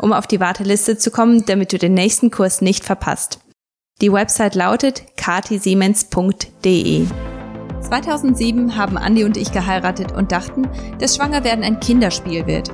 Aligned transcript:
um 0.00 0.12
auf 0.12 0.26
die 0.26 0.40
Warteliste 0.40 0.96
zu 0.98 1.10
kommen, 1.10 1.44
damit 1.46 1.72
du 1.72 1.78
den 1.78 1.94
nächsten 1.94 2.30
Kurs 2.30 2.60
nicht 2.60 2.84
verpasst. 2.84 3.40
Die 4.00 4.12
Website 4.12 4.54
lautet 4.54 5.16
katisiemens.de. 5.16 7.06
2007 7.82 8.76
haben 8.76 8.96
Andi 8.96 9.24
und 9.24 9.36
ich 9.36 9.52
geheiratet 9.52 10.12
und 10.12 10.32
dachten, 10.32 10.68
dass 10.98 11.16
Schwangerwerden 11.16 11.64
ein 11.64 11.80
Kinderspiel 11.80 12.46
wird. 12.46 12.70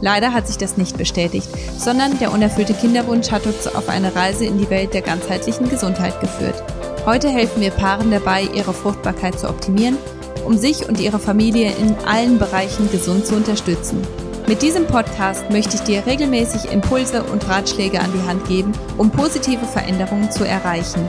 Leider 0.00 0.32
hat 0.32 0.46
sich 0.46 0.56
das 0.58 0.76
nicht 0.76 0.96
bestätigt, 0.96 1.48
sondern 1.76 2.18
der 2.20 2.32
unerfüllte 2.32 2.74
Kinderwunsch 2.74 3.32
hat 3.32 3.46
uns 3.46 3.66
auf 3.66 3.88
eine 3.88 4.14
Reise 4.14 4.44
in 4.44 4.58
die 4.58 4.70
Welt 4.70 4.94
der 4.94 5.02
ganzheitlichen 5.02 5.68
Gesundheit 5.68 6.20
geführt. 6.20 6.62
Heute 7.04 7.28
helfen 7.28 7.60
wir 7.60 7.70
Paaren 7.70 8.10
dabei, 8.10 8.42
ihre 8.54 8.72
Fruchtbarkeit 8.72 9.38
zu 9.38 9.48
optimieren, 9.48 9.96
um 10.44 10.56
sich 10.56 10.88
und 10.88 11.00
ihre 11.00 11.18
Familie 11.18 11.72
in 11.76 11.96
allen 12.06 12.38
Bereichen 12.38 12.90
gesund 12.92 13.26
zu 13.26 13.34
unterstützen. 13.34 14.06
Mit 14.48 14.62
diesem 14.62 14.86
Podcast 14.86 15.50
möchte 15.50 15.74
ich 15.76 15.82
dir 15.82 16.06
regelmäßig 16.06 16.72
Impulse 16.72 17.22
und 17.22 17.46
Ratschläge 17.46 18.00
an 18.00 18.10
die 18.14 18.26
Hand 18.26 18.48
geben, 18.48 18.72
um 18.96 19.10
positive 19.10 19.66
Veränderungen 19.66 20.32
zu 20.32 20.42
erreichen. 20.42 21.06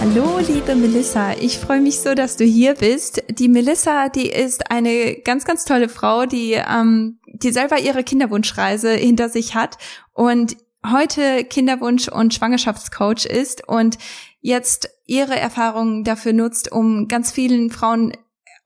Hallo, 0.00 0.40
liebe 0.40 0.74
Melissa. 0.74 1.34
Ich 1.34 1.60
freue 1.60 1.80
mich 1.80 2.00
so, 2.00 2.16
dass 2.16 2.36
du 2.36 2.42
hier 2.42 2.74
bist. 2.74 3.22
Die 3.30 3.46
Melissa, 3.46 4.08
die 4.08 4.28
ist 4.28 4.72
eine 4.72 5.14
ganz, 5.24 5.44
ganz 5.44 5.64
tolle 5.64 5.88
Frau, 5.88 6.26
die, 6.26 6.54
ähm, 6.54 7.20
die 7.26 7.52
selber 7.52 7.78
ihre 7.78 8.02
Kinderwunschreise 8.02 8.90
hinter 8.90 9.28
sich 9.28 9.54
hat 9.54 9.78
und 10.12 10.56
heute 10.84 11.44
Kinderwunsch- 11.44 12.08
und 12.08 12.34
Schwangerschaftscoach 12.34 13.24
ist 13.24 13.68
und 13.68 13.98
jetzt 14.40 14.90
ihre 15.06 15.38
Erfahrungen 15.38 16.02
dafür 16.02 16.32
nutzt, 16.32 16.72
um 16.72 17.06
ganz 17.06 17.30
vielen 17.30 17.70
Frauen 17.70 18.14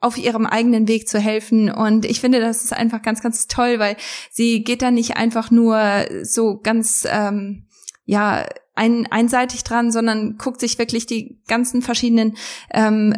auf 0.04 0.18
ihrem 0.18 0.44
eigenen 0.44 0.86
Weg 0.86 1.08
zu 1.08 1.18
helfen. 1.18 1.70
Und 1.70 2.04
ich 2.04 2.20
finde, 2.20 2.38
das 2.38 2.62
ist 2.62 2.74
einfach 2.74 3.00
ganz, 3.00 3.22
ganz 3.22 3.46
toll, 3.46 3.78
weil 3.78 3.96
sie 4.30 4.62
geht 4.62 4.82
da 4.82 4.90
nicht 4.90 5.16
einfach 5.16 5.50
nur 5.50 5.80
so 6.22 6.60
ganz, 6.62 7.06
ähm, 7.10 7.64
ja, 8.04 8.46
ein, 8.74 9.06
einseitig 9.10 9.64
dran, 9.64 9.90
sondern 9.90 10.36
guckt 10.36 10.60
sich 10.60 10.78
wirklich 10.78 11.06
die 11.06 11.40
ganzen 11.46 11.80
verschiedenen 11.80 12.36
ähm, 12.72 13.14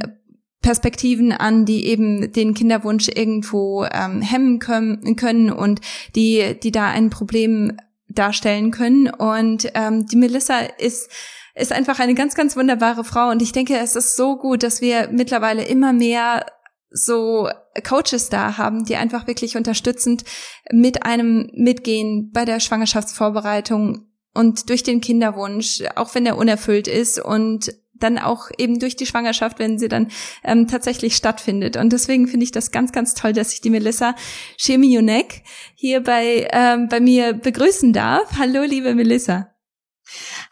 Perspektiven 0.62 1.32
an, 1.32 1.64
die 1.64 1.86
eben 1.86 2.32
den 2.32 2.54
Kinderwunsch 2.54 3.08
irgendwo 3.08 3.84
ähm, 3.90 4.22
hemmen 4.22 4.58
können, 4.60 5.16
können 5.16 5.50
und 5.50 5.80
die, 6.14 6.56
die 6.62 6.70
da 6.70 6.86
ein 6.86 7.10
Problem 7.10 7.76
darstellen 8.08 8.70
können. 8.70 9.08
Und 9.08 9.70
ähm, 9.74 10.06
die 10.06 10.16
Melissa 10.16 10.60
ist 10.78 11.10
ist 11.56 11.72
einfach 11.72 11.98
eine 11.98 12.14
ganz, 12.14 12.34
ganz 12.34 12.54
wunderbare 12.54 13.02
Frau. 13.02 13.30
Und 13.30 13.40
ich 13.40 13.50
denke, 13.50 13.78
es 13.78 13.96
ist 13.96 14.14
so 14.14 14.36
gut, 14.36 14.62
dass 14.62 14.82
wir 14.82 15.08
mittlerweile 15.10 15.64
immer 15.64 15.94
mehr 15.94 16.44
so 16.90 17.48
Coaches 17.86 18.28
da 18.28 18.58
haben, 18.58 18.84
die 18.84 18.96
einfach 18.96 19.26
wirklich 19.26 19.56
unterstützend 19.56 20.24
mit 20.72 21.04
einem 21.04 21.50
mitgehen 21.54 22.30
bei 22.32 22.44
der 22.44 22.60
Schwangerschaftsvorbereitung 22.60 24.06
und 24.34 24.68
durch 24.70 24.82
den 24.82 25.00
Kinderwunsch, 25.00 25.82
auch 25.94 26.14
wenn 26.14 26.26
er 26.26 26.36
unerfüllt 26.36 26.88
ist 26.88 27.18
und 27.18 27.72
dann 27.98 28.18
auch 28.18 28.50
eben 28.58 28.78
durch 28.78 28.96
die 28.96 29.06
Schwangerschaft, 29.06 29.58
wenn 29.58 29.78
sie 29.78 29.88
dann 29.88 30.08
ähm, 30.44 30.68
tatsächlich 30.68 31.16
stattfindet. 31.16 31.78
Und 31.78 31.92
deswegen 31.92 32.28
finde 32.28 32.44
ich 32.44 32.52
das 32.52 32.70
ganz, 32.70 32.92
ganz 32.92 33.14
toll, 33.14 33.32
dass 33.32 33.54
ich 33.54 33.62
die 33.62 33.70
Melissa 33.70 34.14
Chemionek 34.58 35.42
hier 35.74 36.02
bei, 36.02 36.46
ähm, 36.52 36.88
bei 36.88 37.00
mir 37.00 37.32
begrüßen 37.32 37.94
darf. 37.94 38.38
Hallo, 38.38 38.62
liebe 38.62 38.94
Melissa. 38.94 39.55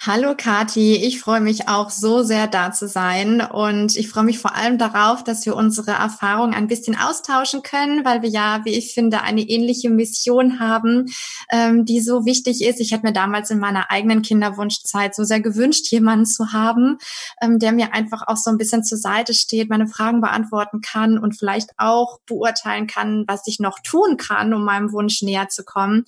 Hallo 0.00 0.34
Kati, 0.36 0.96
ich 0.96 1.20
freue 1.20 1.40
mich 1.40 1.68
auch 1.68 1.88
so 1.88 2.22
sehr 2.24 2.48
da 2.48 2.72
zu 2.72 2.88
sein 2.88 3.40
und 3.40 3.96
ich 3.96 4.08
freue 4.08 4.24
mich 4.24 4.38
vor 4.38 4.54
allem 4.54 4.78
darauf, 4.78 5.22
dass 5.22 5.46
wir 5.46 5.54
unsere 5.54 5.92
Erfahrungen 5.92 6.54
ein 6.54 6.66
bisschen 6.66 6.98
austauschen 6.98 7.62
können, 7.62 8.04
weil 8.04 8.20
wir 8.20 8.28
ja, 8.28 8.60
wie 8.64 8.74
ich 8.74 8.92
finde, 8.92 9.22
eine 9.22 9.42
ähnliche 9.42 9.90
Mission 9.90 10.58
haben, 10.58 11.06
ähm, 11.50 11.84
die 11.84 12.00
so 12.00 12.26
wichtig 12.26 12.62
ist. 12.64 12.80
Ich 12.80 12.90
hätte 12.90 13.06
mir 13.06 13.12
damals 13.12 13.50
in 13.50 13.60
meiner 13.60 13.90
eigenen 13.90 14.22
Kinderwunschzeit 14.22 15.14
so 15.14 15.22
sehr 15.22 15.40
gewünscht, 15.40 15.90
jemanden 15.90 16.26
zu 16.26 16.52
haben, 16.52 16.98
ähm, 17.40 17.58
der 17.60 17.72
mir 17.72 17.94
einfach 17.94 18.26
auch 18.26 18.36
so 18.36 18.50
ein 18.50 18.58
bisschen 18.58 18.82
zur 18.82 18.98
Seite 18.98 19.34
steht, 19.34 19.70
meine 19.70 19.86
Fragen 19.86 20.20
beantworten 20.20 20.80
kann 20.80 21.16
und 21.16 21.38
vielleicht 21.38 21.70
auch 21.78 22.18
beurteilen 22.26 22.88
kann, 22.88 23.24
was 23.28 23.46
ich 23.46 23.60
noch 23.60 23.78
tun 23.78 24.16
kann, 24.16 24.52
um 24.52 24.64
meinem 24.64 24.92
Wunsch 24.92 25.22
näher 25.22 25.48
zu 25.48 25.64
kommen. 25.64 26.04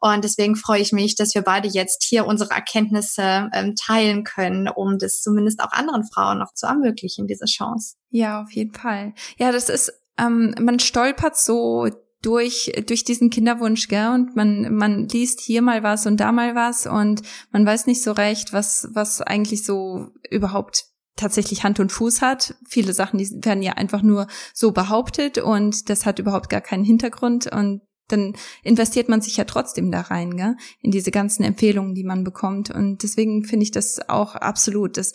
Und 0.00 0.24
deswegen 0.24 0.56
freue 0.56 0.80
ich 0.80 0.92
mich, 0.92 1.14
dass 1.14 1.34
wir 1.34 1.42
beide 1.42 1.68
jetzt 1.68 2.02
hier 2.02 2.26
unsere 2.26 2.50
Erkenntnisse 2.70 3.48
ähm, 3.52 3.74
teilen 3.74 4.24
können, 4.24 4.68
um 4.68 4.98
das 4.98 5.20
zumindest 5.20 5.60
auch 5.60 5.72
anderen 5.72 6.04
Frauen 6.04 6.38
noch 6.38 6.54
zu 6.54 6.66
ermöglichen, 6.66 7.26
diese 7.26 7.46
Chance. 7.46 7.96
Ja, 8.10 8.42
auf 8.42 8.52
jeden 8.52 8.74
Fall. 8.74 9.14
Ja, 9.38 9.52
das 9.52 9.68
ist, 9.68 9.92
ähm, 10.18 10.54
man 10.60 10.78
stolpert 10.78 11.36
so 11.36 11.88
durch 12.22 12.70
durch 12.86 13.04
diesen 13.04 13.30
Kinderwunsch, 13.30 13.88
gell? 13.88 14.10
Und 14.10 14.36
man 14.36 14.74
man 14.74 15.08
liest 15.08 15.40
hier 15.40 15.62
mal 15.62 15.82
was 15.82 16.06
und 16.06 16.18
da 16.18 16.32
mal 16.32 16.54
was 16.54 16.86
und 16.86 17.22
man 17.50 17.64
weiß 17.64 17.86
nicht 17.86 18.02
so 18.02 18.12
recht, 18.12 18.52
was 18.52 18.88
was 18.92 19.22
eigentlich 19.22 19.64
so 19.64 20.08
überhaupt 20.30 20.84
tatsächlich 21.16 21.64
Hand 21.64 21.80
und 21.80 21.92
Fuß 21.92 22.20
hat. 22.20 22.54
Viele 22.68 22.92
Sachen, 22.92 23.18
die 23.18 23.30
werden 23.44 23.62
ja 23.62 23.72
einfach 23.72 24.02
nur 24.02 24.26
so 24.52 24.72
behauptet 24.72 25.38
und 25.38 25.88
das 25.88 26.04
hat 26.04 26.18
überhaupt 26.18 26.50
gar 26.50 26.60
keinen 26.60 26.84
Hintergrund 26.84 27.50
und 27.50 27.80
dann 28.12 28.34
investiert 28.62 29.08
man 29.08 29.20
sich 29.20 29.36
ja 29.36 29.44
trotzdem 29.44 29.90
da 29.90 30.02
rein, 30.02 30.36
gell? 30.36 30.56
in 30.80 30.90
diese 30.90 31.10
ganzen 31.10 31.44
Empfehlungen, 31.44 31.94
die 31.94 32.04
man 32.04 32.24
bekommt. 32.24 32.70
Und 32.70 33.02
deswegen 33.02 33.44
finde 33.44 33.64
ich 33.64 33.70
das 33.70 34.08
auch 34.08 34.34
absolut, 34.34 34.96
dass 34.96 35.12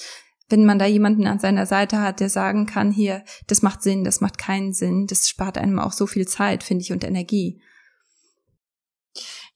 wenn 0.49 0.65
man 0.65 0.77
da 0.77 0.85
jemanden 0.85 1.25
an 1.25 1.39
seiner 1.39 1.65
Seite 1.65 2.01
hat, 2.01 2.19
der 2.19 2.29
sagen 2.29 2.65
kann, 2.65 2.91
hier, 2.91 3.23
das 3.47 3.61
macht 3.61 3.81
Sinn, 3.81 4.03
das 4.03 4.21
macht 4.21 4.37
keinen 4.37 4.73
Sinn, 4.73 5.07
das 5.07 5.27
spart 5.27 5.57
einem 5.57 5.79
auch 5.79 5.91
so 5.91 6.05
viel 6.05 6.27
Zeit, 6.27 6.63
finde 6.63 6.83
ich, 6.83 6.91
und 6.91 7.03
Energie. 7.03 7.61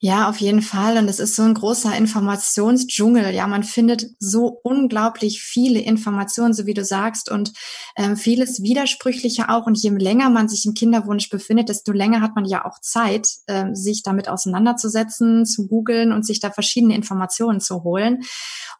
Ja, 0.02 0.30
auf 0.30 0.38
jeden 0.38 0.62
Fall. 0.62 0.96
Und 0.96 1.08
es 1.08 1.20
ist 1.20 1.36
so 1.36 1.42
ein 1.42 1.52
großer 1.52 1.94
Informationsdschungel. 1.94 3.34
Ja, 3.34 3.46
man 3.46 3.62
findet 3.62 4.06
so 4.18 4.58
unglaublich 4.62 5.42
viele 5.42 5.78
Informationen, 5.78 6.54
so 6.54 6.64
wie 6.64 6.72
du 6.72 6.86
sagst, 6.86 7.30
und 7.30 7.52
ähm, 7.96 8.16
vieles 8.16 8.62
widersprüchliche 8.62 9.50
auch. 9.50 9.66
Und 9.66 9.76
je 9.76 9.90
länger 9.90 10.30
man 10.30 10.48
sich 10.48 10.64
im 10.64 10.72
Kinderwunsch 10.72 11.28
befindet, 11.28 11.68
desto 11.68 11.92
länger 11.92 12.22
hat 12.22 12.34
man 12.34 12.46
ja 12.46 12.64
auch 12.64 12.80
Zeit, 12.80 13.28
ähm, 13.46 13.74
sich 13.74 14.02
damit 14.02 14.30
auseinanderzusetzen, 14.30 15.44
zu 15.44 15.66
googeln 15.66 16.12
und 16.12 16.24
sich 16.24 16.40
da 16.40 16.50
verschiedene 16.50 16.94
Informationen 16.94 17.60
zu 17.60 17.84
holen. 17.84 18.22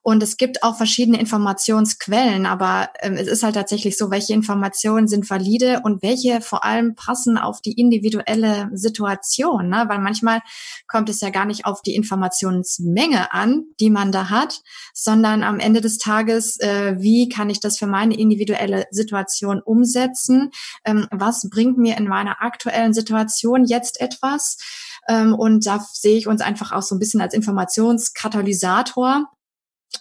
Und 0.01 0.23
es 0.23 0.39
gibt 0.39 0.63
auch 0.63 0.79
verschiedene 0.79 1.21
Informationsquellen, 1.21 2.47
aber 2.47 2.89
ähm, 3.01 3.13
es 3.13 3.29
ist 3.29 3.43
halt 3.43 3.57
tatsächlich 3.57 3.99
so, 3.99 4.11
welche 4.11 4.33
Informationen 4.33 5.07
sind 5.07 5.29
valide 5.29 5.83
und 5.85 6.03
welche 6.03 6.41
vor 6.41 6.65
allem 6.65 6.95
passen 6.95 7.37
auf 7.37 7.61
die 7.61 7.73
individuelle 7.73 8.71
Situation. 8.73 9.69
Ne? 9.69 9.85
Weil 9.87 9.99
manchmal 9.99 10.41
kommt 10.89 11.10
es 11.11 11.21
ja 11.21 11.31
gar 11.31 11.45
nicht 11.45 11.67
auf 11.67 11.83
die 11.83 11.95
Informationsmenge 11.95 13.33
an, 13.33 13.65
die 13.81 13.91
man 13.91 14.13
da 14.13 14.31
hat, 14.31 14.63
sondern 14.95 15.43
am 15.43 15.59
Ende 15.59 15.81
des 15.81 15.99
Tages, 15.99 16.59
äh, 16.61 16.95
wie 16.99 17.29
kann 17.29 17.51
ich 17.51 17.61
das 17.61 17.79
für 17.79 17.87
meine 17.87 18.17
individuelle 18.17 18.87
Situation 18.91 19.61
umsetzen? 19.61 20.51
Ähm, 20.85 21.07
was 21.11 21.49
bringt 21.51 21.77
mir 21.79 21.97
in 21.97 22.09
meiner 22.09 22.43
aktuellen 22.43 22.95
Situation 22.95 23.65
jetzt 23.65 24.01
etwas? 24.01 24.59
Ähm, 25.09 25.35
und 25.35 25.67
da 25.67 25.85
sehe 25.93 26.17
ich 26.17 26.27
uns 26.27 26.41
einfach 26.41 26.73
auch 26.73 26.83
so 26.83 26.95
ein 26.95 26.99
bisschen 26.99 27.21
als 27.21 27.35
Informationskatalysator 27.35 29.27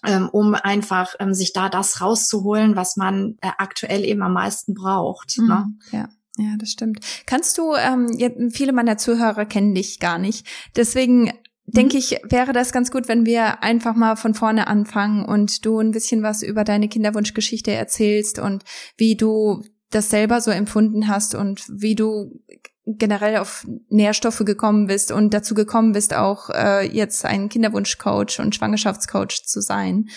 ähm, 0.05 0.29
um 0.29 0.53
einfach 0.53 1.15
ähm, 1.19 1.33
sich 1.33 1.53
da 1.53 1.69
das 1.69 2.01
rauszuholen, 2.01 2.75
was 2.75 2.95
man 2.95 3.37
äh, 3.41 3.51
aktuell 3.57 4.05
eben 4.05 4.21
am 4.21 4.33
meisten 4.33 4.73
braucht. 4.73 5.37
Mhm, 5.37 5.47
ne? 5.47 5.73
Ja. 5.91 6.09
Ja, 6.39 6.55
das 6.57 6.71
stimmt. 6.71 6.99
Kannst 7.25 7.57
du, 7.57 7.73
ähm, 7.75 8.49
viele 8.49 8.71
meiner 8.71 8.97
Zuhörer 8.97 9.45
kennen 9.45 9.75
dich 9.75 9.99
gar 9.99 10.17
nicht. 10.17 10.47
Deswegen 10.77 11.33
denke 11.65 11.95
mhm. 11.95 11.99
ich, 11.99 12.21
wäre 12.23 12.53
das 12.53 12.71
ganz 12.71 12.91
gut, 12.91 13.09
wenn 13.09 13.25
wir 13.25 13.61
einfach 13.61 13.93
mal 13.93 14.15
von 14.15 14.33
vorne 14.33 14.67
anfangen 14.67 15.25
und 15.25 15.65
du 15.65 15.79
ein 15.79 15.91
bisschen 15.91 16.23
was 16.23 16.41
über 16.41 16.63
deine 16.63 16.87
Kinderwunschgeschichte 16.87 17.71
erzählst 17.71 18.39
und 18.39 18.63
wie 18.95 19.17
du 19.17 19.65
das 19.89 20.09
selber 20.09 20.39
so 20.39 20.49
empfunden 20.49 21.09
hast 21.09 21.35
und 21.35 21.65
wie 21.67 21.95
du 21.95 22.41
generell 22.85 23.37
auf 23.37 23.67
Nährstoffe 23.89 24.43
gekommen 24.45 24.87
bist 24.87 25.11
und 25.11 25.33
dazu 25.33 25.55
gekommen 25.55 25.91
bist, 25.91 26.13
auch 26.13 26.49
äh, 26.51 26.87
jetzt 26.87 27.25
ein 27.25 27.49
Kinderwunschcoach 27.49 28.39
und 28.39 28.55
Schwangerschaftscoach 28.55 29.43
zu 29.45 29.61
sein. 29.61 30.07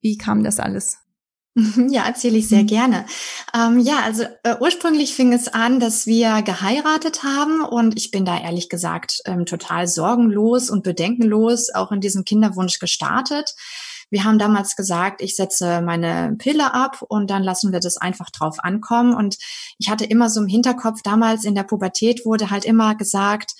Wie 0.00 0.16
kam 0.16 0.42
das 0.42 0.58
alles? 0.58 0.96
Ja, 1.88 2.04
erzähle 2.04 2.36
ich 2.38 2.48
sehr 2.48 2.62
mhm. 2.62 2.66
gerne. 2.66 3.06
Ähm, 3.54 3.80
ja, 3.80 4.00
also 4.04 4.24
äh, 4.42 4.56
ursprünglich 4.60 5.14
fing 5.14 5.32
es 5.32 5.48
an, 5.48 5.80
dass 5.80 6.06
wir 6.06 6.42
geheiratet 6.42 7.22
haben 7.22 7.62
und 7.62 7.96
ich 7.96 8.10
bin 8.10 8.24
da 8.24 8.38
ehrlich 8.38 8.68
gesagt 8.68 9.22
ähm, 9.24 9.46
total 9.46 9.88
sorgenlos 9.88 10.68
und 10.68 10.82
bedenkenlos 10.84 11.70
auch 11.74 11.92
in 11.92 12.00
diesem 12.00 12.24
Kinderwunsch 12.24 12.78
gestartet. 12.78 13.54
Wir 14.08 14.22
haben 14.24 14.38
damals 14.38 14.76
gesagt, 14.76 15.20
ich 15.20 15.34
setze 15.34 15.80
meine 15.80 16.36
Pille 16.38 16.72
ab 16.72 17.02
und 17.08 17.28
dann 17.28 17.42
lassen 17.42 17.72
wir 17.72 17.80
das 17.80 17.96
einfach 17.96 18.30
drauf 18.30 18.58
ankommen. 18.62 19.14
Und 19.14 19.36
ich 19.78 19.90
hatte 19.90 20.04
immer 20.04 20.30
so 20.30 20.40
im 20.40 20.46
Hinterkopf, 20.46 21.00
damals 21.02 21.44
in 21.44 21.56
der 21.56 21.64
Pubertät 21.64 22.24
wurde 22.24 22.50
halt 22.50 22.64
immer 22.64 22.94
gesagt, 22.94 23.52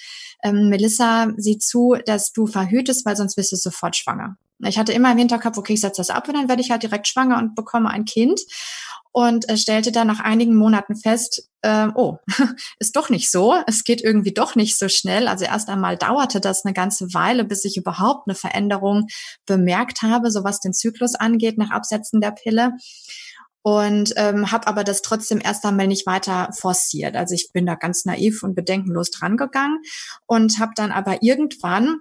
ähm, 0.44 0.69
Melissa, 0.69 1.32
sieh 1.37 1.58
zu, 1.58 1.96
dass 2.04 2.31
du 2.32 2.46
verhütest, 2.46 3.04
weil 3.04 3.16
sonst 3.16 3.34
bist 3.34 3.50
du 3.50 3.56
sofort 3.56 3.96
schwanger. 3.96 4.37
Ich 4.64 4.79
hatte 4.79 4.93
immer 4.93 5.12
im 5.12 5.19
Hinterkopf, 5.19 5.58
okay, 5.58 5.75
ich 5.75 5.81
setze 5.81 6.00
das 6.00 6.11
ab 6.11 6.29
und 6.29 6.35
dann 6.35 6.49
werde 6.49 6.62
ich 6.62 6.70
halt 6.70 6.82
direkt 6.82 7.08
schwanger 7.08 7.38
und 7.38 7.55
bekomme 7.55 7.91
ein 7.91 8.05
Kind. 8.05 8.41
Und 9.12 9.49
äh, 9.49 9.56
stellte 9.56 9.93
dann 9.93 10.08
nach 10.08 10.20
einigen 10.20 10.55
Monaten 10.55 10.94
fest, 10.94 11.49
äh, 11.62 11.88
oh, 11.94 12.19
ist 12.79 12.97
doch 12.97 13.08
nicht 13.08 13.31
so. 13.31 13.55
Es 13.67 13.85
geht 13.85 14.03
irgendwie 14.03 14.35
doch 14.35 14.56
nicht 14.56 14.79
so 14.79 14.91
schnell. 14.91 15.26
Also 15.26 15.47
erst 15.47 15.70
einmal 15.70 15.97
dauerte 15.97 16.38
das 16.38 16.67
eine 16.67 16.75
ganze 16.75 17.14
Weile, 17.14 17.44
bis 17.44 17.64
ich 17.64 17.79
überhaupt 17.79 18.29
eine 18.29 18.35
Veränderung 18.35 19.06
bemerkt 19.47 20.03
habe, 20.03 20.31
so 20.31 20.44
was 20.44 20.61
den 20.61 20.75
Zyklus 20.75 21.14
angeht, 21.14 21.56
nach 21.56 21.70
Absetzen 21.70 22.20
der 22.20 22.32
Pille 22.32 22.73
und 23.67 24.12
ähm, 24.14 24.52
habe 24.52 24.69
aber 24.69 24.85
das 24.85 25.02
trotzdem 25.02 25.41
erst 25.43 25.64
einmal 25.64 25.88
nicht 25.88 26.06
weiter 26.06 26.50
forciert. 26.56 27.17
Also 27.17 27.35
ich 27.35 27.50
bin 27.52 27.67
da 27.67 27.75
ganz 27.75 28.05
naiv 28.05 28.44
und 28.44 28.55
bedenkenlos 28.55 29.11
drangegangen 29.11 29.82
und 30.26 30.61
habe 30.61 30.70
dann 30.76 30.93
aber 30.93 31.25
irgendwann 31.25 31.97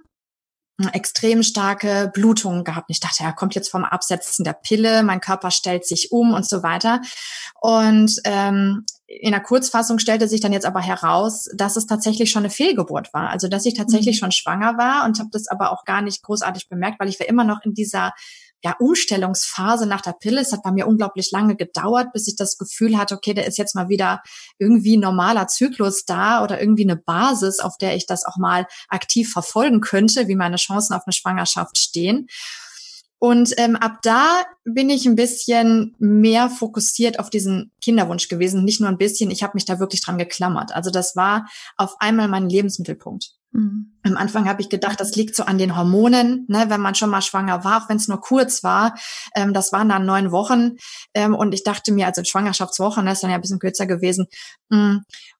extrem 0.92 1.42
starke 1.42 2.10
Blutungen 2.12 2.64
gehabt. 2.64 2.90
Ich 2.90 3.00
dachte, 3.00 3.24
er 3.24 3.32
kommt 3.32 3.54
jetzt 3.54 3.70
vom 3.70 3.84
Absetzen 3.84 4.44
der 4.44 4.52
Pille, 4.52 5.02
mein 5.02 5.20
Körper 5.20 5.50
stellt 5.50 5.86
sich 5.86 6.12
um 6.12 6.34
und 6.34 6.46
so 6.46 6.62
weiter. 6.62 7.00
Und 7.60 8.20
ähm, 8.24 8.84
in 9.06 9.30
der 9.30 9.40
Kurzfassung 9.40 9.98
stellte 9.98 10.28
sich 10.28 10.40
dann 10.40 10.52
jetzt 10.52 10.66
aber 10.66 10.80
heraus, 10.80 11.48
dass 11.54 11.76
es 11.76 11.86
tatsächlich 11.86 12.30
schon 12.30 12.42
eine 12.42 12.50
Fehlgeburt 12.50 13.14
war. 13.14 13.30
Also 13.30 13.48
dass 13.48 13.64
ich 13.64 13.74
tatsächlich 13.74 14.16
mhm. 14.16 14.18
schon 14.20 14.32
schwanger 14.32 14.76
war 14.76 15.06
und 15.06 15.18
habe 15.18 15.30
das 15.32 15.48
aber 15.48 15.72
auch 15.72 15.84
gar 15.84 16.02
nicht 16.02 16.22
großartig 16.22 16.68
bemerkt, 16.68 17.00
weil 17.00 17.08
ich 17.08 17.18
war 17.20 17.28
immer 17.28 17.44
noch 17.44 17.60
in 17.64 17.72
dieser 17.72 18.12
ja, 18.64 18.74
Umstellungsphase 18.78 19.86
nach 19.86 20.00
der 20.00 20.12
Pille. 20.12 20.40
Es 20.40 20.52
hat 20.52 20.62
bei 20.62 20.72
mir 20.72 20.86
unglaublich 20.86 21.30
lange 21.30 21.56
gedauert, 21.56 22.12
bis 22.12 22.26
ich 22.26 22.36
das 22.36 22.58
Gefühl 22.58 22.98
hatte, 22.98 23.14
okay, 23.14 23.34
da 23.34 23.42
ist 23.42 23.58
jetzt 23.58 23.74
mal 23.74 23.88
wieder 23.88 24.22
irgendwie 24.58 24.96
normaler 24.96 25.46
Zyklus 25.46 26.04
da 26.04 26.42
oder 26.42 26.60
irgendwie 26.60 26.84
eine 26.84 26.96
Basis, 26.96 27.60
auf 27.60 27.76
der 27.78 27.96
ich 27.96 28.06
das 28.06 28.24
auch 28.24 28.36
mal 28.36 28.66
aktiv 28.88 29.30
verfolgen 29.30 29.80
könnte, 29.80 30.28
wie 30.28 30.36
meine 30.36 30.56
Chancen 30.56 30.94
auf 30.94 31.02
eine 31.06 31.12
Schwangerschaft 31.12 31.78
stehen. 31.78 32.28
Und 33.18 33.54
ähm, 33.56 33.76
ab 33.76 34.00
da 34.02 34.42
bin 34.64 34.90
ich 34.90 35.06
ein 35.06 35.16
bisschen 35.16 35.94
mehr 35.98 36.50
fokussiert 36.50 37.18
auf 37.18 37.30
diesen 37.30 37.72
Kinderwunsch 37.80 38.28
gewesen. 38.28 38.64
Nicht 38.64 38.80
nur 38.80 38.90
ein 38.90 38.98
bisschen, 38.98 39.30
ich 39.30 39.42
habe 39.42 39.52
mich 39.54 39.64
da 39.64 39.78
wirklich 39.78 40.02
dran 40.02 40.18
geklammert. 40.18 40.74
Also 40.74 40.90
das 40.90 41.16
war 41.16 41.48
auf 41.76 41.96
einmal 41.98 42.28
mein 42.28 42.48
Lebensmittelpunkt. 42.48 43.35
Mhm. 43.52 43.98
Am 44.02 44.16
Anfang 44.16 44.48
habe 44.48 44.62
ich 44.62 44.68
gedacht, 44.68 45.00
das 45.00 45.16
liegt 45.16 45.34
so 45.34 45.44
an 45.44 45.58
den 45.58 45.76
Hormonen, 45.76 46.44
ne, 46.48 46.66
wenn 46.68 46.80
man 46.80 46.94
schon 46.94 47.10
mal 47.10 47.22
schwanger 47.22 47.64
war, 47.64 47.82
auch 47.82 47.88
wenn 47.88 47.96
es 47.96 48.08
nur 48.08 48.20
kurz 48.20 48.62
war. 48.62 48.94
Ähm, 49.34 49.52
das 49.52 49.72
waren 49.72 49.88
dann 49.88 50.06
neun 50.06 50.30
Wochen. 50.30 50.76
Ähm, 51.14 51.34
und 51.34 51.54
ich 51.54 51.64
dachte 51.64 51.92
mir, 51.92 52.06
also 52.06 52.22
Schwangerschaftswochen, 52.22 53.04
das 53.04 53.04
ne, 53.04 53.12
ist 53.12 53.22
dann 53.22 53.30
ja 53.30 53.36
ein 53.36 53.42
bisschen 53.42 53.58
kürzer 53.58 53.86
gewesen. 53.86 54.26
Mm, 54.68 54.98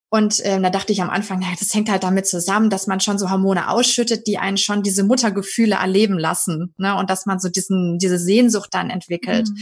und 0.08 0.40
ähm, 0.44 0.62
da 0.62 0.70
dachte 0.70 0.92
ich 0.92 1.02
am 1.02 1.10
Anfang, 1.10 1.40
naja, 1.40 1.54
das 1.58 1.74
hängt 1.74 1.90
halt 1.90 2.04
damit 2.04 2.26
zusammen, 2.26 2.70
dass 2.70 2.86
man 2.86 3.00
schon 3.00 3.18
so 3.18 3.30
Hormone 3.30 3.68
ausschüttet, 3.68 4.26
die 4.26 4.38
einen 4.38 4.56
schon 4.56 4.82
diese 4.82 5.02
Muttergefühle 5.02 5.76
erleben 5.76 6.18
lassen. 6.18 6.74
Ne? 6.78 6.96
Und 6.96 7.10
dass 7.10 7.26
man 7.26 7.40
so 7.40 7.48
diesen, 7.48 7.98
diese 7.98 8.18
Sehnsucht 8.18 8.72
dann 8.72 8.88
entwickelt. 8.88 9.48
Mhm. 9.48 9.58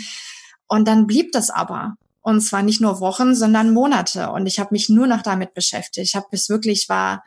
Und 0.67 0.87
dann 0.87 1.07
blieb 1.07 1.33
das 1.33 1.51
aber. 1.51 1.97
Und 2.21 2.41
zwar 2.41 2.63
nicht 2.63 2.81
nur 2.81 3.01
Wochen, 3.01 3.35
sondern 3.35 3.73
Monate. 3.73 4.31
Und 4.31 4.47
ich 4.47 4.59
habe 4.59 4.71
mich 4.73 4.89
nur 4.89 5.07
noch 5.07 5.23
damit 5.23 5.55
beschäftigt. 5.55 6.07
Ich 6.07 6.15
habe 6.15 6.27
bis 6.31 6.49
wirklich 6.49 6.89
war 6.89 7.25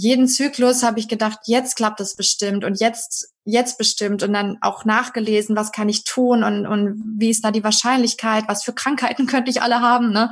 jeden 0.00 0.28
Zyklus 0.28 0.82
habe 0.82 0.98
ich 0.98 1.08
gedacht, 1.08 1.40
jetzt 1.44 1.76
klappt 1.76 2.00
es 2.00 2.16
bestimmt 2.16 2.64
und 2.64 2.80
jetzt 2.80 3.34
jetzt 3.44 3.76
bestimmt 3.76 4.22
und 4.22 4.32
dann 4.32 4.56
auch 4.62 4.84
nachgelesen, 4.86 5.56
was 5.56 5.72
kann 5.72 5.90
ich 5.90 6.04
tun 6.04 6.42
und, 6.42 6.66
und 6.66 7.02
wie 7.18 7.30
ist 7.30 7.44
da 7.44 7.50
die 7.50 7.64
Wahrscheinlichkeit, 7.64 8.44
was 8.48 8.64
für 8.64 8.72
Krankheiten 8.72 9.26
könnte 9.28 9.50
ich 9.50 9.60
alle 9.60 9.80
haben, 9.80 10.10
ne? 10.10 10.30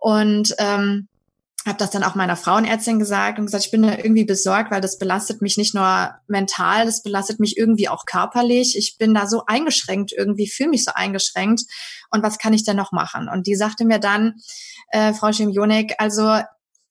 Und 0.00 0.54
ähm, 0.58 1.08
habe 1.66 1.78
das 1.78 1.90
dann 1.90 2.04
auch 2.04 2.14
meiner 2.14 2.36
Frauenärztin 2.36 3.00
gesagt 3.00 3.38
und 3.38 3.46
gesagt, 3.46 3.64
ich 3.64 3.70
bin 3.70 3.82
da 3.82 3.96
irgendwie 3.96 4.24
besorgt, 4.24 4.70
weil 4.70 4.80
das 4.80 4.98
belastet 4.98 5.42
mich 5.42 5.56
nicht 5.56 5.74
nur 5.74 6.14
mental, 6.28 6.86
das 6.86 7.02
belastet 7.02 7.40
mich 7.40 7.56
irgendwie 7.56 7.88
auch 7.88 8.04
körperlich. 8.04 8.76
Ich 8.76 8.98
bin 8.98 9.14
da 9.14 9.26
so 9.26 9.44
eingeschränkt 9.46 10.12
irgendwie, 10.12 10.48
fühle 10.48 10.70
mich 10.70 10.84
so 10.84 10.92
eingeschränkt. 10.94 11.62
Und 12.10 12.22
was 12.22 12.38
kann 12.38 12.52
ich 12.52 12.64
denn 12.64 12.76
noch 12.76 12.92
machen? 12.92 13.28
Und 13.28 13.46
die 13.46 13.54
sagte 13.54 13.84
mir 13.84 13.98
dann, 13.98 14.34
äh, 14.88 15.12
Frau 15.12 15.32
Schimionek, 15.32 15.94
also 15.98 16.40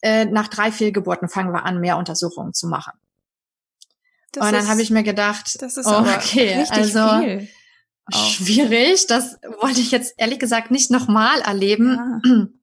äh, 0.01 0.25
nach 0.25 0.47
drei 0.47 0.71
Fehlgeburten 0.71 1.29
fangen 1.29 1.53
wir 1.53 1.65
an, 1.65 1.79
mehr 1.79 1.97
Untersuchungen 1.97 2.53
zu 2.53 2.67
machen. 2.67 2.93
Das 4.31 4.45
und 4.45 4.53
dann 4.53 4.67
habe 4.67 4.81
ich 4.81 4.89
mir 4.91 5.03
gedacht, 5.03 5.61
das 5.61 5.77
ist 5.77 5.85
oh, 5.87 6.05
okay, 6.15 6.65
also 6.69 7.19
viel. 7.19 7.47
schwierig. 8.11 9.07
Das 9.07 9.37
wollte 9.59 9.81
ich 9.81 9.91
jetzt 9.91 10.13
ehrlich 10.17 10.39
gesagt 10.39 10.71
nicht 10.71 10.89
nochmal 10.89 11.41
erleben. 11.41 12.21
Ja. 12.23 12.47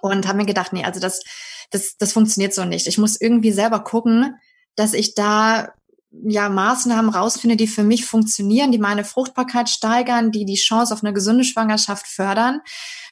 Und 0.00 0.26
habe 0.26 0.38
mir 0.38 0.46
gedacht, 0.46 0.72
nee, 0.72 0.84
also 0.84 0.98
das, 0.98 1.22
das, 1.70 1.96
das 1.96 2.12
funktioniert 2.12 2.52
so 2.52 2.64
nicht. 2.64 2.88
Ich 2.88 2.98
muss 2.98 3.20
irgendwie 3.20 3.52
selber 3.52 3.84
gucken, 3.84 4.34
dass 4.74 4.94
ich 4.94 5.14
da 5.14 5.74
ja 6.24 6.48
Maßnahmen 6.48 7.10
rausfinde, 7.10 7.56
die 7.56 7.66
für 7.66 7.82
mich 7.82 8.04
funktionieren, 8.04 8.70
die 8.70 8.78
meine 8.78 9.04
Fruchtbarkeit 9.04 9.68
steigern, 9.68 10.30
die 10.30 10.44
die 10.44 10.56
Chance 10.56 10.92
auf 10.92 11.02
eine 11.02 11.12
gesunde 11.12 11.44
Schwangerschaft 11.44 12.06
fördern. 12.06 12.60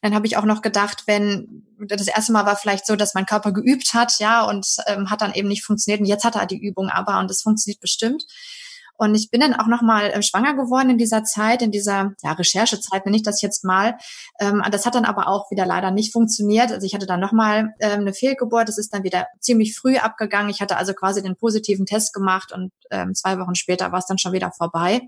Dann 0.03 0.15
habe 0.15 0.27
ich 0.27 0.37
auch 0.37 0.45
noch 0.45 0.63
gedacht, 0.63 1.05
wenn 1.07 1.65
das 1.79 2.09
erste 2.09 2.33
Mal 2.33 2.47
war 2.47 2.57
vielleicht 2.57 2.87
so, 2.87 2.97
dass 2.97 3.15
mein 3.15 3.27
Körper 3.27 3.53
geübt 3.53 3.95
hat, 3.95 4.19
ja, 4.19 4.45
und 4.45 4.67
ähm, 4.87 5.11
hat 5.11 5.23
dann 5.23 5.35
eben 5.35 5.49
nicht 5.49 5.65
funktioniert. 5.65 6.01
Und 6.01 6.07
jetzt 6.07 6.25
hat 6.25 6.37
er 6.37 6.47
die 6.47 6.61
Übung 6.61 6.89
aber 6.91 7.19
und 7.19 7.31
es 7.31 7.43
funktioniert 7.43 7.81
bestimmt. 7.81 8.25
Und 9.01 9.15
ich 9.15 9.31
bin 9.31 9.41
dann 9.41 9.55
auch 9.55 9.67
nochmal 9.67 10.11
äh, 10.11 10.23
schwanger 10.23 10.53
geworden 10.53 10.91
in 10.91 10.99
dieser 10.99 11.25
Zeit, 11.25 11.63
in 11.63 11.71
dieser 11.71 12.13
ja, 12.23 12.33
Recherchezeit, 12.33 13.07
nenne 13.07 13.17
ich 13.17 13.23
das 13.23 13.41
jetzt 13.41 13.65
mal. 13.65 13.97
Ähm, 14.39 14.63
das 14.71 14.85
hat 14.85 14.95
dann 14.95 15.07
aber 15.07 15.27
auch 15.27 15.51
wieder 15.51 15.65
leider 15.65 15.91
nicht 15.91 16.13
funktioniert. 16.13 16.71
Also 16.71 16.87
ich 16.87 16.93
hatte 16.95 17.07
dann 17.07 17.19
nochmal 17.19 17.73
ähm, 17.81 18.01
eine 18.01 18.13
Fehlgeburt. 18.13 18.69
Das 18.69 18.77
ist 18.77 18.93
dann 18.93 19.03
wieder 19.03 19.27
ziemlich 19.41 19.75
früh 19.75 19.97
abgegangen. 19.97 20.51
Ich 20.51 20.61
hatte 20.61 20.77
also 20.77 20.93
quasi 20.93 21.23
den 21.23 21.35
positiven 21.35 21.87
Test 21.87 22.13
gemacht 22.13 22.53
und 22.53 22.73
ähm, 22.91 23.15
zwei 23.15 23.39
Wochen 23.39 23.55
später 23.55 23.91
war 23.91 24.01
es 24.01 24.07
dann 24.07 24.19
schon 24.19 24.35
wieder 24.35 24.53
vorbei. 24.53 25.01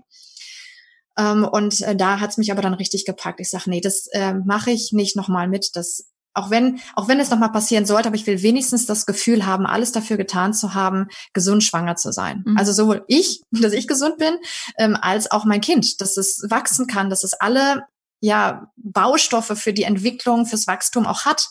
Ähm, 1.15 1.43
und 1.43 1.81
äh, 1.81 1.95
da 1.95 2.19
hat's 2.19 2.39
mich 2.39 2.51
aber 2.51 2.63
dann 2.63 2.73
richtig 2.73 3.05
gepackt. 3.05 3.41
Ich 3.41 3.51
sage, 3.51 3.69
nee, 3.69 3.81
das 3.81 4.07
äh, 4.13 4.33
mache 4.33 4.71
ich 4.71 4.91
nicht 4.91 5.15
nochmal 5.15 5.47
mit. 5.47 5.75
Das 5.75 6.09
auch 6.33 6.49
wenn, 6.49 6.79
auch 6.95 7.07
wenn 7.07 7.19
es 7.19 7.29
nochmal 7.29 7.51
passieren 7.51 7.85
sollte, 7.85 8.07
aber 8.07 8.15
ich 8.15 8.27
will 8.27 8.41
wenigstens 8.41 8.85
das 8.85 9.05
Gefühl 9.05 9.45
haben, 9.45 9.65
alles 9.65 9.91
dafür 9.91 10.17
getan 10.17 10.53
zu 10.53 10.73
haben, 10.73 11.07
gesund 11.33 11.63
schwanger 11.63 11.95
zu 11.95 12.11
sein. 12.11 12.43
Mhm. 12.45 12.57
Also 12.57 12.73
sowohl 12.73 13.03
ich, 13.07 13.41
dass 13.51 13.73
ich 13.73 13.87
gesund 13.87 14.17
bin, 14.17 14.35
ähm, 14.77 14.97
als 14.99 15.31
auch 15.31 15.45
mein 15.45 15.61
Kind, 15.61 16.01
dass 16.01 16.17
es 16.17 16.45
wachsen 16.49 16.87
kann, 16.87 17.09
dass 17.09 17.23
es 17.23 17.33
alle 17.33 17.83
ja 18.19 18.71
Baustoffe 18.77 19.57
für 19.57 19.73
die 19.73 19.83
Entwicklung, 19.83 20.45
fürs 20.45 20.67
Wachstum 20.67 21.05
auch 21.05 21.25
hat. 21.25 21.47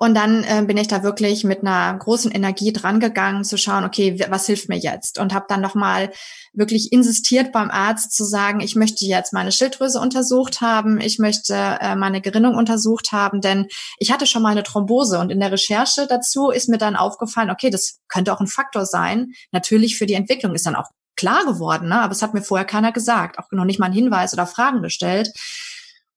Und 0.00 0.14
dann 0.14 0.44
äh, 0.44 0.62
bin 0.64 0.76
ich 0.76 0.86
da 0.86 1.02
wirklich 1.02 1.42
mit 1.42 1.62
einer 1.62 1.98
großen 1.98 2.30
Energie 2.30 2.72
dran 2.72 3.00
gegangen, 3.00 3.42
zu 3.42 3.56
schauen, 3.58 3.84
okay, 3.84 4.24
was 4.28 4.46
hilft 4.46 4.68
mir 4.68 4.78
jetzt? 4.78 5.18
Und 5.18 5.34
habe 5.34 5.46
dann 5.48 5.60
nochmal 5.60 6.12
wirklich 6.52 6.92
insistiert 6.92 7.50
beim 7.50 7.68
Arzt 7.68 8.12
zu 8.12 8.24
sagen, 8.24 8.60
ich 8.60 8.76
möchte 8.76 9.04
jetzt 9.04 9.32
meine 9.32 9.50
Schilddrüse 9.50 9.98
untersucht 9.98 10.60
haben, 10.60 11.00
ich 11.00 11.18
möchte 11.18 11.54
äh, 11.54 11.96
meine 11.96 12.20
Gerinnung 12.20 12.54
untersucht 12.54 13.10
haben, 13.10 13.40
denn 13.40 13.66
ich 13.98 14.12
hatte 14.12 14.26
schon 14.26 14.42
mal 14.42 14.50
eine 14.50 14.62
Thrombose 14.62 15.18
und 15.18 15.30
in 15.30 15.40
der 15.40 15.50
Recherche 15.50 16.06
dazu 16.08 16.50
ist 16.50 16.68
mir 16.68 16.78
dann 16.78 16.94
aufgefallen, 16.94 17.50
okay, 17.50 17.70
das 17.70 17.98
könnte 18.06 18.32
auch 18.32 18.40
ein 18.40 18.46
Faktor 18.46 18.86
sein. 18.86 19.32
Natürlich 19.50 19.98
für 19.98 20.06
die 20.06 20.14
Entwicklung 20.14 20.54
ist 20.54 20.66
dann 20.66 20.76
auch 20.76 20.90
klar 21.16 21.44
geworden, 21.44 21.88
ne? 21.88 22.00
aber 22.00 22.12
es 22.12 22.22
hat 22.22 22.34
mir 22.34 22.42
vorher 22.42 22.66
keiner 22.66 22.92
gesagt, 22.92 23.40
auch 23.40 23.50
noch 23.50 23.64
nicht 23.64 23.80
mal 23.80 23.86
einen 23.86 23.94
Hinweis 23.94 24.32
oder 24.32 24.46
Fragen 24.46 24.80
gestellt. 24.80 25.32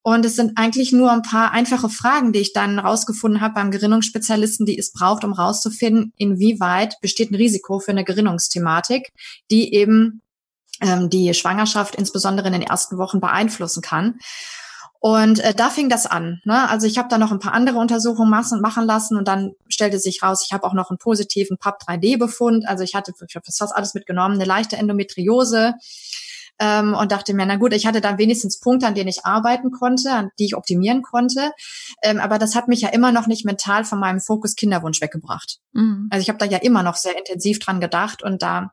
Und 0.03 0.25
es 0.25 0.35
sind 0.35 0.57
eigentlich 0.57 0.91
nur 0.91 1.11
ein 1.11 1.21
paar 1.21 1.51
einfache 1.51 1.89
Fragen, 1.89 2.33
die 2.33 2.39
ich 2.39 2.53
dann 2.53 2.79
rausgefunden 2.79 3.39
habe 3.39 3.53
beim 3.53 3.69
Gerinnungsspezialisten, 3.69 4.65
die 4.65 4.77
es 4.77 4.91
braucht, 4.91 5.23
um 5.23 5.33
rauszufinden, 5.33 6.11
inwieweit 6.17 6.99
besteht 7.01 7.31
ein 7.31 7.35
Risiko 7.35 7.79
für 7.79 7.91
eine 7.91 8.03
Gerinnungsthematik, 8.03 9.13
die 9.51 9.75
eben 9.75 10.21
ähm, 10.81 11.11
die 11.11 11.33
Schwangerschaft 11.35 11.95
insbesondere 11.95 12.47
in 12.47 12.53
den 12.53 12.63
ersten 12.63 12.97
Wochen 12.97 13.19
beeinflussen 13.19 13.83
kann. 13.83 14.17
Und 14.99 15.39
äh, 15.39 15.53
da 15.53 15.69
fing 15.69 15.89
das 15.89 16.05
an. 16.05 16.41
Ne? 16.45 16.69
Also 16.69 16.85
ich 16.85 16.97
habe 16.97 17.09
da 17.09 17.17
noch 17.17 17.31
ein 17.31 17.39
paar 17.39 17.53
andere 17.53 17.77
Untersuchungen 17.77 18.29
machen 18.29 18.85
lassen 18.85 19.17
und 19.17 19.27
dann 19.27 19.53
stellte 19.67 19.99
sich 19.99 20.21
raus, 20.21 20.43
ich 20.45 20.53
habe 20.53 20.63
auch 20.63 20.73
noch 20.73 20.89
einen 20.89 20.99
positiven 20.99 21.57
PAP-3D-Befund. 21.57 22.67
Also 22.67 22.83
ich 22.83 22.93
hatte 22.95 23.11
ich 23.27 23.35
hab 23.35 23.45
fast 23.45 23.75
alles 23.75 23.95
mitgenommen, 23.95 24.35
eine 24.35 24.45
leichte 24.45 24.77
Endometriose 24.77 25.73
ähm, 26.61 26.93
und 26.93 27.11
dachte 27.11 27.33
mir, 27.33 27.45
na 27.45 27.55
gut, 27.55 27.73
ich 27.73 27.87
hatte 27.87 27.99
da 27.99 28.17
wenigstens 28.19 28.59
Punkte, 28.59 28.85
an 28.85 28.93
denen 28.93 29.09
ich 29.09 29.25
arbeiten 29.25 29.71
konnte, 29.71 30.11
an 30.11 30.29
die 30.39 30.45
ich 30.45 30.55
optimieren 30.55 31.01
konnte. 31.01 31.51
Ähm, 32.03 32.19
aber 32.19 32.37
das 32.37 32.55
hat 32.55 32.67
mich 32.67 32.81
ja 32.81 32.89
immer 32.89 33.11
noch 33.11 33.25
nicht 33.25 33.45
mental 33.45 33.83
von 33.83 33.99
meinem 33.99 34.21
Fokus 34.21 34.55
Kinderwunsch 34.55 35.01
weggebracht. 35.01 35.57
Mhm. 35.73 36.07
Also 36.11 36.21
ich 36.21 36.29
habe 36.29 36.37
da 36.37 36.45
ja 36.45 36.59
immer 36.59 36.83
noch 36.83 36.95
sehr 36.95 37.17
intensiv 37.17 37.59
dran 37.59 37.81
gedacht 37.81 38.21
und 38.21 38.43
da 38.43 38.71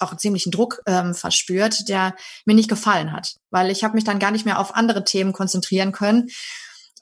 auch 0.00 0.10
einen 0.10 0.18
ziemlichen 0.18 0.50
Druck 0.50 0.82
ähm, 0.86 1.14
verspürt, 1.14 1.88
der 1.88 2.14
mir 2.44 2.54
nicht 2.54 2.68
gefallen 2.68 3.12
hat, 3.12 3.36
weil 3.50 3.70
ich 3.70 3.84
habe 3.84 3.94
mich 3.94 4.04
dann 4.04 4.18
gar 4.18 4.30
nicht 4.30 4.44
mehr 4.44 4.58
auf 4.58 4.74
andere 4.74 5.04
Themen 5.04 5.32
konzentrieren 5.32 5.92
können. 5.92 6.28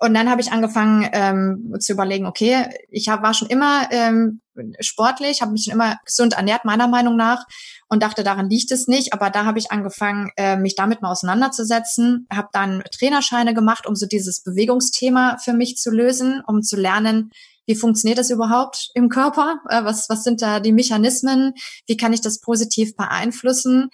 Und 0.00 0.12
dann 0.14 0.28
habe 0.28 0.40
ich 0.40 0.50
angefangen 0.50 1.08
ähm, 1.12 1.74
zu 1.78 1.92
überlegen, 1.92 2.26
okay, 2.26 2.66
ich 2.90 3.08
hab, 3.08 3.22
war 3.22 3.32
schon 3.32 3.48
immer 3.48 3.88
ähm, 3.90 4.40
sportlich, 4.80 5.40
habe 5.40 5.52
mich 5.52 5.64
schon 5.64 5.72
immer 5.72 5.98
gesund 6.04 6.34
ernährt, 6.34 6.64
meiner 6.64 6.88
Meinung 6.88 7.16
nach, 7.16 7.44
und 7.88 8.02
dachte, 8.02 8.24
daran 8.24 8.50
liegt 8.50 8.72
es 8.72 8.88
nicht. 8.88 9.12
Aber 9.12 9.30
da 9.30 9.44
habe 9.44 9.58
ich 9.58 9.70
angefangen, 9.70 10.30
äh, 10.36 10.56
mich 10.56 10.74
damit 10.74 11.00
mal 11.00 11.12
auseinanderzusetzen, 11.12 12.26
habe 12.32 12.48
dann 12.52 12.82
Trainerscheine 12.90 13.54
gemacht, 13.54 13.86
um 13.86 13.94
so 13.94 14.06
dieses 14.06 14.42
Bewegungsthema 14.42 15.38
für 15.38 15.52
mich 15.52 15.76
zu 15.76 15.90
lösen, 15.90 16.42
um 16.46 16.62
zu 16.62 16.76
lernen, 16.76 17.30
wie 17.66 17.75
funktioniert 17.75 18.18
das 18.18 18.30
überhaupt 18.30 18.90
im 18.94 19.09
Körper? 19.09 19.61
Äh, 19.68 19.85
was, 19.85 20.09
was 20.09 20.25
sind 20.25 20.42
da 20.42 20.61
die 20.61 20.73
Mechanismen? 20.73 21.54
Wie 21.87 21.97
kann 21.97 22.12
ich 22.12 22.21
das 22.21 22.40
positiv 22.40 22.97
beeinflussen? 22.97 23.90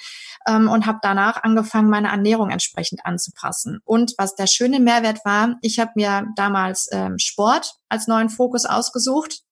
Ähm, 0.47 0.69
und 0.69 0.87
habe 0.87 0.99
danach 1.03 1.43
angefangen, 1.43 1.91
meine 1.91 2.09
Ernährung 2.09 2.51
entsprechend 2.51 3.05
anzupassen. 3.05 3.81
Und 3.85 4.15
was 4.19 4.35
der 4.35 4.47
schöne 4.47 4.81
Mehrwert 4.81 5.25
war, 5.25 5.57
ich 5.63 5.79
habe 5.79 5.93
mir 5.95 6.27
damals 6.37 6.89
ähm, 6.93 7.19
Sport 7.19 7.75
als 7.89 8.07
neuen 8.07 8.31
Fokus 8.31 8.65
ausgesucht 8.65 9.43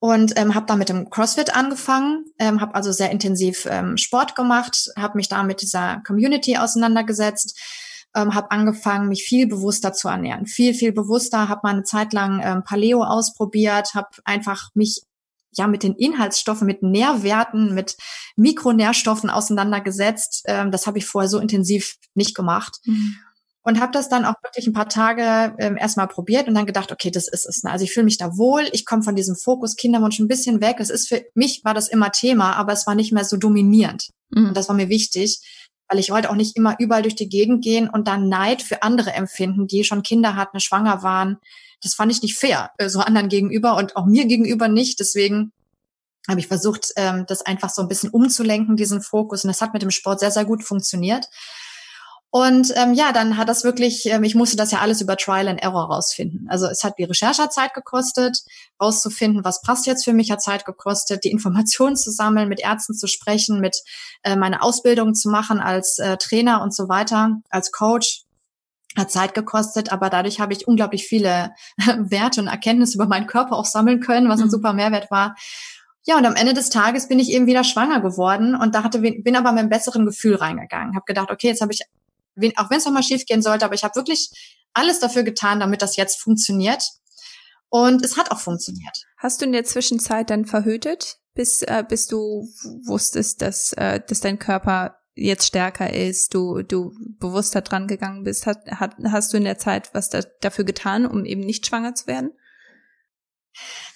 und 0.00 0.38
ähm, 0.38 0.54
habe 0.54 0.66
da 0.66 0.76
mit 0.76 0.88
dem 0.88 1.10
CrossFit 1.10 1.54
angefangen, 1.54 2.24
ähm, 2.38 2.60
habe 2.60 2.74
also 2.74 2.92
sehr 2.92 3.10
intensiv 3.10 3.66
ähm, 3.68 3.96
Sport 3.96 4.36
gemacht, 4.36 4.90
habe 4.96 5.16
mich 5.16 5.28
da 5.28 5.42
mit 5.42 5.60
dieser 5.60 6.02
Community 6.06 6.56
auseinandergesetzt, 6.56 7.58
ähm, 8.14 8.34
habe 8.34 8.50
angefangen, 8.50 9.08
mich 9.08 9.24
viel 9.24 9.46
bewusster 9.46 9.92
zu 9.92 10.08
ernähren, 10.08 10.46
viel 10.46 10.74
viel 10.74 10.92
bewusster, 10.92 11.48
habe 11.48 11.60
mal 11.62 11.74
eine 11.74 11.84
Zeit 11.84 12.12
lang 12.12 12.40
ähm, 12.42 12.64
Paleo 12.64 13.02
ausprobiert, 13.02 13.94
habe 13.94 14.08
einfach 14.24 14.70
mich 14.74 15.02
ja 15.52 15.66
mit 15.66 15.82
den 15.82 15.94
Inhaltsstoffen, 15.94 16.66
mit 16.66 16.82
Nährwerten, 16.82 17.74
mit 17.74 17.96
Mikronährstoffen 18.36 19.30
auseinandergesetzt. 19.30 20.42
Ähm, 20.46 20.70
das 20.70 20.86
habe 20.86 20.98
ich 20.98 21.06
vorher 21.06 21.28
so 21.28 21.38
intensiv 21.38 21.96
nicht 22.14 22.34
gemacht. 22.34 22.78
Mhm 22.84 23.16
und 23.68 23.80
habe 23.80 23.92
das 23.92 24.08
dann 24.08 24.24
auch 24.24 24.34
wirklich 24.42 24.66
ein 24.66 24.72
paar 24.72 24.88
Tage 24.88 25.54
ähm, 25.58 25.76
erstmal 25.76 26.08
probiert 26.08 26.48
und 26.48 26.54
dann 26.54 26.64
gedacht, 26.64 26.90
okay, 26.90 27.10
das 27.10 27.28
ist 27.28 27.44
es. 27.46 27.62
Ne? 27.62 27.70
Also 27.70 27.84
ich 27.84 27.92
fühle 27.92 28.04
mich 28.04 28.16
da 28.16 28.38
wohl, 28.38 28.66
ich 28.72 28.86
komme 28.86 29.02
von 29.02 29.14
diesem 29.14 29.36
Fokus 29.36 29.76
Kinderwunsch 29.76 30.18
ein 30.18 30.26
bisschen 30.26 30.62
weg. 30.62 30.76
Es 30.78 30.88
ist 30.88 31.06
für 31.08 31.22
mich 31.34 31.60
war 31.64 31.74
das 31.74 31.88
immer 31.88 32.10
Thema, 32.10 32.54
aber 32.54 32.72
es 32.72 32.86
war 32.86 32.94
nicht 32.94 33.12
mehr 33.12 33.24
so 33.24 33.36
dominierend. 33.36 34.08
Mhm. 34.30 34.48
Und 34.48 34.56
das 34.56 34.70
war 34.70 34.76
mir 34.76 34.88
wichtig, 34.88 35.40
weil 35.88 35.98
ich 35.98 36.10
wollte 36.10 36.30
auch 36.30 36.34
nicht 36.34 36.56
immer 36.56 36.76
überall 36.78 37.02
durch 37.02 37.14
die 37.14 37.28
Gegend 37.28 37.62
gehen 37.64 37.88
und 37.88 38.08
dann 38.08 38.28
Neid 38.28 38.62
für 38.62 38.82
andere 38.82 39.12
empfinden, 39.12 39.66
die 39.66 39.84
schon 39.84 40.02
Kinder 40.02 40.36
hatten, 40.36 40.60
schwanger 40.60 41.02
waren. 41.02 41.38
Das 41.82 41.94
fand 41.94 42.12
ich 42.12 42.22
nicht 42.22 42.36
fair, 42.36 42.70
äh, 42.78 42.88
so 42.88 43.00
anderen 43.00 43.28
gegenüber 43.28 43.76
und 43.76 43.96
auch 43.96 44.06
mir 44.06 44.26
gegenüber 44.26 44.68
nicht. 44.68 45.00
Deswegen 45.00 45.52
habe 46.28 46.40
ich 46.40 46.46
versucht, 46.46 46.92
ähm, 46.96 47.24
das 47.26 47.42
einfach 47.42 47.70
so 47.70 47.80
ein 47.82 47.88
bisschen 47.88 48.10
umzulenken, 48.10 48.76
diesen 48.76 49.00
Fokus. 49.00 49.44
Und 49.44 49.48
das 49.48 49.62
hat 49.62 49.72
mit 49.72 49.82
dem 49.82 49.90
Sport 49.90 50.20
sehr, 50.20 50.30
sehr 50.30 50.44
gut 50.44 50.62
funktioniert. 50.62 51.28
Und 52.30 52.74
ähm, 52.76 52.92
ja, 52.92 53.12
dann 53.12 53.38
hat 53.38 53.48
das 53.48 53.64
wirklich, 53.64 54.04
ähm, 54.06 54.22
ich 54.22 54.34
musste 54.34 54.56
das 54.56 54.70
ja 54.70 54.80
alles 54.80 55.00
über 55.00 55.16
Trial 55.16 55.48
and 55.48 55.62
Error 55.62 55.86
rausfinden. 55.86 56.46
Also 56.50 56.66
es 56.66 56.84
hat 56.84 56.98
die 56.98 57.04
Recherche 57.04 57.48
Zeit 57.48 57.72
gekostet, 57.72 58.40
rauszufinden, 58.80 59.44
was 59.44 59.62
passt 59.62 59.86
jetzt 59.86 60.04
für 60.04 60.12
mich, 60.12 60.30
hat 60.30 60.42
Zeit 60.42 60.66
gekostet, 60.66 61.24
die 61.24 61.30
Informationen 61.30 61.96
zu 61.96 62.10
sammeln, 62.10 62.50
mit 62.50 62.60
Ärzten 62.60 62.94
zu 62.94 63.06
sprechen, 63.06 63.60
mit 63.60 63.78
äh, 64.24 64.36
meine 64.36 64.60
Ausbildung 64.60 65.14
zu 65.14 65.30
machen 65.30 65.58
als 65.58 65.98
äh, 65.98 66.18
Trainer 66.18 66.62
und 66.62 66.74
so 66.74 66.88
weiter, 66.88 67.40
als 67.48 67.72
Coach. 67.72 68.24
Hat 68.96 69.10
Zeit 69.10 69.32
gekostet, 69.32 69.92
aber 69.92 70.10
dadurch 70.10 70.40
habe 70.40 70.52
ich 70.52 70.66
unglaublich 70.66 71.06
viele 71.06 71.52
Werte 71.98 72.40
und 72.40 72.48
Erkenntnisse 72.48 72.96
über 72.96 73.06
meinen 73.06 73.26
Körper 73.26 73.56
auch 73.56 73.66
sammeln 73.66 74.00
können, 74.00 74.28
was 74.28 74.40
ein 74.40 74.46
mhm. 74.46 74.50
super 74.50 74.72
Mehrwert 74.72 75.10
war. 75.10 75.34
Ja, 76.04 76.16
und 76.16 76.26
am 76.26 76.36
Ende 76.36 76.54
des 76.54 76.70
Tages 76.70 77.08
bin 77.08 77.18
ich 77.18 77.30
eben 77.30 77.46
wieder 77.46 77.64
schwanger 77.64 78.00
geworden 78.00 78.54
und 78.54 78.74
da 78.74 78.82
hatte 78.82 78.98
bin 78.98 79.36
aber 79.36 79.52
mit 79.52 79.60
einem 79.60 79.68
besseren 79.68 80.06
Gefühl 80.06 80.36
reingegangen. 80.36 80.94
Habe 80.94 81.04
gedacht, 81.06 81.30
okay, 81.30 81.48
jetzt 81.48 81.60
habe 81.60 81.72
ich 81.72 81.82
auch 82.56 82.70
wenn 82.70 82.78
es 82.78 82.84
nochmal 82.84 83.02
schief 83.02 83.26
gehen 83.26 83.42
sollte, 83.42 83.64
aber 83.64 83.74
ich 83.74 83.84
habe 83.84 83.94
wirklich 83.96 84.30
alles 84.72 85.00
dafür 85.00 85.22
getan, 85.22 85.60
damit 85.60 85.82
das 85.82 85.96
jetzt 85.96 86.20
funktioniert. 86.20 86.82
Und 87.70 88.04
es 88.04 88.16
hat 88.16 88.30
auch 88.30 88.38
funktioniert. 88.38 88.96
Hast 89.18 89.40
du 89.40 89.44
in 89.44 89.52
der 89.52 89.64
Zwischenzeit 89.64 90.30
dann 90.30 90.46
verhütet, 90.46 91.18
bis, 91.34 91.62
äh, 91.62 91.84
bis 91.86 92.06
du 92.06 92.48
wusstest, 92.86 93.42
dass, 93.42 93.72
äh, 93.74 94.00
dass 94.06 94.20
dein 94.20 94.38
Körper 94.38 94.98
jetzt 95.14 95.46
stärker 95.46 95.92
ist, 95.92 96.32
du, 96.32 96.62
du 96.62 96.92
bewusster 97.18 97.60
dran 97.60 97.86
gegangen 97.86 98.24
bist? 98.24 98.46
Hat, 98.46 98.66
hat, 98.70 98.96
hast 99.10 99.32
du 99.32 99.36
in 99.36 99.44
der 99.44 99.58
Zeit 99.58 99.90
was 99.92 100.08
da, 100.08 100.22
dafür 100.40 100.64
getan, 100.64 101.04
um 101.04 101.24
eben 101.24 101.40
nicht 101.40 101.66
schwanger 101.66 101.94
zu 101.94 102.06
werden? 102.06 102.32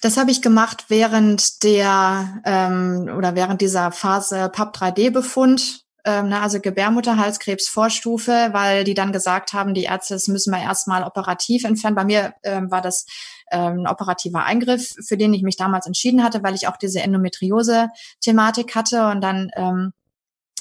Das 0.01 0.17
habe 0.17 0.31
ich 0.31 0.41
gemacht 0.41 0.85
während 0.89 1.63
der 1.63 2.41
ähm, 2.43 3.09
oder 3.15 3.35
während 3.35 3.61
dieser 3.61 3.91
Phase 3.91 4.49
PAP 4.49 4.75
3D-Befund 4.75 5.82
ähm, 6.05 6.29
ne, 6.29 6.41
also 6.41 6.59
Gebärmutterhalskrebs 6.59 7.67
Vorstufe, 7.67 8.49
weil 8.51 8.83
die 8.83 8.93
dann 8.93 9.11
gesagt 9.11 9.53
haben, 9.53 9.73
die 9.73 9.83
Ärzte, 9.83 10.13
das 10.13 10.27
müssen 10.27 10.51
wir 10.51 10.61
erstmal 10.61 11.03
operativ 11.03 11.63
entfernen. 11.63 11.95
Bei 11.95 12.05
mir 12.05 12.33
ähm, 12.43 12.69
war 12.71 12.81
das 12.81 13.05
ähm, 13.51 13.81
ein 13.81 13.87
operativer 13.87 14.43
Eingriff, 14.43 14.95
für 15.05 15.17
den 15.17 15.33
ich 15.33 15.43
mich 15.43 15.57
damals 15.57 15.85
entschieden 15.85 16.23
hatte, 16.23 16.43
weil 16.43 16.55
ich 16.55 16.67
auch 16.67 16.77
diese 16.77 17.01
Endometriose-Thematik 17.01 18.75
hatte 18.75 19.07
und 19.07 19.21
dann 19.21 19.49
ähm, 19.55 19.93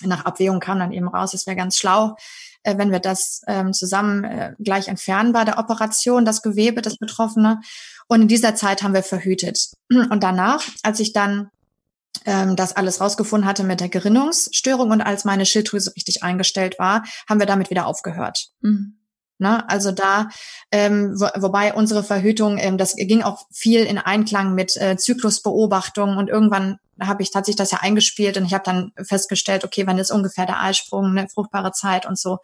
nach 0.05 0.25
Abwägung 0.25 0.61
kam 0.61 0.79
dann 0.79 0.93
eben 0.93 1.09
raus, 1.09 1.35
es 1.35 1.47
wäre 1.47 1.57
ganz 1.57 1.77
schlau, 1.77 2.17
äh, 2.63 2.79
wenn 2.79 2.91
wir 2.91 3.01
das 3.01 3.43
ähm, 3.47 3.73
zusammen 3.73 4.25
äh, 4.25 4.55
gleich 4.59 4.89
entfernen 4.89 5.33
bei 5.33 5.45
der 5.45 5.59
Operation, 5.59 6.25
das 6.25 6.43
Gewebe, 6.43 6.83
das 6.83 6.97
Betroffene. 6.97 7.61
Und 8.09 8.23
in 8.23 8.29
dieser 8.29 8.55
Zeit 8.55 8.83
haben 8.83 8.95
wir 8.95 9.03
verhütet. 9.03 9.73
Und 9.91 10.23
danach, 10.23 10.65
als 10.83 11.01
ich 11.01 11.13
dann 11.13 11.51
ähm, 12.25 12.57
das 12.57 12.77
alles 12.77 13.01
rausgefunden 13.01 13.49
hatte 13.49 13.65
mit 13.65 13.81
der 13.81 13.89
Gerinnungsstörung 13.89 14.91
und 14.91 15.01
als 15.01 15.25
meine 15.25 15.47
Schilddrüse 15.47 15.95
richtig 15.97 16.23
eingestellt 16.23 16.79
war, 16.79 17.05
haben 17.29 17.41
wir 17.41 17.47
damit 17.47 17.71
wieder 17.71 17.87
aufgehört. 17.87 18.49
Mhm. 18.61 18.99
Ne? 19.39 19.69
Also 19.69 19.91
da, 19.91 20.29
ähm, 20.71 21.15
wo, 21.19 21.27
wobei 21.41 21.75
unsere 21.75 22.05
Verhütung, 22.05 22.59
ähm, 22.59 22.79
das 22.79 22.95
ging 22.95 23.23
auch 23.23 23.47
viel 23.51 23.85
in 23.85 23.99
Einklang 23.99 24.55
mit 24.55 24.77
äh, 24.77 24.97
Zyklusbeobachtung 24.97 26.17
und 26.17 26.29
irgendwann 26.29 26.79
habe 27.01 27.23
ich 27.23 27.33
tatsächlich 27.33 27.57
das 27.57 27.73
ja 27.73 27.79
eingespielt 27.81 28.37
und 28.37 28.45
ich 28.45 28.55
habe 28.55 28.65
dann 28.65 28.93
festgestellt, 29.03 29.65
okay, 29.65 29.87
wann 29.87 29.99
ist 29.99 30.13
ungefähr 30.13 30.47
der 30.47 30.63
Eisprung, 30.63 31.07
eine 31.07 31.29
fruchtbare 31.29 31.73
Zeit 31.73 32.07
und 32.07 32.19
so. 32.19 32.39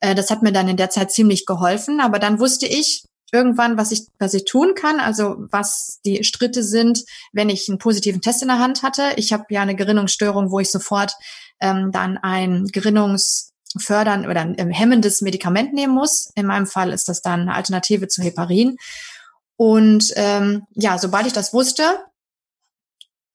Äh, 0.00 0.14
das 0.14 0.30
hat 0.30 0.42
mir 0.42 0.52
dann 0.52 0.68
in 0.68 0.78
der 0.78 0.88
Zeit 0.88 1.12
ziemlich 1.12 1.44
geholfen, 1.44 2.00
aber 2.00 2.18
dann 2.18 2.40
wusste 2.40 2.66
ich, 2.66 3.04
irgendwann, 3.32 3.76
was 3.76 3.92
ich, 3.92 4.06
was 4.18 4.34
ich 4.34 4.44
tun 4.44 4.74
kann, 4.74 5.00
also 5.00 5.36
was 5.50 6.00
die 6.04 6.24
Stritte 6.24 6.62
sind, 6.62 7.04
wenn 7.32 7.48
ich 7.48 7.68
einen 7.68 7.78
positiven 7.78 8.20
Test 8.20 8.42
in 8.42 8.48
der 8.48 8.58
Hand 8.58 8.82
hatte. 8.82 9.12
Ich 9.16 9.32
habe 9.32 9.44
ja 9.50 9.62
eine 9.62 9.76
Gerinnungsstörung, 9.76 10.50
wo 10.50 10.60
ich 10.60 10.70
sofort 10.70 11.14
ähm, 11.60 11.92
dann 11.92 12.18
ein 12.18 12.66
Gerinnungsfördern 12.66 14.26
oder 14.26 14.40
ein 14.40 14.54
ähm, 14.58 14.70
hemmendes 14.70 15.20
Medikament 15.20 15.72
nehmen 15.72 15.94
muss. 15.94 16.30
In 16.34 16.46
meinem 16.46 16.66
Fall 16.66 16.92
ist 16.92 17.08
das 17.08 17.22
dann 17.22 17.42
eine 17.42 17.54
Alternative 17.54 18.08
zu 18.08 18.22
Heparin. 18.22 18.76
Und 19.56 20.12
ähm, 20.16 20.64
ja, 20.74 20.98
sobald 20.98 21.26
ich 21.26 21.32
das 21.32 21.52
wusste, 21.52 22.04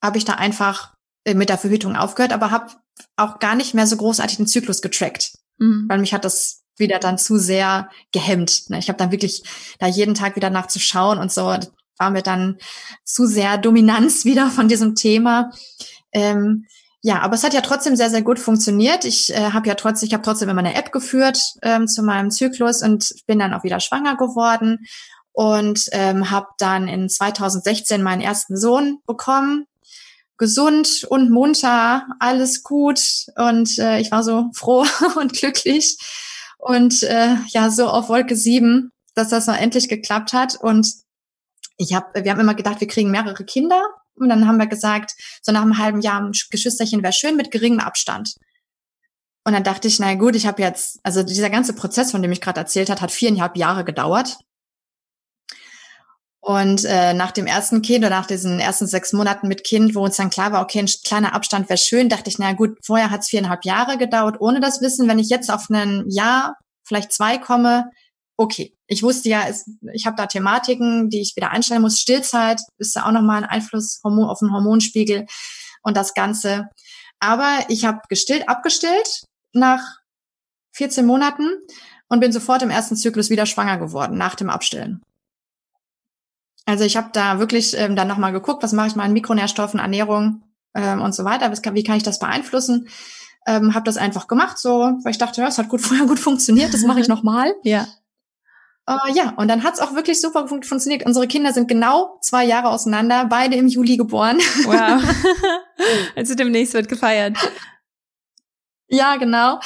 habe 0.04 0.18
ich 0.18 0.26
da 0.26 0.34
einfach 0.34 0.94
äh, 1.24 1.34
mit 1.34 1.50
der 1.50 1.58
Verhütung 1.58 1.96
aufgehört, 1.96 2.34
aber 2.34 2.52
habe 2.52 2.74
auch 3.16 3.40
gar 3.40 3.56
nicht 3.56 3.74
mehr 3.74 3.88
so 3.88 3.98
großartig 3.98 4.38
den 4.38 4.48
Zyklus 4.48 4.82
getrackt, 4.82 5.34
mhm. 5.58 5.86
weil 5.88 6.00
mich 6.00 6.14
hat 6.14 6.26
das 6.26 6.65
wieder 6.78 7.00
dann 7.00 7.18
zu 7.18 7.38
sehr 7.38 7.90
gehemmt. 8.12 8.70
Ne? 8.70 8.80
Ich 8.80 8.90
habe 8.90 8.98
dann 8.98 9.12
wirklich 9.12 9.44
da 9.80 9.88
jeden 9.88 10.14
Tag 10.14 10.36
wieder 10.36 10.50
nachzuschauen 10.50 11.20
und 11.20 11.32
so 11.32 11.58
war 11.98 12.10
mir 12.10 12.22
dann 12.22 12.58
zu 13.04 13.26
sehr 13.26 13.58
Dominanz 13.58 14.26
wieder 14.26 14.50
von 14.50 14.68
diesem 14.68 14.96
Thema. 14.96 15.52
Ähm, 16.12 16.66
ja, 17.02 17.20
aber 17.22 17.36
es 17.36 17.44
hat 17.44 17.54
ja 17.54 17.62
trotzdem 17.62 17.96
sehr, 17.96 18.10
sehr 18.10 18.24
gut 18.24 18.40
funktioniert. 18.40 19.06
Ich 19.06 19.32
äh, 19.32 19.52
habe 19.52 19.68
ja 19.68 19.76
trotzdem, 19.76 20.08
ich 20.08 20.14
habe 20.14 20.24
trotzdem 20.24 20.50
immer 20.50 20.60
eine 20.60 20.74
App 20.74 20.92
geführt 20.92 21.40
ähm, 21.62 21.88
zu 21.88 22.02
meinem 22.02 22.32
Zyklus 22.32 22.82
und 22.82 23.14
bin 23.28 23.38
dann 23.38 23.54
auch 23.54 23.64
wieder 23.64 23.80
schwanger 23.80 24.18
geworden 24.18 24.88
und 25.32 25.86
ähm, 25.92 26.32
habe 26.32 26.48
dann 26.58 26.88
in 26.88 27.08
2016 27.08 28.02
meinen 28.02 28.22
ersten 28.22 28.58
Sohn 28.58 29.00
bekommen. 29.06 29.68
Gesund 30.38 31.06
und 31.08 31.30
munter, 31.30 32.08
alles 32.20 32.64
gut 32.64 33.00
und 33.36 33.78
äh, 33.78 34.00
ich 34.00 34.12
war 34.12 34.24
so 34.24 34.50
froh 34.54 34.86
und 35.16 35.34
glücklich 35.34 35.98
und 36.58 37.04
äh, 37.04 37.36
ja, 37.48 37.70
so 37.70 37.88
auf 37.88 38.10
Wolke 38.10 38.36
sieben, 38.36 38.92
dass 39.14 39.30
das 39.30 39.48
mal 39.48 39.58
endlich 39.58 39.90
geklappt 39.90 40.34
hat. 40.34 40.56
Und 40.56 40.92
ich 41.78 41.94
habe, 41.94 42.24
wir 42.24 42.32
haben 42.32 42.40
immer 42.40 42.56
gedacht, 42.56 42.82
wir 42.82 42.88
kriegen 42.88 43.12
mehrere 43.12 43.44
Kinder. 43.46 43.82
Und 44.16 44.30
dann 44.30 44.48
haben 44.48 44.58
wir 44.58 44.68
gesagt, 44.68 45.14
so 45.42 45.52
nach 45.52 45.62
einem 45.62 45.78
halben 45.78 46.02
Jahr 46.02 46.22
ein 46.22 46.32
Geschwisterchen 46.32 47.04
wäre 47.04 47.14
schön 47.14 47.36
mit 47.36 47.52
geringem 47.52 47.80
Abstand. 47.80 48.36
Und 49.44 49.54
dann 49.54 49.64
dachte 49.64 49.88
ich, 49.88 50.00
na 50.00 50.16
gut, 50.16 50.36
ich 50.36 50.48
habe 50.48 50.62
jetzt, 50.62 51.00
also 51.04 51.22
dieser 51.22 51.50
ganze 51.50 51.74
Prozess, 51.74 52.12
von 52.12 52.22
dem 52.22 52.32
ich 52.32 52.42
gerade 52.42 52.60
erzählt 52.60 52.90
hat, 52.90 53.02
hat 53.02 53.12
viereinhalb 53.12 53.58
Jahre 53.58 53.84
gedauert. 53.84 54.38
Und 56.46 56.86
äh, 56.86 57.16
nach 57.16 57.32
dem 57.32 57.48
ersten 57.48 57.82
Kind 57.82 58.06
oder 58.06 58.12
nach 58.12 58.28
diesen 58.28 58.60
ersten 58.60 58.86
sechs 58.86 59.14
Monaten 59.14 59.48
mit 59.48 59.64
Kind, 59.64 59.96
wo 59.96 60.04
uns 60.04 60.18
dann 60.18 60.30
klar 60.30 60.52
war, 60.52 60.62
okay, 60.62 60.78
ein 60.78 60.90
kleiner 61.04 61.34
Abstand 61.34 61.70
wäre 61.70 61.80
schön, 61.80 62.08
dachte 62.08 62.30
ich, 62.30 62.38
na 62.38 62.54
gut, 62.54 62.78
vorher 62.86 63.10
hat 63.10 63.22
es 63.22 63.30
viereinhalb 63.30 63.66
Jahre 63.66 63.98
gedauert, 63.98 64.36
ohne 64.40 64.60
das 64.60 64.80
Wissen. 64.80 65.08
Wenn 65.08 65.18
ich 65.18 65.30
jetzt 65.30 65.50
auf 65.50 65.72
ein 65.72 66.06
Jahr, 66.08 66.56
vielleicht 66.84 67.12
zwei 67.14 67.40
komme, 67.40 67.90
okay. 68.38 68.78
Ich 68.86 69.02
wusste 69.02 69.28
ja, 69.28 69.48
es, 69.50 69.68
ich 69.92 70.06
habe 70.06 70.18
da 70.18 70.28
Thematiken, 70.28 71.10
die 71.10 71.20
ich 71.20 71.36
wieder 71.36 71.50
einstellen 71.50 71.82
muss. 71.82 72.00
Stillzeit 72.00 72.62
ist 72.78 72.96
ja 72.96 73.08
auch 73.08 73.12
nochmal 73.12 73.38
ein 73.38 73.50
Einfluss 73.50 74.00
auf 74.04 74.38
den 74.38 74.54
Hormonspiegel 74.54 75.26
und 75.82 75.98
das 75.98 76.14
Ganze. 76.14 76.70
Aber 77.20 77.58
ich 77.70 77.86
habe 77.86 78.02
gestillt, 78.08 78.48
abgestillt 78.48 79.24
nach 79.54 79.82
14 80.74 81.08
Monaten 81.08 81.50
und 82.08 82.20
bin 82.20 82.32
sofort 82.32 82.62
im 82.62 82.70
ersten 82.70 82.96
Zyklus 82.96 83.32
wieder 83.32 83.48
schwanger 83.48 83.80
geworden 83.80 84.16
nach 84.20 84.36
dem 84.36 84.52
Abstillen. 84.52 85.02
Also 86.66 86.84
ich 86.84 86.98
habe 86.98 87.10
da 87.14 87.40
wirklich 87.40 87.78
ähm, 87.78 87.96
dann 87.96 88.08
nochmal 88.08 88.32
geguckt, 88.32 88.64
was 88.64 88.74
mache 88.74 88.88
ich 88.88 88.96
mal 88.96 89.04
an 89.04 89.14
Mikronährstoffen, 89.14 89.80
Ernährung 89.80 90.44
ähm, 90.74 91.02
und 91.02 91.14
so 91.14 91.24
weiter. 91.24 91.52
Wie 91.52 91.84
kann 91.84 91.98
ich 91.98 92.04
das 92.04 92.20
beeinflussen? 92.20 92.90
Ähm, 93.48 93.76
habe 93.76 93.86
das 93.86 93.98
einfach 93.98 94.28
gemacht, 94.28 94.58
so, 94.58 94.98
weil 95.04 95.12
ich 95.12 95.20
dachte, 95.20 95.42
ja, 95.42 95.48
es 95.48 95.58
hat 95.58 95.70
gut 95.70 95.82
vorher 95.82 96.08
gut 96.08 96.20
funktioniert, 96.20 96.74
das 96.74 96.82
mache 96.82 97.00
ich 97.00 97.08
nochmal. 97.10 97.54
ja. 97.64 97.88
Uh, 98.88 99.12
ja, 99.16 99.34
und 99.38 99.48
dann 99.48 99.64
hat's 99.64 99.80
auch 99.80 99.96
wirklich 99.96 100.22
super 100.22 100.48
fun 100.48 100.62
funktioniert. 100.62 101.08
Unsere 101.08 101.26
Kinder 101.26 101.52
sind 101.52 101.68
genau 101.68 102.20
zwei 102.22 102.46
Jahre 102.46 102.70
auseinander, 102.70 103.26
beide 103.26 103.56
im 103.56 103.68
Juli 103.68 103.98
geboren. 103.98 104.38
Wow. 104.64 105.02
also 106.16 106.36
demnächst 106.36 106.76
wird 106.76 106.88
gefeiert. 106.88 107.36
Ja, 108.88 109.16
genau. 109.16 109.60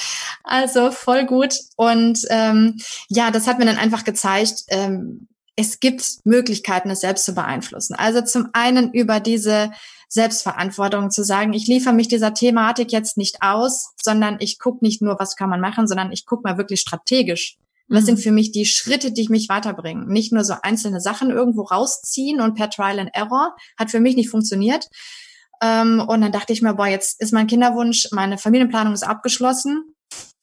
Also 0.43 0.91
voll 0.91 1.25
gut. 1.25 1.53
Und 1.75 2.19
ähm, 2.29 2.79
ja, 3.09 3.29
das 3.29 3.45
hat 3.45 3.59
mir 3.59 3.65
dann 3.65 3.77
einfach 3.77 4.05
gezeigt, 4.05 4.63
ähm, 4.69 5.27
es 5.59 5.81
gibt 5.81 6.19
Möglichkeiten, 6.23 6.89
es 6.89 7.01
selbst 7.01 7.25
zu 7.25 7.33
beeinflussen. 7.33 7.95
Also 7.95 8.21
zum 8.21 8.47
einen 8.53 8.93
über 8.93 9.19
diese 9.19 9.71
Selbstverantwortung 10.07 11.11
zu 11.11 11.23
sagen, 11.23 11.53
ich 11.53 11.67
liefere 11.67 11.93
mich 11.93 12.07
dieser 12.07 12.33
Thematik 12.33 12.91
jetzt 12.91 13.17
nicht 13.17 13.41
aus, 13.41 13.89
sondern 14.01 14.37
ich 14.39 14.57
gucke 14.57 14.83
nicht 14.85 15.01
nur, 15.01 15.19
was 15.19 15.35
kann 15.35 15.49
man 15.49 15.59
machen, 15.59 15.87
sondern 15.87 16.11
ich 16.11 16.25
gucke 16.25 16.43
mal 16.43 16.57
wirklich 16.57 16.79
strategisch 16.79 17.57
was 17.89 18.05
sind 18.05 18.19
mhm. 18.19 18.21
für 18.21 18.31
mich 18.31 18.51
die 18.51 18.65
Schritte, 18.65 19.11
die 19.11 19.27
mich 19.29 19.49
weiterbringen? 19.49 20.07
Nicht 20.07 20.31
nur 20.31 20.43
so 20.43 20.53
einzelne 20.61 21.01
Sachen 21.01 21.31
irgendwo 21.31 21.63
rausziehen 21.63 22.39
und 22.39 22.53
per 22.53 22.69
Trial 22.69 22.99
and 22.99 23.09
Error 23.13 23.55
hat 23.77 23.89
für 23.91 23.99
mich 23.99 24.15
nicht 24.15 24.29
funktioniert. 24.29 24.87
Ähm, 25.61 25.99
und 26.07 26.21
dann 26.21 26.31
dachte 26.31 26.53
ich 26.53 26.61
mir, 26.61 26.75
boah, 26.75 26.87
jetzt 26.87 27.19
ist 27.19 27.33
mein 27.33 27.47
Kinderwunsch, 27.47 28.09
meine 28.11 28.37
Familienplanung 28.37 28.93
ist 28.93 29.03
abgeschlossen 29.03 29.95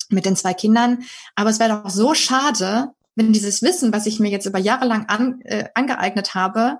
mit 0.08 0.26
den 0.26 0.37
zwei 0.37 0.54
Kindern. 0.54 1.04
Aber 1.37 1.50
es 1.50 1.61
wäre 1.61 1.82
doch 1.82 1.90
so 1.90 2.14
schade, 2.14 2.90
wenn 3.16 3.32
dieses 3.32 3.62
Wissen, 3.62 3.92
was 3.92 4.06
ich 4.06 4.20
mir 4.20 4.30
jetzt 4.30 4.46
über 4.46 4.58
Jahre 4.58 4.87
lang 4.87 5.06
an, 5.06 5.40
äh, 5.42 5.64
angeeignet 5.75 6.35
habe, 6.35 6.78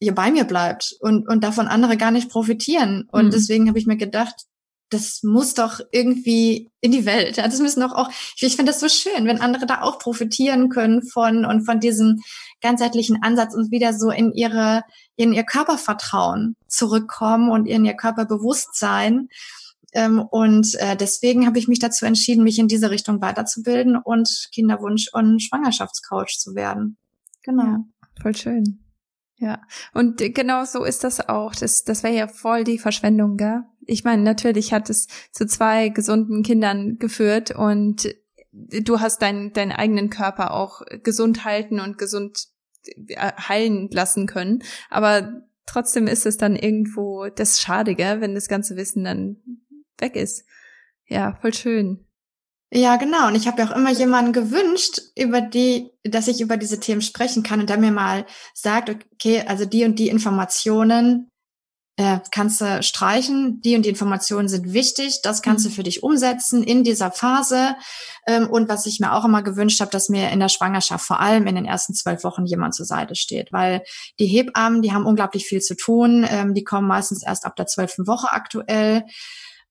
hier 0.00 0.14
bei 0.14 0.30
mir 0.30 0.44
bleibt 0.44 0.96
und, 1.00 1.28
und 1.28 1.44
davon 1.44 1.68
andere 1.68 1.96
gar 1.96 2.10
nicht 2.10 2.30
profitieren. 2.30 3.08
Und 3.12 3.26
mhm. 3.26 3.30
deswegen 3.30 3.68
habe 3.68 3.78
ich 3.78 3.86
mir 3.86 3.96
gedacht, 3.96 4.46
das 4.92 5.22
muss 5.22 5.54
doch 5.54 5.80
irgendwie 5.90 6.70
in 6.80 6.92
die 6.92 7.06
Welt. 7.06 7.36
Ja, 7.38 7.44
das 7.44 7.60
müssen 7.60 7.80
doch 7.80 7.92
auch, 7.92 8.10
ich, 8.36 8.42
ich 8.42 8.56
finde 8.56 8.72
das 8.72 8.80
so 8.80 8.88
schön, 8.88 9.26
wenn 9.26 9.40
andere 9.40 9.66
da 9.66 9.82
auch 9.82 9.98
profitieren 9.98 10.68
können 10.68 11.02
von 11.02 11.44
und 11.44 11.64
von 11.64 11.80
diesem 11.80 12.20
ganzheitlichen 12.60 13.22
Ansatz 13.22 13.54
und 13.54 13.70
wieder 13.70 13.94
so 13.94 14.10
in 14.10 14.32
ihre, 14.32 14.82
in 15.16 15.32
ihr 15.32 15.44
Körpervertrauen 15.44 16.56
zurückkommen 16.68 17.50
und 17.50 17.66
in 17.66 17.84
ihr 17.84 17.94
Körperbewusstsein. 17.94 19.28
Ähm, 19.92 20.20
und 20.20 20.74
äh, 20.76 20.96
deswegen 20.96 21.46
habe 21.46 21.58
ich 21.58 21.68
mich 21.68 21.78
dazu 21.78 22.06
entschieden, 22.06 22.44
mich 22.44 22.58
in 22.58 22.68
diese 22.68 22.90
Richtung 22.90 23.20
weiterzubilden 23.20 23.96
und 23.96 24.28
Kinderwunsch- 24.54 25.10
und 25.12 25.42
Schwangerschaftscoach 25.42 26.38
zu 26.38 26.54
werden. 26.54 26.96
Genau. 27.42 27.62
Ja, 27.62 27.84
voll 28.20 28.36
schön. 28.36 28.78
Ja, 29.36 29.60
und 29.92 30.18
genau 30.18 30.64
so 30.64 30.84
ist 30.84 31.02
das 31.02 31.28
auch. 31.28 31.54
Das, 31.54 31.82
das 31.82 32.04
wäre 32.04 32.14
ja 32.14 32.28
voll 32.28 32.62
die 32.62 32.78
Verschwendung, 32.78 33.36
gell? 33.36 33.64
Ich 33.84 34.04
meine, 34.04 34.22
natürlich 34.22 34.72
hat 34.72 34.88
es 34.88 35.08
zu 35.32 35.46
zwei 35.46 35.88
gesunden 35.88 36.44
Kindern 36.44 36.98
geführt 36.98 37.50
und 37.50 38.14
du 38.52 39.00
hast 39.00 39.20
deinen 39.20 39.52
deinen 39.52 39.72
eigenen 39.72 40.10
Körper 40.10 40.52
auch 40.52 40.82
gesund 41.02 41.44
halten 41.44 41.80
und 41.80 41.98
gesund 41.98 42.46
äh, 43.08 43.32
heilen 43.36 43.88
lassen 43.90 44.26
können. 44.26 44.62
Aber 44.90 45.42
trotzdem 45.66 46.06
ist 46.06 46.24
es 46.24 46.36
dann 46.36 46.54
irgendwo 46.54 47.26
das 47.26 47.60
Schade, 47.60 47.96
gell, 47.96 48.20
wenn 48.20 48.36
das 48.36 48.46
ganze 48.46 48.76
Wissen 48.76 49.02
dann 49.02 49.61
weg 50.02 50.16
ist. 50.16 50.44
Ja, 51.06 51.38
voll 51.40 51.54
schön. 51.54 52.06
Ja, 52.74 52.96
genau. 52.96 53.28
Und 53.28 53.34
ich 53.34 53.46
habe 53.46 53.60
ja 53.60 53.68
auch 53.68 53.76
immer 53.76 53.90
jemanden 53.90 54.32
gewünscht, 54.32 55.00
über 55.14 55.42
die, 55.42 55.90
dass 56.04 56.28
ich 56.28 56.40
über 56.40 56.56
diese 56.56 56.80
Themen 56.80 57.02
sprechen 57.02 57.42
kann 57.42 57.60
und 57.60 57.68
der 57.68 57.76
mir 57.76 57.92
mal 57.92 58.24
sagt, 58.54 58.88
okay, 58.88 59.44
also 59.46 59.66
die 59.66 59.84
und 59.84 59.98
die 59.98 60.08
Informationen 60.08 61.30
äh, 61.98 62.20
kannst 62.30 62.62
du 62.62 62.82
streichen, 62.82 63.60
die 63.60 63.76
und 63.76 63.84
die 63.84 63.90
Informationen 63.90 64.48
sind 64.48 64.72
wichtig, 64.72 65.20
das 65.22 65.42
kannst 65.42 65.66
mhm. 65.66 65.68
du 65.68 65.74
für 65.74 65.82
dich 65.82 66.02
umsetzen 66.02 66.62
in 66.62 66.82
dieser 66.82 67.10
Phase. 67.10 67.76
Ähm, 68.26 68.48
und 68.48 68.70
was 68.70 68.86
ich 68.86 69.00
mir 69.00 69.12
auch 69.12 69.26
immer 69.26 69.42
gewünscht 69.42 69.80
habe, 69.82 69.90
dass 69.90 70.08
mir 70.08 70.30
in 70.30 70.40
der 70.40 70.48
Schwangerschaft 70.48 71.04
vor 71.04 71.20
allem 71.20 71.46
in 71.46 71.56
den 71.56 71.66
ersten 71.66 71.92
zwölf 71.92 72.24
Wochen 72.24 72.46
jemand 72.46 72.74
zur 72.74 72.86
Seite 72.86 73.14
steht, 73.14 73.52
weil 73.52 73.82
die 74.18 74.26
Hebammen, 74.26 74.80
die 74.80 74.92
haben 74.92 75.04
unglaublich 75.04 75.44
viel 75.44 75.60
zu 75.60 75.76
tun, 75.76 76.26
ähm, 76.26 76.54
die 76.54 76.64
kommen 76.64 76.88
meistens 76.88 77.22
erst 77.22 77.44
ab 77.44 77.56
der 77.56 77.66
zwölften 77.66 78.06
Woche 78.06 78.32
aktuell. 78.32 79.04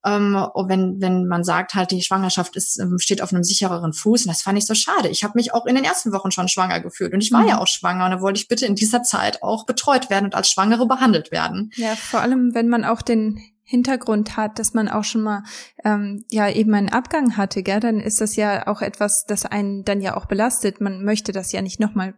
Ähm, 0.04 0.34
wenn, 0.34 1.00
wenn 1.00 1.28
man 1.28 1.44
sagt, 1.44 1.76
halt, 1.76 1.92
die 1.92 2.02
Schwangerschaft 2.02 2.56
ist, 2.56 2.80
ähm, 2.80 2.98
steht 2.98 3.22
auf 3.22 3.32
einem 3.32 3.44
sichereren 3.44 3.94
Fuß. 3.94 4.26
Und 4.26 4.30
das 4.30 4.42
fand 4.42 4.58
ich 4.58 4.66
so 4.66 4.74
schade. 4.74 5.10
Ich 5.10 5.24
habe 5.24 5.34
mich 5.36 5.54
auch 5.54 5.66
in 5.66 5.76
den 5.76 5.84
ersten 5.84 6.12
Wochen 6.12 6.32
schon 6.32 6.48
schwanger 6.48 6.80
gefühlt. 6.80 7.14
Und 7.14 7.22
ich 7.22 7.32
war 7.32 7.42
mhm. 7.42 7.48
ja 7.50 7.60
auch 7.60 7.68
schwanger. 7.68 8.06
Und 8.06 8.12
da 8.12 8.22
wollte 8.22 8.40
ich 8.40 8.48
bitte 8.48 8.66
in 8.66 8.76
dieser 8.76 9.04
Zeit 9.04 9.44
auch 9.44 9.66
betreut 9.66 10.10
werden 10.10 10.26
und 10.26 10.36
als 10.36 10.50
Schwangere 10.50 10.88
behandelt 10.88 11.32
werden. 11.32 11.72
Ja, 11.76 11.96
vor 11.96 12.22
allem, 12.22 12.56
wenn 12.56 12.68
man 12.68 12.84
auch 12.84 13.02
den 13.02 13.40
Hintergrund 13.64 14.36
hat, 14.36 14.60
dass 14.60 14.74
man 14.74 14.90
auch 14.90 15.04
schon 15.04 15.22
mal 15.22 15.44
ähm, 15.86 16.26
ja 16.30 16.50
eben 16.50 16.74
einen 16.74 16.90
Abgang 16.90 17.38
hatte, 17.38 17.64
gell, 17.64 17.80
dann 17.80 18.00
ist 18.00 18.20
das 18.20 18.36
ja 18.36 18.68
auch 18.68 18.82
etwas, 18.82 19.26
das 19.26 19.46
einen 19.46 19.86
dann 19.86 20.02
ja 20.02 20.18
auch 20.18 20.26
belastet. 20.26 20.82
Man 20.82 21.04
möchte 21.06 21.32
das 21.32 21.52
ja 21.52 21.62
nicht 21.62 21.80
nochmal 21.80 22.16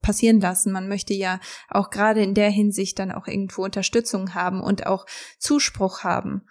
passieren 0.00 0.40
lassen. 0.40 0.72
Man 0.72 0.88
möchte 0.88 1.12
ja 1.12 1.40
auch 1.68 1.90
gerade 1.90 2.22
in 2.22 2.34
der 2.34 2.50
Hinsicht 2.50 2.98
dann 2.98 3.12
auch 3.12 3.26
irgendwo 3.26 3.64
Unterstützung 3.64 4.34
haben 4.34 4.60
und 4.60 4.86
auch 4.86 5.04
Zuspruch 5.38 6.04
haben 6.04 6.42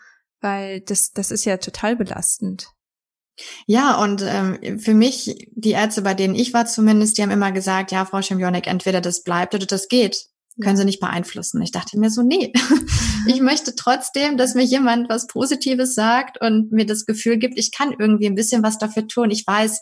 weil 0.45 0.79
das, 0.81 1.11
das 1.11 1.31
ist 1.31 1.43
ja 1.43 1.57
total 1.57 1.95
belastend. 1.95 2.67
Ja, 3.65 4.01
und 4.01 4.23
ähm, 4.25 4.79
für 4.79 4.93
mich, 4.93 5.49
die 5.51 5.71
Ärzte, 5.71 6.03
bei 6.03 6.13
denen 6.13 6.35
ich 6.35 6.53
war 6.53 6.67
zumindest, 6.67 7.17
die 7.17 7.23
haben 7.23 7.31
immer 7.31 7.51
gesagt, 7.51 7.91
ja, 7.91 8.05
Frau 8.05 8.21
Schemionek, 8.21 8.67
entweder 8.67 9.01
das 9.01 9.23
bleibt 9.23 9.55
oder 9.55 9.65
das 9.65 9.89
geht. 9.89 10.27
Können 10.61 10.77
sie 10.77 10.85
nicht 10.85 11.01
beeinflussen. 11.01 11.61
Ich 11.61 11.71
dachte 11.71 11.99
mir 11.99 12.09
so, 12.09 12.21
nee, 12.21 12.53
ich 13.27 13.41
möchte 13.41 13.75
trotzdem, 13.75 14.37
dass 14.37 14.55
mir 14.55 14.63
jemand 14.63 15.09
was 15.09 15.27
Positives 15.27 15.95
sagt 15.95 16.39
und 16.39 16.71
mir 16.71 16.85
das 16.85 17.05
Gefühl 17.05 17.37
gibt, 17.37 17.57
ich 17.57 17.73
kann 17.73 17.93
irgendwie 17.97 18.27
ein 18.27 18.35
bisschen 18.35 18.63
was 18.63 18.77
dafür 18.77 19.05
tun. 19.07 19.31
Ich 19.31 19.45
weiß, 19.45 19.81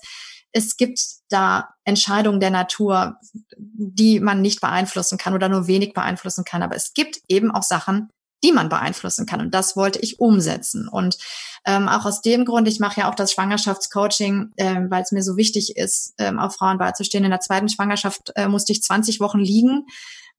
es 0.54 0.78
gibt 0.78 0.99
da 1.30 1.69
Entscheidungen 1.84 2.39
der 2.39 2.52
Natur, 2.52 3.17
die 3.58 4.19
man 4.19 4.41
nicht 4.41 4.62
beeinflussen 4.62 5.17
kann 5.17 5.34
oder 5.34 5.49
nur 5.49 5.67
wenig 5.67 5.93
beeinflussen 5.93 6.45
kann. 6.45 6.63
Aber 6.63 6.76
es 6.76 6.93
gibt 6.93 7.19
eben 7.28 7.52
auch 7.52 7.63
Sachen, 7.63 8.10
die 8.44 8.52
man 8.52 8.70
beeinflussen 8.70 9.26
kann. 9.26 9.42
Und 9.42 9.54
das 9.54 9.76
wollte 9.76 10.00
ich 10.00 10.20
umsetzen. 10.20 10.88
Und 10.88 11.18
ähm, 11.66 11.88
auch 11.88 12.06
aus 12.06 12.22
dem 12.22 12.46
Grund, 12.46 12.68
ich 12.68 12.80
mache 12.80 13.02
ja 13.02 13.10
auch 13.10 13.16
das 13.16 13.32
Schwangerschaftscoaching, 13.32 14.52
ähm, 14.58 14.92
weil 14.92 15.04
es 15.04 15.12
mir 15.12 15.24
so 15.24 15.38
wichtig 15.38 15.78
ist, 15.78 16.14
ähm, 16.18 16.40
auf 16.40 16.56
Frauen 16.56 16.78
beizustehen. 16.78 17.24
In 17.24 17.32
der 17.32 17.40
zweiten 17.40 17.70
Schwangerschaft 17.70 18.32
äh, 18.36 18.48
musste 18.48 18.74
ich 18.74 18.84
20 18.84 19.20
Wochen 19.20 19.40
liegen 19.40 19.86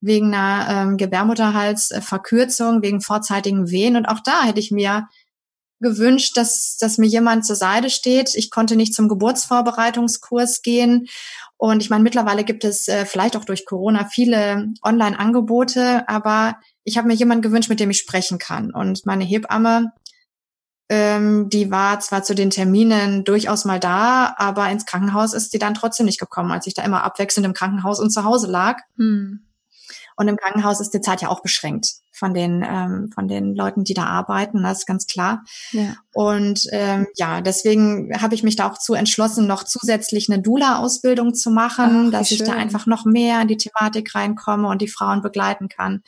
wegen 0.01 0.33
einer 0.33 0.67
ähm, 0.69 0.97
Gebärmutterhalsverkürzung, 0.97 2.81
wegen 2.83 3.01
vorzeitigen 3.01 3.71
Wehen. 3.71 3.95
Und 3.95 4.05
auch 4.05 4.19
da 4.23 4.43
hätte 4.43 4.59
ich 4.59 4.69
mir 4.69 5.07
gewünscht, 5.79 6.37
dass, 6.37 6.77
dass 6.77 6.97
mir 6.97 7.07
jemand 7.07 7.45
zur 7.45 7.55
Seite 7.55 7.89
steht. 7.89 8.35
Ich 8.35 8.49
konnte 8.49 8.75
nicht 8.75 8.93
zum 8.93 9.07
Geburtsvorbereitungskurs 9.07 10.61
gehen. 10.61 11.07
Und 11.57 11.81
ich 11.81 11.89
meine, 11.89 12.03
mittlerweile 12.03 12.43
gibt 12.43 12.63
es 12.63 12.87
äh, 12.87 13.05
vielleicht 13.05 13.35
auch 13.35 13.45
durch 13.45 13.65
Corona 13.65 14.07
viele 14.11 14.73
Online-Angebote, 14.83 16.07
aber 16.07 16.55
ich 16.85 16.97
habe 16.97 17.07
mir 17.07 17.15
jemanden 17.15 17.41
gewünscht, 17.41 17.69
mit 17.69 17.79
dem 17.79 17.89
ich 17.89 17.97
sprechen 17.97 18.37
kann. 18.37 18.71
Und 18.71 19.05
meine 19.05 19.25
Hebamme, 19.25 19.91
ähm, 20.87 21.49
die 21.49 21.71
war 21.71 21.99
zwar 21.99 22.23
zu 22.23 22.35
den 22.35 22.51
Terminen 22.51 23.23
durchaus 23.23 23.65
mal 23.65 23.79
da, 23.79 24.35
aber 24.37 24.69
ins 24.69 24.85
Krankenhaus 24.85 25.33
ist 25.33 25.51
sie 25.51 25.59
dann 25.59 25.73
trotzdem 25.73 26.05
nicht 26.05 26.19
gekommen, 26.19 26.51
als 26.51 26.67
ich 26.67 26.75
da 26.75 26.83
immer 26.83 27.03
abwechselnd 27.03 27.45
im 27.45 27.53
Krankenhaus 27.53 27.99
und 27.99 28.11
zu 28.11 28.23
Hause 28.23 28.47
lag. 28.47 28.77
Hm. 28.97 29.41
Und 30.17 30.27
im 30.29 30.37
Krankenhaus 30.37 30.79
ist 30.79 30.93
die 30.93 31.01
Zeit 31.01 31.21
ja 31.21 31.29
auch 31.29 31.41
beschränkt 31.41 31.95
von 32.13 32.33
den 32.33 32.63
ähm, 32.65 33.09
von 33.13 33.27
den 33.27 33.53
Leuten, 33.53 33.83
die 33.83 33.93
da 33.93 34.05
arbeiten, 34.05 34.63
das 34.63 34.79
ist 34.79 34.85
ganz 34.85 35.07
klar. 35.07 35.43
Ja. 35.71 35.95
Und 36.13 36.67
ähm, 36.71 37.07
ja, 37.15 37.41
deswegen 37.41 38.11
habe 38.21 38.35
ich 38.35 38.43
mich 38.43 38.55
da 38.55 38.69
auch 38.69 38.77
zu 38.77 38.93
entschlossen, 38.93 39.47
noch 39.47 39.65
zusätzlich 39.65 40.31
eine 40.31 40.41
Dula-Ausbildung 40.41 41.33
zu 41.33 41.49
machen, 41.51 42.05
Ach, 42.07 42.11
dass 42.11 42.31
ich 42.31 42.43
da 42.43 42.53
einfach 42.53 42.85
noch 42.85 43.03
mehr 43.03 43.41
in 43.41 43.49
die 43.49 43.57
Thematik 43.57 44.15
reinkomme 44.15 44.69
und 44.69 44.81
die 44.81 44.87
Frauen 44.87 45.21
begleiten 45.21 45.67
kann 45.67 46.03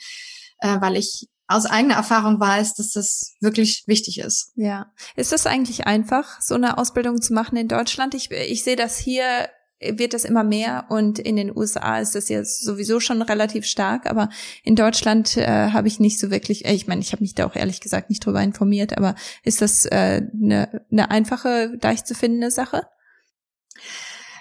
äh, 0.60 0.80
weil 0.80 0.96
ich 0.96 1.28
aus 1.46 1.64
eigener 1.64 1.94
Erfahrung 1.94 2.38
weiß, 2.38 2.74
dass 2.74 2.92
das 2.92 3.34
wirklich 3.40 3.84
wichtig 3.86 4.18
ist. 4.18 4.52
Ja. 4.54 4.92
Ist 5.16 5.32
das 5.32 5.46
eigentlich 5.46 5.86
einfach, 5.86 6.40
so 6.42 6.54
eine 6.54 6.76
Ausbildung 6.76 7.22
zu 7.22 7.32
machen 7.32 7.56
in 7.56 7.68
Deutschland? 7.68 8.14
Ich, 8.14 8.30
ich 8.30 8.62
sehe 8.62 8.76
das 8.76 8.98
hier 8.98 9.48
wird 9.80 10.12
das 10.12 10.24
immer 10.24 10.42
mehr 10.42 10.86
und 10.88 11.18
in 11.18 11.36
den 11.36 11.56
USA 11.56 12.00
ist 12.00 12.14
das 12.14 12.28
jetzt 12.28 12.64
sowieso 12.64 12.98
schon 12.98 13.22
relativ 13.22 13.64
stark, 13.64 14.06
aber 14.06 14.28
in 14.64 14.74
Deutschland 14.74 15.36
äh, 15.36 15.70
habe 15.70 15.86
ich 15.86 16.00
nicht 16.00 16.18
so 16.18 16.30
wirklich, 16.30 16.64
äh, 16.64 16.74
ich 16.74 16.88
meine, 16.88 17.00
ich 17.00 17.12
habe 17.12 17.22
mich 17.22 17.34
da 17.34 17.46
auch 17.46 17.54
ehrlich 17.54 17.80
gesagt 17.80 18.10
nicht 18.10 18.24
drüber 18.24 18.42
informiert, 18.42 18.96
aber 18.96 19.14
ist 19.44 19.62
das 19.62 19.86
eine 19.86 20.16
äh, 20.16 20.20
ne, 20.34 20.84
ne 20.90 21.10
einfache, 21.10 21.78
leicht 21.80 22.08
zu 22.08 22.14
findende 22.14 22.50
Sache? 22.50 22.88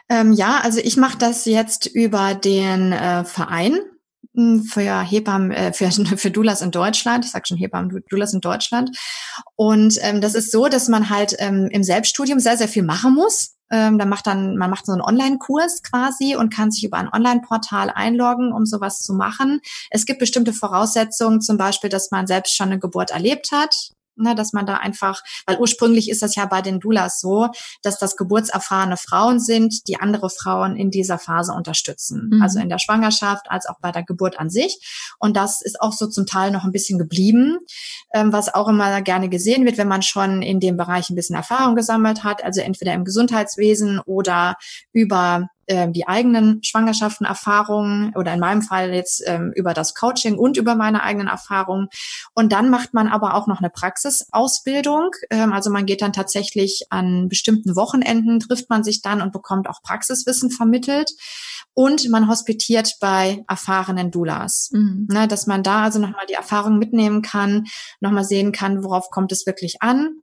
Ähm, 0.09 0.33
ja, 0.33 0.59
also 0.63 0.79
ich 0.79 0.97
mache 0.97 1.17
das 1.19 1.45
jetzt 1.45 1.85
über 1.85 2.33
den 2.33 2.93
äh, 2.93 3.23
Verein 3.23 3.77
für 4.63 5.01
Hebammen, 5.01 5.51
äh, 5.51 5.73
für, 5.73 5.89
für 6.17 6.31
Doulas 6.31 6.61
in 6.61 6.71
Deutschland. 6.71 7.25
Ich 7.25 7.31
sage 7.31 7.45
schon 7.47 7.57
Hebammen, 7.57 8.03
Doulas 8.09 8.33
in 8.33 8.41
Deutschland. 8.41 8.97
Und 9.55 9.97
ähm, 10.01 10.21
das 10.21 10.35
ist 10.35 10.51
so, 10.51 10.67
dass 10.67 10.87
man 10.87 11.09
halt 11.09 11.35
ähm, 11.39 11.67
im 11.71 11.83
Selbststudium 11.83 12.39
sehr, 12.39 12.57
sehr 12.57 12.67
viel 12.67 12.83
machen 12.83 13.13
muss. 13.13 13.53
Ähm, 13.69 13.97
da 13.97 14.05
macht 14.05 14.27
dann, 14.27 14.55
man 14.55 14.69
macht 14.69 14.85
so 14.85 14.93
einen 14.93 15.01
Online-Kurs 15.01 15.83
quasi 15.83 16.35
und 16.35 16.53
kann 16.53 16.71
sich 16.71 16.85
über 16.85 16.97
ein 16.97 17.09
Online-Portal 17.11 17.89
einloggen, 17.93 18.53
um 18.53 18.65
sowas 18.65 18.99
zu 18.99 19.13
machen. 19.13 19.59
Es 19.89 20.05
gibt 20.05 20.19
bestimmte 20.19 20.53
Voraussetzungen, 20.53 21.41
zum 21.41 21.57
Beispiel, 21.57 21.89
dass 21.89 22.11
man 22.11 22.27
selbst 22.27 22.55
schon 22.55 22.67
eine 22.67 22.79
Geburt 22.79 23.11
erlebt 23.11 23.51
hat 23.51 23.91
ne, 24.17 24.35
dass 24.35 24.53
man 24.53 24.65
da 24.65 24.75
einfach, 24.75 25.21
weil 25.45 25.57
ursprünglich 25.59 26.09
ist 26.09 26.21
das 26.21 26.35
ja 26.35 26.45
bei 26.45 26.61
den 26.61 26.79
Doulas 26.79 27.19
so, 27.19 27.49
dass 27.83 27.99
das 27.99 28.15
geburtserfahrene 28.15 28.97
Frauen 28.97 29.39
sind, 29.39 29.87
die 29.87 29.99
andere 29.99 30.29
Frauen 30.29 30.75
in 30.75 30.91
dieser 30.91 31.17
Phase 31.17 31.53
unterstützen. 31.53 32.29
Mhm. 32.31 32.41
Also 32.41 32.59
in 32.59 32.69
der 32.69 32.79
Schwangerschaft 32.79 33.49
als 33.49 33.67
auch 33.67 33.79
bei 33.81 33.91
der 33.91 34.03
Geburt 34.03 34.39
an 34.39 34.49
sich. 34.49 34.79
Und 35.19 35.37
das 35.37 35.61
ist 35.61 35.81
auch 35.81 35.93
so 35.93 36.07
zum 36.07 36.25
Teil 36.25 36.51
noch 36.51 36.63
ein 36.63 36.71
bisschen 36.71 36.99
geblieben, 36.99 37.57
ähm, 38.13 38.33
was 38.33 38.53
auch 38.53 38.67
immer 38.67 39.01
gerne 39.01 39.29
gesehen 39.29 39.65
wird, 39.65 39.77
wenn 39.77 39.87
man 39.87 40.01
schon 40.01 40.41
in 40.41 40.59
dem 40.59 40.77
Bereich 40.77 41.09
ein 41.09 41.15
bisschen 41.15 41.35
Erfahrung 41.35 41.75
gesammelt 41.75 42.23
hat, 42.23 42.43
also 42.43 42.61
entweder 42.61 42.93
im 42.93 43.05
Gesundheitswesen 43.05 43.99
oder 43.99 44.55
über 44.93 45.47
äh, 45.67 45.89
die 45.91 46.07
eigenen 46.07 46.63
Schwangerschaften, 46.63 47.25
Erfahrungen 47.25 48.13
oder 48.15 48.33
in 48.33 48.39
meinem 48.39 48.61
Fall 48.61 48.93
jetzt 48.93 49.21
ähm, 49.25 49.51
über 49.55 49.73
das 49.73 49.93
Coaching 49.93 50.37
und 50.37 50.57
über 50.57 50.75
meine 50.75 51.03
eigenen 51.03 51.27
Erfahrungen. 51.27 51.89
Und 52.33 52.53
dann 52.53 52.69
macht 52.69 52.93
man 52.93 53.07
aber 53.07 53.35
auch 53.35 53.47
noch 53.47 53.59
eine 53.59 53.69
Praxisausbildung. 53.69 55.11
Ähm, 55.29 55.53
also 55.53 55.69
man 55.69 55.85
geht 55.85 56.01
dann 56.01 56.13
tatsächlich 56.13 56.87
an 56.89 57.27
bestimmten 57.27 57.75
Wochenenden, 57.75 58.39
trifft 58.39 58.69
man 58.69 58.83
sich 58.83 59.01
dann 59.01 59.21
und 59.21 59.33
bekommt 59.33 59.69
auch 59.69 59.81
Praxiswissen 59.83 60.51
vermittelt. 60.51 61.11
Und 61.73 62.09
man 62.09 62.27
hospitiert 62.27 62.95
bei 62.99 63.43
erfahrenen 63.47 64.09
Doulas. 64.09 64.69
Mhm. 64.71 65.07
Ne, 65.11 65.27
dass 65.27 65.47
man 65.47 65.63
da 65.63 65.83
also 65.83 65.99
nochmal 65.99 66.25
die 66.27 66.33
Erfahrung 66.33 66.79
mitnehmen 66.79 67.21
kann, 67.21 67.65
nochmal 67.99 68.23
sehen 68.23 68.51
kann, 68.51 68.83
worauf 68.83 69.09
kommt 69.09 69.31
es 69.31 69.45
wirklich 69.45 69.81
an 69.81 70.21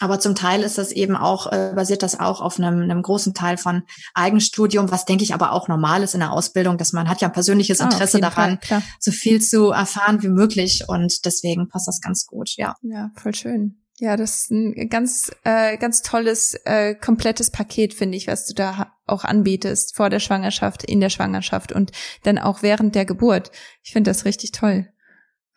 aber 0.00 0.18
zum 0.18 0.34
Teil 0.34 0.62
ist 0.62 0.78
das 0.78 0.92
eben 0.92 1.14
auch, 1.14 1.52
äh, 1.52 1.72
basiert 1.74 2.02
das 2.02 2.18
auch 2.18 2.40
auf 2.40 2.58
einem, 2.58 2.82
einem 2.82 3.02
großen 3.02 3.34
Teil 3.34 3.58
von 3.58 3.82
Eigenstudium, 4.14 4.90
was 4.90 5.04
denke 5.04 5.22
ich 5.22 5.34
aber 5.34 5.52
auch 5.52 5.68
normal 5.68 6.02
ist 6.02 6.14
in 6.14 6.20
der 6.20 6.32
Ausbildung, 6.32 6.78
dass 6.78 6.92
man 6.92 7.08
hat 7.08 7.20
ja 7.20 7.28
ein 7.28 7.34
persönliches 7.34 7.80
ah, 7.80 7.84
Interesse 7.84 8.18
ah, 8.18 8.20
daran, 8.22 8.58
Fall, 8.62 8.82
so 8.98 9.12
viel 9.12 9.40
zu 9.40 9.70
erfahren 9.70 10.22
wie 10.22 10.28
möglich 10.28 10.84
und 10.88 11.24
deswegen 11.26 11.68
passt 11.68 11.86
das 11.86 12.00
ganz 12.00 12.26
gut, 12.26 12.56
ja. 12.56 12.74
Ja, 12.82 13.10
voll 13.14 13.34
schön. 13.34 13.76
Ja, 13.98 14.16
das 14.16 14.38
ist 14.38 14.50
ein 14.50 14.88
ganz, 14.88 15.30
äh, 15.44 15.76
ganz 15.76 16.00
tolles, 16.00 16.54
äh, 16.64 16.94
komplettes 16.94 17.50
Paket, 17.50 17.92
finde 17.92 18.16
ich, 18.16 18.26
was 18.26 18.46
du 18.46 18.54
da 18.54 18.94
auch 19.06 19.24
anbietest, 19.24 19.94
vor 19.94 20.08
der 20.08 20.20
Schwangerschaft, 20.20 20.82
in 20.82 21.00
der 21.00 21.10
Schwangerschaft 21.10 21.70
und 21.70 21.92
dann 22.22 22.38
auch 22.38 22.62
während 22.62 22.94
der 22.94 23.04
Geburt. 23.04 23.50
Ich 23.82 23.92
finde 23.92 24.10
das 24.10 24.24
richtig 24.24 24.52
toll. 24.52 24.88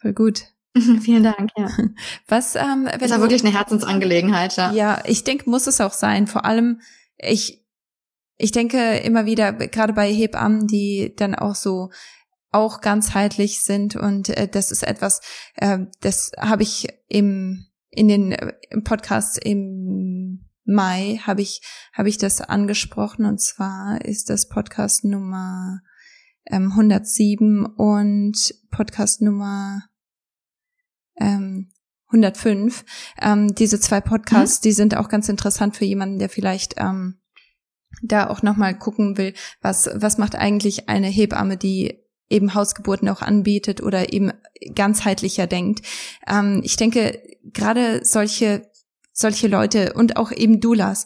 Voll 0.02 0.12
gut. 0.12 0.53
Vielen 1.02 1.24
Dank, 1.24 1.52
ja. 1.56 1.70
Was, 2.28 2.56
ähm, 2.56 2.88
wenn 2.92 3.00
ist 3.00 3.12
ja 3.12 3.20
wirklich 3.20 3.44
eine 3.44 3.54
Herzensangelegenheit, 3.54 4.56
ja. 4.58 4.72
Ja, 4.72 5.04
ich 5.06 5.24
denke, 5.24 5.50
muss 5.50 5.68
es 5.68 5.80
auch 5.80 5.94
sein. 5.94 6.26
Vor 6.28 6.46
allem, 6.46 6.82
ich, 7.18 7.64
ich 8.38 8.52
denke 8.52 8.98
immer 8.98 9.26
wieder, 9.26 9.54
gerade 9.54 9.94
bei 9.94 10.12
Hebammen, 10.12 10.68
die 10.68 11.14
dann 11.16 11.36
auch 11.36 11.56
so 11.56 11.90
auch 12.52 12.82
ganzheitlich 12.82 13.62
sind 13.64 13.96
und 13.96 14.30
äh, 14.30 14.48
das 14.48 14.72
ist 14.72 14.84
etwas, 14.84 15.22
äh, 15.56 15.80
das 16.02 16.32
habe 16.38 16.64
ich 16.64 16.88
im 17.08 17.66
in 17.90 18.08
den 18.08 18.32
äh, 18.32 18.54
im 18.70 18.84
Podcast 18.84 19.44
im 19.44 20.46
Mai 20.64 21.20
habe 21.24 21.42
ich 21.42 21.62
habe 21.94 22.10
ich 22.10 22.18
das 22.18 22.42
angesprochen 22.42 23.26
und 23.26 23.42
zwar 23.42 24.06
ist 24.06 24.30
das 24.30 24.48
Podcast 24.48 25.04
Nummer 25.04 25.82
ähm, 26.46 26.72
107 26.72 27.66
und 27.66 28.54
Podcast 28.70 29.22
Nummer 29.22 29.84
ähm, 31.20 31.70
105. 32.08 32.86
Ähm, 33.22 33.56
diese 33.56 33.80
zwei 33.80 34.02
Podcasts, 34.02 34.60
mhm. 34.60 34.64
die 34.64 34.72
sind 34.72 34.96
auch 34.98 35.10
ganz 35.10 35.30
interessant 35.30 35.76
für 35.76 35.86
jemanden, 35.86 36.20
der 36.20 36.30
vielleicht 36.30 36.76
ähm, 36.78 37.20
da 38.02 38.30
auch 38.30 38.42
nochmal 38.42 38.78
gucken 38.78 39.18
will, 39.18 39.34
was, 39.62 39.90
was 39.94 40.18
macht 40.18 40.36
eigentlich 40.36 40.90
eine 40.90 41.08
Hebamme, 41.08 41.58
die 41.58 42.00
eben 42.30 42.54
Hausgeburten 42.54 43.10
auch 43.10 43.22
anbietet 43.22 43.82
oder 43.82 44.14
eben 44.14 44.32
ganzheitlicher 44.74 45.48
denkt. 45.48 45.86
Ähm, 46.28 46.62
ich 46.64 46.76
denke, 46.76 47.22
gerade 47.44 48.02
solche, 48.04 48.70
solche 49.12 49.48
Leute 49.48 49.94
und 49.94 50.18
auch 50.18 50.32
eben 50.32 50.60
Doulas, 50.60 51.06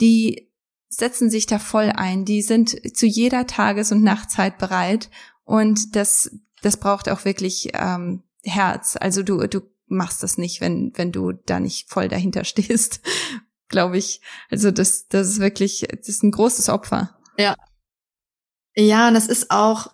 die 0.00 0.50
setzen 0.88 1.30
sich 1.30 1.46
da 1.46 1.58
voll 1.58 1.90
ein, 1.94 2.24
die 2.24 2.42
sind 2.42 2.96
zu 2.96 3.06
jeder 3.06 3.46
Tages- 3.46 3.92
und 3.92 4.02
Nachtzeit 4.02 4.58
bereit 4.58 5.10
und 5.44 5.96
das, 5.96 6.30
das 6.62 6.76
braucht 6.76 7.08
auch 7.08 7.24
wirklich 7.24 7.70
ähm, 7.74 8.22
Herz. 8.44 8.96
Also 8.98 9.22
du, 9.22 9.46
du 9.46 9.60
machst 9.86 10.22
das 10.22 10.38
nicht, 10.38 10.60
wenn, 10.60 10.92
wenn 10.96 11.12
du 11.12 11.32
da 11.32 11.60
nicht 11.60 11.90
voll 11.90 12.08
dahinter 12.08 12.44
stehst, 12.44 13.00
glaube 13.68 13.98
ich. 13.98 14.20
Also 14.50 14.70
das, 14.70 15.08
das 15.08 15.28
ist 15.28 15.40
wirklich, 15.40 15.86
das 15.90 16.08
ist 16.08 16.22
ein 16.22 16.30
großes 16.30 16.68
Opfer. 16.68 17.16
Ja. 17.38 17.54
Ja, 18.74 19.08
und 19.08 19.14
das 19.14 19.26
ist 19.26 19.50
auch, 19.50 19.92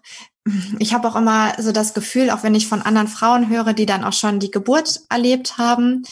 ich 0.78 0.94
habe 0.94 1.08
auch 1.08 1.16
immer 1.16 1.60
so 1.60 1.72
das 1.72 1.94
Gefühl, 1.94 2.30
auch 2.30 2.42
wenn 2.42 2.54
ich 2.54 2.68
von 2.68 2.80
anderen 2.80 3.08
Frauen 3.08 3.48
höre, 3.48 3.72
die 3.72 3.86
dann 3.86 4.04
auch 4.04 4.12
schon 4.12 4.38
die 4.38 4.50
Geburt 4.50 5.00
erlebt 5.08 5.58
haben, 5.58 6.04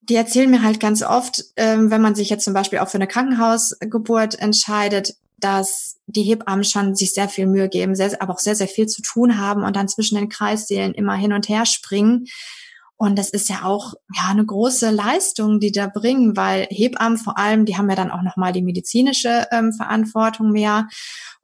die 0.00 0.16
erzählen 0.16 0.50
mir 0.50 0.62
halt 0.62 0.80
ganz 0.80 1.02
oft, 1.02 1.44
ähm, 1.56 1.90
wenn 1.90 2.00
man 2.00 2.14
sich 2.14 2.30
jetzt 2.30 2.44
zum 2.44 2.54
Beispiel 2.54 2.78
auch 2.78 2.88
für 2.88 2.96
eine 2.96 3.06
Krankenhausgeburt 3.06 4.38
entscheidet, 4.38 5.14
dass 5.40 5.98
die 6.06 6.22
Hebammen 6.22 6.64
schon 6.64 6.94
sich 6.94 7.12
sehr 7.12 7.28
viel 7.28 7.46
Mühe 7.46 7.68
geben, 7.68 7.94
sehr, 7.94 8.20
aber 8.20 8.34
auch 8.34 8.38
sehr, 8.38 8.56
sehr 8.56 8.68
viel 8.68 8.86
zu 8.86 9.02
tun 9.02 9.38
haben 9.38 9.64
und 9.64 9.76
dann 9.76 9.88
zwischen 9.88 10.16
den 10.16 10.28
Kreissälen 10.28 10.94
immer 10.94 11.14
hin 11.14 11.32
und 11.32 11.48
her 11.48 11.66
springen. 11.66 12.26
Und 12.96 13.18
das 13.18 13.30
ist 13.30 13.48
ja 13.48 13.64
auch 13.64 13.94
ja 14.14 14.28
eine 14.28 14.44
große 14.44 14.90
Leistung, 14.90 15.58
die 15.58 15.72
da 15.72 15.86
bringen, 15.86 16.36
weil 16.36 16.66
Hebammen 16.70 17.16
vor 17.16 17.38
allem, 17.38 17.64
die 17.64 17.76
haben 17.76 17.88
ja 17.88 17.96
dann 17.96 18.10
auch 18.10 18.22
noch 18.22 18.36
mal 18.36 18.52
die 18.52 18.62
medizinische 18.62 19.46
ähm, 19.50 19.72
Verantwortung 19.72 20.50
mehr 20.52 20.88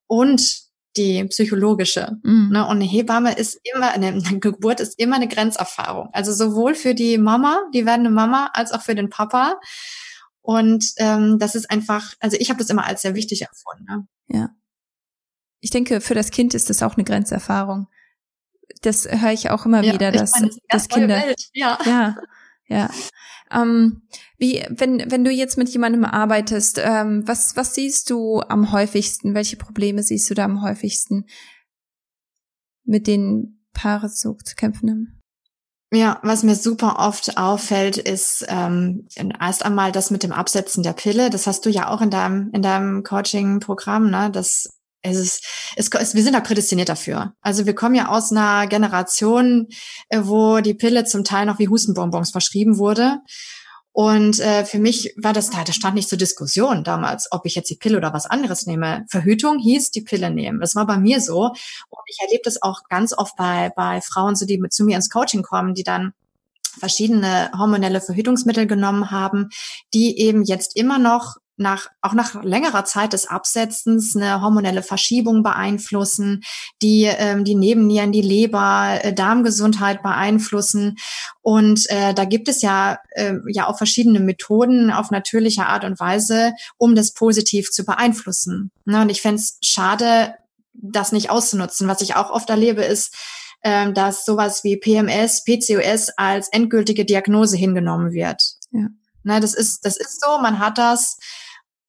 und 0.07 0.67
die 0.97 1.25
psychologische. 1.25 2.19
Mhm. 2.23 2.51
Ne? 2.53 2.65
Und 2.65 2.77
eine 2.77 2.85
Hebamme 2.85 3.37
ist 3.37 3.59
immer, 3.75 3.91
eine, 3.93 4.09
eine 4.09 4.39
Geburt 4.39 4.81
ist 4.81 4.99
immer 4.99 5.17
eine 5.17 5.29
Grenzerfahrung. 5.29 6.09
Also 6.13 6.33
sowohl 6.33 6.75
für 6.75 6.95
die 6.95 7.19
Mama, 7.19 7.61
die 7.75 7.87
werdende 7.87 8.11
Mama, 8.11 8.51
als 8.53 8.73
auch 8.73 8.83
für 8.83 8.95
den 8.95 9.11
Papa. 9.11 9.59
Und 10.47 10.93
ähm, 10.99 11.41
das 11.41 11.57
ist 11.57 11.69
einfach, 11.73 12.15
also 12.21 12.37
ich 12.39 12.51
habe 12.51 12.61
das 12.61 12.71
immer 12.71 12.87
als 12.87 13.03
sehr 13.03 13.17
wichtig 13.17 13.43
erfunden. 13.43 13.85
Ne? 13.85 14.07
Ja. 14.29 14.51
Ich 15.59 15.71
denke, 15.71 16.01
für 16.01 16.15
das 16.15 16.31
Kind 16.31 16.55
ist 16.55 16.71
das 16.71 16.85
auch 16.85 16.95
eine 16.95 17.03
Grenzerfahrung. 17.03 17.89
Das 18.83 19.09
höre 19.11 19.33
ich 19.33 19.51
auch 19.51 19.67
immer 19.67 19.83
ja, 19.83 19.93
wieder, 19.93 20.13
dass, 20.13 20.35
meine, 20.35 20.51
dass 20.69 20.87
Kinder. 20.87 21.17
Welt. 21.17 21.49
Ja. 21.53 21.79
Ja. 21.85 22.17
Ja. 22.69 22.91
Ähm, 23.51 24.03
wie, 24.39 24.65
wenn, 24.69 25.11
wenn 25.11 25.25
du 25.25 25.33
jetzt 25.33 25.59
mit 25.59 25.69
jemandem 25.69 26.05
arbeitest, 26.05 26.81
ähm, 26.81 27.27
was, 27.27 27.57
was 27.57 27.75
siehst 27.75 28.11
du 28.11 28.41
am 28.41 28.71
häufigsten? 28.71 29.35
Welche 29.35 29.57
Probleme 29.57 30.05
siehst 30.05 30.31
du 30.31 30.35
da 30.35 30.45
am 30.45 30.63
häufigsten, 30.63 31.27
mit 32.85 33.09
denen 33.09 33.67
Paare 33.73 34.09
so 34.09 34.35
zu 34.35 34.55
kämpfen 34.55 34.91
haben? 34.91 35.16
Ja, 35.93 36.19
was 36.23 36.43
mir 36.43 36.57
super 36.57 36.97
oft 36.99 37.39
auffällt, 37.39 37.97
ist 37.97 38.45
ähm, 38.49 39.07
erst 39.41 39.65
einmal 39.65 39.93
das 39.93 40.11
mit 40.11 40.25
dem 40.25 40.33
Absetzen 40.33 40.83
der 40.83 40.95
Pille. 40.95 41.31
Das 41.31 41.47
hast 41.47 41.65
du 41.65 41.71
ja 41.71 41.89
auch 41.89 42.01
in 42.01 42.11
deinem 42.11 42.51
in 42.53 42.61
deinem 42.61 43.05
Coaching-Programm, 43.05 44.11
ne? 44.11 44.31
Das 44.33 44.69
es 45.03 45.17
ist, 45.19 45.47
es, 45.77 45.89
es, 45.89 46.15
wir 46.15 46.23
sind 46.23 46.33
da 46.33 46.41
prädestiniert 46.41 46.89
dafür. 46.89 47.35
Also 47.41 47.67
wir 47.67 47.75
kommen 47.75 47.95
ja 47.95 48.09
aus 48.09 48.33
einer 48.33 48.67
Generation, 48.67 49.69
äh, 50.09 50.21
wo 50.25 50.59
die 50.59 50.75
Pille 50.75 51.05
zum 51.05 51.23
Teil 51.23 51.47
noch 51.47 51.59
wie 51.61 51.69
Hustenbonbons 51.69 52.31
verschrieben 52.31 52.79
wurde. 52.79 53.19
Und 53.97 54.41
äh, 54.41 54.67
für 54.67 54.79
mich 54.79 55.15
war 55.17 55.33
das 55.33 55.49
da, 55.49 55.65
das 55.65 55.75
stand 55.75 55.95
nicht 55.95 56.11
zur 56.11 56.19
Diskussion 56.19 56.85
damals, 56.85 57.29
ob 57.33 57.47
ich 57.47 57.55
jetzt 57.55 57.71
die 57.71 57.77
Pille 57.77 57.97
oder 57.97 58.13
was 58.13 58.27
anderes 58.27 58.67
nehme. 58.67 59.07
Verhütung 59.09 59.59
hieß 59.59 59.91
die 59.91 60.03
Pille 60.03 60.31
nehmen. 60.31 60.61
Das 60.61 60.77
war 60.77 60.87
bei 60.87 60.99
mir 60.99 61.19
so. 61.23 61.45
Und 61.47 62.05
ich 62.07 62.19
erlebe 62.21 62.43
das 62.45 62.61
auch 62.61 62.83
ganz 62.91 63.17
oft 63.17 63.35
bei, 63.37 63.73
bei 63.75 64.03
Frauen, 64.03 64.37
so 64.37 64.45
die 64.45 64.59
mit 64.59 64.75
zu 64.75 64.85
mir 64.85 64.97
ins 64.97 65.09
Coaching 65.09 65.43
kommen, 65.43 65.73
die 65.73 65.83
dann 65.83 66.13
verschiedene 66.79 67.51
hormonelle 67.57 68.03
Verhütungsmittel 68.03 68.67
genommen 68.67 69.11
haben, 69.11 69.49
die 69.95 70.21
eben 70.21 70.43
jetzt 70.43 70.77
immer 70.77 70.99
noch 70.99 71.37
nach, 71.57 71.89
auch 72.03 72.13
nach 72.13 72.43
längerer 72.43 72.85
Zeit 72.85 73.13
des 73.13 73.27
Absetzens 73.27 74.15
eine 74.15 74.41
hormonelle 74.41 74.83
Verschiebung 74.83 75.43
beeinflussen, 75.43 76.43
die 76.83 77.05
ähm, 77.05 77.45
die 77.45 77.55
Nebennieren, 77.55 78.13
die 78.13 78.23
Leber, 78.23 78.99
äh, 79.03 79.13
Darmgesundheit 79.13 80.03
beeinflussen. 80.03 80.97
Und 81.41 81.89
äh, 81.89 82.15
da 82.15 82.25
gibt 82.25 82.49
es 82.49 82.63
ja, 82.63 82.99
äh, 83.11 83.35
ja 83.49 83.67
auch 83.67 83.79
verschiedene 83.79 84.21
Methoden 84.21 84.91
auf 84.91 85.11
natürliche 85.11 85.67
Art 85.67 85.85
und 85.85 85.99
Weise, 85.99 86.53
um 86.77 86.95
das 86.95 87.13
positiv 87.13 87.71
zu 87.71 87.85
beeinflussen. 87.85 88.71
Ne? 88.85 89.03
Und 89.03 89.11
ich 89.11 89.23
fände 89.23 89.41
es 89.41 89.59
schade, 89.63 90.35
das 90.75 91.13
nicht 91.13 91.31
auszunutzen. 91.31 91.89
Was 91.89 92.03
ich 92.03 92.17
auch 92.17 92.31
oft 92.31 92.51
erlebe, 92.51 92.83
ist, 92.83 93.15
äh, 93.63 93.93
dass 93.93 94.25
sowas 94.25 94.63
wie 94.65 94.77
PMS, 94.77 95.45
PCOS 95.45 96.11
als 96.17 96.49
endgültige 96.49 97.05
Diagnose 97.05 97.57
hingenommen 97.57 98.13
wird. 98.13 98.43
Ja. 98.73 98.89
Ne, 99.27 99.41
das 99.41 99.55
ist, 99.55 99.85
das 99.85 99.97
ist 99.97 100.21
so, 100.21 100.39
man 100.39 100.61
hat 100.61 100.79
das 100.79 101.19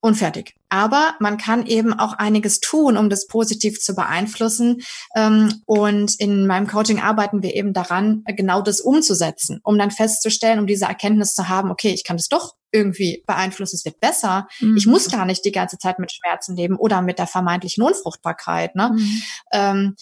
und 0.02 0.16
fertig. 0.16 0.56
Aber 0.70 1.16
man 1.20 1.38
kann 1.38 1.66
eben 1.66 1.94
auch 1.94 2.14
einiges 2.14 2.60
tun, 2.60 2.98
um 2.98 3.10
das 3.10 3.28
positiv 3.28 3.80
zu 3.80 3.96
beeinflussen. 3.96 4.82
Ähm, 5.16 5.62
und 5.66 6.20
in 6.20 6.46
meinem 6.46 6.68
Coaching 6.68 7.00
arbeiten 7.00 7.42
wir 7.42 7.56
eben 7.56 7.74
daran, 7.74 8.24
genau 8.26 8.62
das 8.62 8.82
umzusetzen, 8.82 9.60
um 9.64 9.78
dann 9.78 9.92
festzustellen, 9.92 10.60
um 10.60 10.68
diese 10.68 10.86
Erkenntnis 10.86 11.34
zu 11.34 11.50
haben, 11.50 11.72
okay, 11.72 11.90
ich 11.90 12.04
kann 12.04 12.18
das 12.18 12.28
doch 12.28 12.56
irgendwie 12.72 13.24
beeinflussen, 13.26 13.76
es 13.76 13.86
wird 13.86 14.00
besser. 14.00 14.48
Mhm. 14.60 14.78
Ich 14.78 14.86
muss 14.86 15.10
gar 15.10 15.26
nicht 15.26 15.46
die 15.46 15.52
ganze 15.52 15.78
Zeit 15.78 16.00
mit 16.00 16.12
Schmerzen 16.12 16.56
leben 16.56 16.76
oder 16.76 17.02
mit 17.02 17.18
der 17.18 17.28
vermeintlichen 17.28 17.84
Unfruchtbarkeit. 17.84 18.76
Ne? 18.76 18.92
Mhm. 19.54 19.96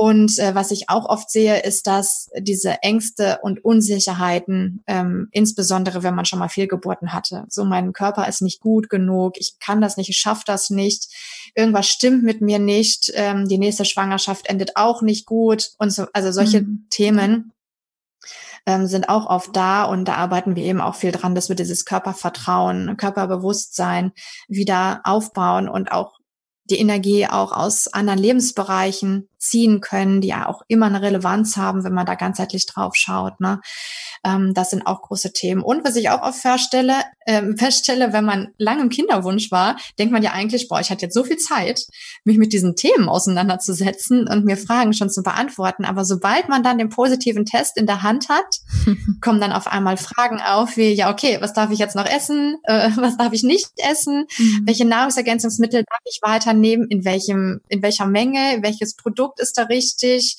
Und 0.00 0.38
äh, 0.38 0.54
was 0.54 0.70
ich 0.70 0.88
auch 0.88 1.06
oft 1.06 1.28
sehe, 1.28 1.60
ist, 1.64 1.88
dass 1.88 2.30
diese 2.38 2.84
Ängste 2.84 3.40
und 3.42 3.64
Unsicherheiten, 3.64 4.84
ähm, 4.86 5.26
insbesondere 5.32 6.04
wenn 6.04 6.14
man 6.14 6.24
schon 6.24 6.38
mal 6.38 6.48
Fehlgeburten 6.48 7.12
hatte, 7.12 7.46
so 7.48 7.64
mein 7.64 7.92
Körper 7.92 8.28
ist 8.28 8.40
nicht 8.40 8.60
gut 8.60 8.90
genug, 8.90 9.36
ich 9.38 9.58
kann 9.58 9.80
das 9.80 9.96
nicht, 9.96 10.08
ich 10.08 10.16
schaffe 10.16 10.44
das 10.46 10.70
nicht, 10.70 11.08
irgendwas 11.56 11.88
stimmt 11.88 12.22
mit 12.22 12.40
mir 12.40 12.60
nicht, 12.60 13.10
ähm, 13.16 13.48
die 13.48 13.58
nächste 13.58 13.84
Schwangerschaft 13.84 14.48
endet 14.48 14.76
auch 14.76 15.02
nicht 15.02 15.26
gut 15.26 15.70
und 15.78 15.90
so, 15.90 16.06
also 16.12 16.30
solche 16.30 16.60
mhm. 16.60 16.86
Themen 16.90 17.52
ähm, 18.66 18.86
sind 18.86 19.08
auch 19.08 19.26
oft 19.26 19.56
da 19.56 19.82
und 19.82 20.04
da 20.04 20.14
arbeiten 20.14 20.54
wir 20.54 20.62
eben 20.62 20.80
auch 20.80 20.94
viel 20.94 21.10
dran, 21.10 21.34
dass 21.34 21.48
wir 21.48 21.56
dieses 21.56 21.84
Körpervertrauen, 21.84 22.96
Körperbewusstsein 22.96 24.12
wieder 24.46 25.00
aufbauen 25.02 25.68
und 25.68 25.90
auch 25.90 26.18
die 26.70 26.78
Energie 26.78 27.26
auch 27.26 27.52
aus 27.52 27.88
anderen 27.88 28.18
Lebensbereichen 28.18 29.28
ziehen 29.38 29.80
können, 29.80 30.20
die 30.20 30.28
ja 30.28 30.48
auch 30.48 30.62
immer 30.68 30.86
eine 30.86 31.02
Relevanz 31.02 31.56
haben, 31.56 31.84
wenn 31.84 31.94
man 31.94 32.06
da 32.06 32.14
ganzheitlich 32.14 32.66
drauf 32.66 32.94
schaut. 32.94 33.40
Ne? 33.40 33.60
Ähm, 34.24 34.52
das 34.54 34.70
sind 34.70 34.86
auch 34.86 35.02
große 35.02 35.32
Themen. 35.32 35.62
Und 35.62 35.84
was 35.84 35.96
ich 35.96 36.10
auch 36.10 36.22
oft 36.22 36.40
feststelle, 36.40 36.94
ähm, 37.26 37.56
feststelle, 37.58 38.12
wenn 38.12 38.24
man 38.24 38.48
lange 38.58 38.82
im 38.82 38.88
Kinderwunsch 38.88 39.50
war, 39.50 39.76
denkt 39.98 40.12
man 40.12 40.22
ja 40.22 40.32
eigentlich, 40.32 40.68
boah, 40.68 40.80
ich 40.80 40.90
hatte 40.90 41.06
jetzt 41.06 41.14
so 41.14 41.24
viel 41.24 41.36
Zeit, 41.36 41.86
mich 42.24 42.38
mit 42.38 42.52
diesen 42.52 42.74
Themen 42.74 43.08
auseinanderzusetzen 43.08 44.28
und 44.28 44.44
mir 44.44 44.56
Fragen 44.56 44.92
schon 44.92 45.10
zu 45.10 45.22
beantworten. 45.22 45.84
Aber 45.84 46.04
sobald 46.04 46.48
man 46.48 46.62
dann 46.62 46.78
den 46.78 46.88
positiven 46.88 47.44
Test 47.44 47.76
in 47.76 47.86
der 47.86 48.02
Hand 48.02 48.28
hat, 48.28 48.46
kommen 49.20 49.40
dann 49.40 49.52
auf 49.52 49.66
einmal 49.66 49.96
Fragen 49.96 50.40
auf, 50.40 50.76
wie, 50.76 50.92
ja, 50.92 51.10
okay, 51.10 51.38
was 51.40 51.52
darf 51.52 51.70
ich 51.70 51.78
jetzt 51.78 51.96
noch 51.96 52.06
essen? 52.06 52.58
Äh, 52.64 52.90
was 52.96 53.16
darf 53.16 53.32
ich 53.32 53.42
nicht 53.42 53.70
essen? 53.76 54.26
Mhm. 54.38 54.62
Welche 54.64 54.84
Nahrungsergänzungsmittel 54.84 55.84
darf 55.88 56.00
ich 56.04 56.20
weiternehmen? 56.22 56.88
In 56.88 57.04
welchem, 57.04 57.60
in 57.68 57.82
welcher 57.82 58.06
Menge? 58.06 58.58
Welches 58.62 58.96
Produkt 58.96 59.27
Produkt 59.28 59.40
ist 59.40 59.58
da 59.58 59.64
richtig, 59.64 60.36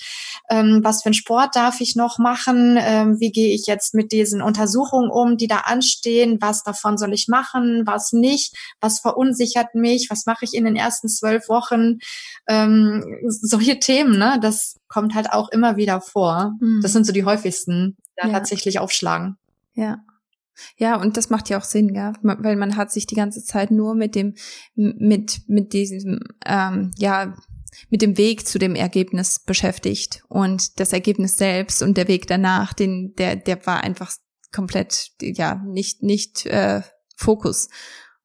ähm, 0.50 0.82
was 0.84 1.02
für 1.04 1.08
einen 1.08 1.14
Sport 1.14 1.56
darf 1.56 1.82
ich 1.82 1.96
noch 1.96 2.18
machen, 2.18 2.78
ähm, 2.80 3.20
wie 3.20 3.32
gehe 3.32 3.54
ich 3.54 3.68
jetzt 3.68 3.94
mit 3.94 4.12
diesen 4.12 4.42
Untersuchungen 4.42 5.10
um, 5.10 5.38
die 5.38 5.48
da 5.48 5.58
anstehen, 5.58 6.38
was 6.42 6.64
davon 6.64 6.98
soll 6.98 7.14
ich 7.14 7.28
machen, 7.28 7.84
was 7.86 8.12
nicht, 8.14 8.56
was 8.82 9.00
verunsichert 9.00 9.76
mich, 9.76 10.08
was 10.10 10.26
mache 10.26 10.46
ich 10.46 10.54
in 10.54 10.66
den 10.66 10.76
ersten 10.76 11.08
zwölf 11.08 11.50
Wochen, 11.50 12.00
ähm, 12.48 13.04
solche 13.28 13.80
Themen, 13.80 14.18
ne? 14.18 14.40
Das 14.42 14.78
kommt 14.88 15.14
halt 15.14 15.32
auch 15.32 15.50
immer 15.50 15.78
wieder 15.78 16.02
vor. 16.02 16.54
Mhm. 16.60 16.80
Das 16.82 16.94
sind 16.94 17.06
so 17.06 17.14
die 17.14 17.26
häufigsten, 17.26 17.98
die 18.22 18.28
ja. 18.28 18.34
tatsächlich 18.34 18.80
aufschlagen. 18.80 19.38
Ja. 19.74 20.00
Ja, 20.76 20.98
und 21.00 21.16
das 21.16 21.30
macht 21.30 21.48
ja 21.48 21.58
auch 21.58 21.64
Sinn, 21.64 21.96
ja, 21.96 22.12
weil 22.22 22.58
man 22.58 22.76
hat 22.76 22.92
sich 22.92 23.08
die 23.08 23.16
ganze 23.16 23.42
Zeit 23.42 23.72
nur 23.72 23.96
mit 23.96 24.14
dem, 24.14 24.34
mit, 24.76 25.40
mit 25.48 25.72
diesem, 25.72 26.20
ähm, 26.46 26.92
ja, 26.98 27.34
mit 27.90 28.02
dem 28.02 28.18
Weg 28.18 28.48
zu 28.48 28.60
dem 28.60 28.76
Ergebnis 28.76 29.40
beschäftigt 29.40 30.24
und 30.28 30.80
das 30.80 30.94
Ergebnis 30.94 31.38
selbst 31.38 31.82
und 31.82 31.98
der 31.98 32.08
Weg 32.08 32.28
danach, 32.28 32.74
den 32.74 33.14
der 33.16 33.36
der 33.36 33.66
war 33.66 33.84
einfach 33.84 34.12
komplett 34.52 35.12
ja 35.22 35.56
nicht 35.66 36.04
nicht 36.04 36.46
äh, 36.46 36.82
Fokus. 37.16 37.70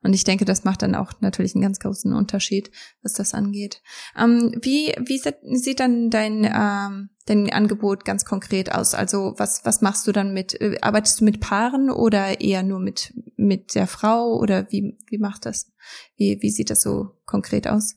Und 0.05 0.12
ich 0.12 0.25
denke, 0.25 0.45
das 0.45 0.64
macht 0.64 0.83
dann 0.83 0.95
auch 0.95 1.12
natürlich 1.21 1.55
einen 1.55 1.62
ganz 1.62 1.79
großen 1.81 2.12
Unterschied, 2.12 2.71
was 3.03 3.14
das 3.14 3.33
angeht. 3.33 3.81
Ähm, 4.19 4.55
wie 4.61 4.95
wie 4.99 5.19
sieht 5.57 5.81
dann 5.81 6.11
dein 6.11 6.45
ähm, 6.45 7.09
dein 7.25 7.51
Angebot 7.51 8.05
ganz 8.05 8.27
konkret 8.27 8.71
aus? 8.71 8.93
Also 8.93 9.33
was 9.38 9.64
was 9.64 9.81
machst 9.81 10.07
du 10.07 10.12
dann 10.12 10.35
mit? 10.35 10.61
Äh, 10.61 10.77
arbeitest 10.83 11.21
du 11.21 11.25
mit 11.25 11.40
Paaren 11.40 11.90
oder 11.90 12.43
eher 12.43 12.62
nur 12.62 12.81
mit 12.81 13.14
mit 13.37 13.75
der 13.75 13.87
Frau 13.87 14.37
oder 14.38 14.71
wie 14.71 14.99
wie 15.09 15.19
macht 15.19 15.47
das? 15.47 15.73
Wie 16.17 16.37
wie 16.43 16.51
sieht 16.51 16.69
das 16.69 16.83
so 16.83 17.17
konkret 17.25 17.67
aus? 17.67 17.97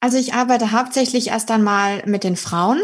Also 0.00 0.16
ich 0.16 0.34
arbeite 0.34 0.72
hauptsächlich 0.72 1.28
erst 1.28 1.50
einmal 1.50 2.02
mit 2.06 2.24
den 2.24 2.36
Frauen. 2.36 2.80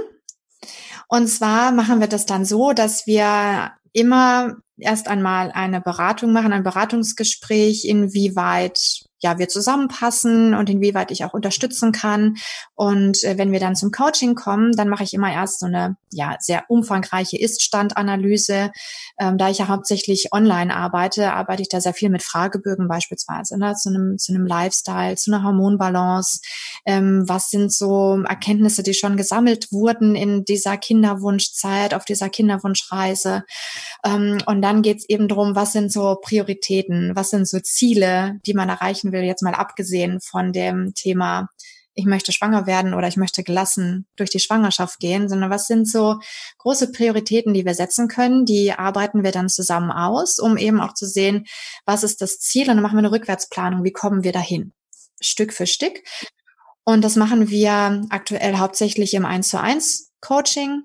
Und 1.08 1.28
zwar 1.28 1.70
machen 1.72 2.00
wir 2.00 2.08
das 2.08 2.26
dann 2.26 2.44
so, 2.44 2.72
dass 2.72 3.06
wir 3.06 3.72
immer 3.92 4.56
erst 4.76 5.06
einmal 5.06 5.52
eine 5.52 5.80
Beratung 5.80 6.32
machen, 6.32 6.52
ein 6.52 6.64
Beratungsgespräch, 6.64 7.84
inwieweit 7.84 9.04
ja, 9.20 9.38
wir 9.38 9.48
zusammenpassen 9.48 10.54
und 10.54 10.68
inwieweit 10.68 11.10
ich 11.10 11.24
auch 11.24 11.32
unterstützen 11.32 11.92
kann. 11.92 12.34
Und 12.74 13.24
äh, 13.24 13.38
wenn 13.38 13.52
wir 13.52 13.60
dann 13.60 13.74
zum 13.74 13.90
Coaching 13.90 14.34
kommen, 14.34 14.72
dann 14.72 14.90
mache 14.90 15.04
ich 15.04 15.14
immer 15.14 15.32
erst 15.32 15.60
so 15.60 15.66
eine 15.66 15.96
ja 16.12 16.36
sehr 16.40 16.64
umfangreiche 16.68 17.40
Ist-Stand-Analyse. 17.40 18.70
Ähm, 19.18 19.38
da 19.38 19.50
ich 19.50 19.58
ja 19.58 19.68
hauptsächlich 19.68 20.32
online 20.32 20.74
arbeite, 20.74 21.32
arbeite 21.32 21.62
ich 21.62 21.68
da 21.68 21.80
sehr 21.80 21.94
viel 21.94 22.10
mit 22.10 22.22
Fragebögen 22.22 22.88
beispielsweise, 22.88 23.58
ne, 23.58 23.74
zu 23.74 23.90
einem 23.90 24.18
zu 24.18 24.34
einem 24.34 24.46
Lifestyle, 24.46 25.16
zu 25.16 25.32
einer 25.32 25.44
Hormonbalance. 25.44 26.40
Ähm, 26.84 27.24
was 27.26 27.50
sind 27.50 27.72
so 27.72 28.22
Erkenntnisse, 28.28 28.82
die 28.82 28.94
schon 28.94 29.16
gesammelt 29.16 29.70
wurden 29.72 30.14
in 30.16 30.44
dieser 30.44 30.76
Kinderwunschzeit, 30.76 31.94
auf 31.94 32.04
dieser 32.04 32.28
Kinderwunschreise? 32.28 33.44
Ähm, 34.04 34.38
und 34.46 34.62
dann 34.62 34.82
geht's 34.82 35.04
eben 35.08 35.28
drum, 35.28 35.54
was 35.54 35.72
sind 35.72 35.92
so 35.92 36.16
Prioritäten, 36.20 37.12
was 37.14 37.30
sind 37.30 37.46
so 37.48 37.60
Ziele, 37.60 38.40
die 38.46 38.54
man 38.54 38.68
erreichen 38.68 39.12
will, 39.12 39.22
jetzt 39.22 39.42
mal 39.42 39.54
abgesehen 39.54 40.20
von 40.20 40.52
dem 40.52 40.94
Thema, 40.94 41.48
ich 41.94 42.06
möchte 42.06 42.32
schwanger 42.32 42.66
werden 42.66 42.94
oder 42.94 43.08
ich 43.08 43.16
möchte 43.16 43.42
gelassen 43.42 44.06
durch 44.16 44.30
die 44.30 44.40
Schwangerschaft 44.40 44.98
gehen, 44.98 45.28
sondern 45.28 45.50
was 45.50 45.66
sind 45.66 45.88
so 45.88 46.18
große 46.58 46.92
Prioritäten, 46.92 47.54
die 47.54 47.64
wir 47.64 47.74
setzen 47.74 48.08
können, 48.08 48.44
die 48.44 48.72
arbeiten 48.72 49.22
wir 49.22 49.30
dann 49.30 49.48
zusammen 49.48 49.90
aus, 49.90 50.38
um 50.38 50.56
eben 50.56 50.80
auch 50.80 50.94
zu 50.94 51.06
sehen, 51.06 51.46
was 51.86 52.02
ist 52.02 52.20
das 52.20 52.38
Ziel 52.38 52.68
und 52.68 52.76
dann 52.76 52.82
machen 52.82 52.96
wir 52.96 53.00
eine 53.00 53.12
Rückwärtsplanung, 53.12 53.84
wie 53.84 53.92
kommen 53.92 54.24
wir 54.24 54.32
dahin, 54.32 54.72
Stück 55.20 55.52
für 55.52 55.66
Stück. 55.66 56.02
Und 56.84 57.02
das 57.02 57.16
machen 57.16 57.48
wir 57.48 58.04
aktuell 58.10 58.58
hauptsächlich 58.58 59.14
im 59.14 59.24
1 59.24 59.48
zu 59.48 59.60
1 59.60 60.12
Coaching 60.20 60.82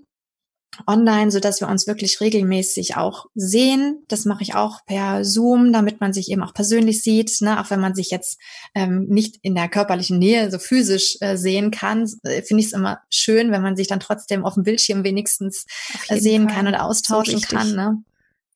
online, 0.87 1.31
so 1.31 1.39
dass 1.39 1.61
wir 1.61 1.67
uns 1.67 1.87
wirklich 1.87 2.21
regelmäßig 2.21 2.95
auch 2.95 3.25
sehen. 3.35 4.03
Das 4.07 4.25
mache 4.25 4.43
ich 4.43 4.55
auch 4.55 4.85
per 4.85 5.25
Zoom, 5.25 5.73
damit 5.73 5.99
man 5.99 6.13
sich 6.13 6.31
eben 6.31 6.43
auch 6.43 6.53
persönlich 6.53 7.01
sieht, 7.01 7.41
ne? 7.41 7.59
auch 7.59 7.69
wenn 7.69 7.79
man 7.79 7.95
sich 7.95 8.11
jetzt 8.11 8.39
ähm, 8.75 9.05
nicht 9.07 9.37
in 9.41 9.55
der 9.55 9.67
körperlichen 9.67 10.19
Nähe 10.19 10.49
so 10.51 10.59
physisch 10.59 11.17
äh, 11.21 11.37
sehen 11.37 11.71
kann, 11.71 12.09
äh, 12.23 12.41
finde 12.41 12.61
ich 12.61 12.67
es 12.67 12.73
immer 12.73 12.99
schön, 13.09 13.51
wenn 13.51 13.61
man 13.61 13.75
sich 13.75 13.87
dann 13.87 13.99
trotzdem 13.99 14.45
auf 14.45 14.53
dem 14.53 14.63
Bildschirm 14.63 15.03
wenigstens 15.03 15.65
äh, 16.07 16.19
sehen 16.19 16.45
Fall. 16.45 16.55
kann 16.55 16.67
und 16.67 16.75
austauschen 16.75 17.39
so 17.39 17.47
kann. 17.47 17.75
Ne? 17.75 18.03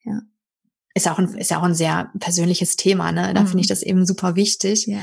Ja. 0.05 0.21
Ist 0.95 1.07
auch 1.07 1.17
ein, 1.17 1.35
ist 1.35 1.51
ja 1.51 1.59
auch 1.59 1.63
ein 1.63 1.75
sehr 1.75 2.11
persönliches 2.19 2.75
Thema, 2.75 3.11
ne? 3.11 3.33
Da 3.33 3.41
mhm. 3.41 3.47
finde 3.47 3.61
ich 3.61 3.67
das 3.67 3.81
eben 3.81 4.05
super 4.05 4.35
wichtig. 4.35 4.85
Ja. 4.85 4.99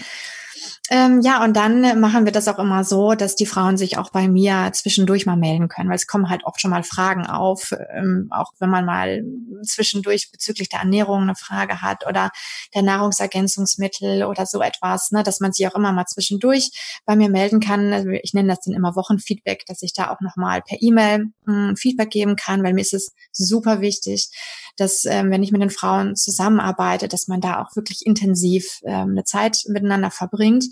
Ähm, 0.92 1.20
ja, 1.22 1.44
und 1.44 1.57
dann 1.57 2.00
machen 2.00 2.24
wir 2.24 2.33
das 2.33 2.48
auch 2.48 2.59
immer 2.59 2.83
so, 2.83 3.14
dass 3.14 3.37
die 3.37 3.46
Frauen 3.46 3.76
sich 3.76 3.96
auch 3.96 4.11
bei 4.11 4.26
mir 4.26 4.70
zwischendurch 4.72 5.24
mal 5.24 5.37
melden 5.37 5.68
können, 5.68 5.88
weil 5.88 5.94
es 5.94 6.09
kommen 6.09 6.29
halt 6.29 6.42
oft 6.44 6.61
schon 6.61 6.72
mal 6.72 6.83
Fragen 6.83 7.26
auf, 7.26 7.72
ähm, 7.94 8.26
auch 8.31 8.53
wenn 8.59 8.70
man 8.70 8.85
mal 8.85 9.22
zwischendurch 9.62 10.33
bezüglich 10.33 10.68
der 10.68 10.81
Ernährung 10.81 11.22
eine 11.22 11.37
Frage 11.37 11.81
hat 11.81 12.09
oder 12.09 12.33
der 12.74 12.83
Nahrungsergänzungsmittel 12.83 14.24
oder 14.24 14.46
so 14.46 14.61
etwas, 14.62 15.12
ne, 15.12 15.22
dass 15.22 15.38
man 15.38 15.53
sich 15.53 15.68
auch 15.68 15.76
immer 15.76 15.92
mal 15.92 16.07
zwischendurch 16.07 16.72
bei 17.05 17.14
mir 17.14 17.31
melden 17.31 17.61
kann. 17.61 17.92
Also 17.92 18.11
ich 18.11 18.35
nenne 18.35 18.48
das 18.48 18.62
dann 18.64 18.74
immer 18.74 18.96
Wochenfeedback, 18.96 19.66
dass 19.66 19.83
ich 19.83 19.92
da 19.92 20.11
auch 20.11 20.20
nochmal 20.20 20.61
per 20.61 20.79
E-Mail 20.81 21.26
hm, 21.46 21.76
Feedback 21.76 22.11
geben 22.11 22.35
kann, 22.35 22.64
weil 22.64 22.74
mir 22.74 22.81
ist 22.81 22.94
es 22.94 23.14
super 23.31 23.81
wichtig, 23.81 24.29
dass 24.76 25.05
ähm, 25.05 25.31
wenn 25.31 25.44
ich 25.44 25.53
mit 25.53 25.62
den 25.62 25.70
Frauen 25.70 26.16
zusammenarbeite, 26.16 27.07
dass 27.07 27.29
man 27.29 27.40
da 27.40 27.62
auch 27.62 27.76
wirklich 27.76 28.05
intensiv 28.07 28.81
ähm, 28.85 29.11
eine 29.11 29.22
Zeit 29.22 29.59
miteinander 29.68 30.11
verbringt, 30.11 30.64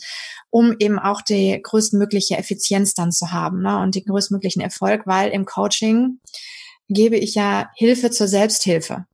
um 0.51 0.75
eben 0.79 0.99
auch 0.99 1.23
die 1.23 1.61
größtmögliche 1.63 2.37
Effizienz 2.37 2.95
dann 2.95 3.13
zu 3.13 3.33
haben 3.33 3.63
ne, 3.63 3.79
und 3.81 3.95
den 3.95 4.05
größtmöglichen 4.05 4.63
Erfolg, 4.63 5.07
weil 5.07 5.31
im 5.31 5.45
Coaching 5.45 6.21
gebe 6.89 7.17
ich 7.17 7.35
ja 7.35 7.71
Hilfe 7.77 8.11
zur 8.11 8.29
Selbsthilfe. 8.29 9.07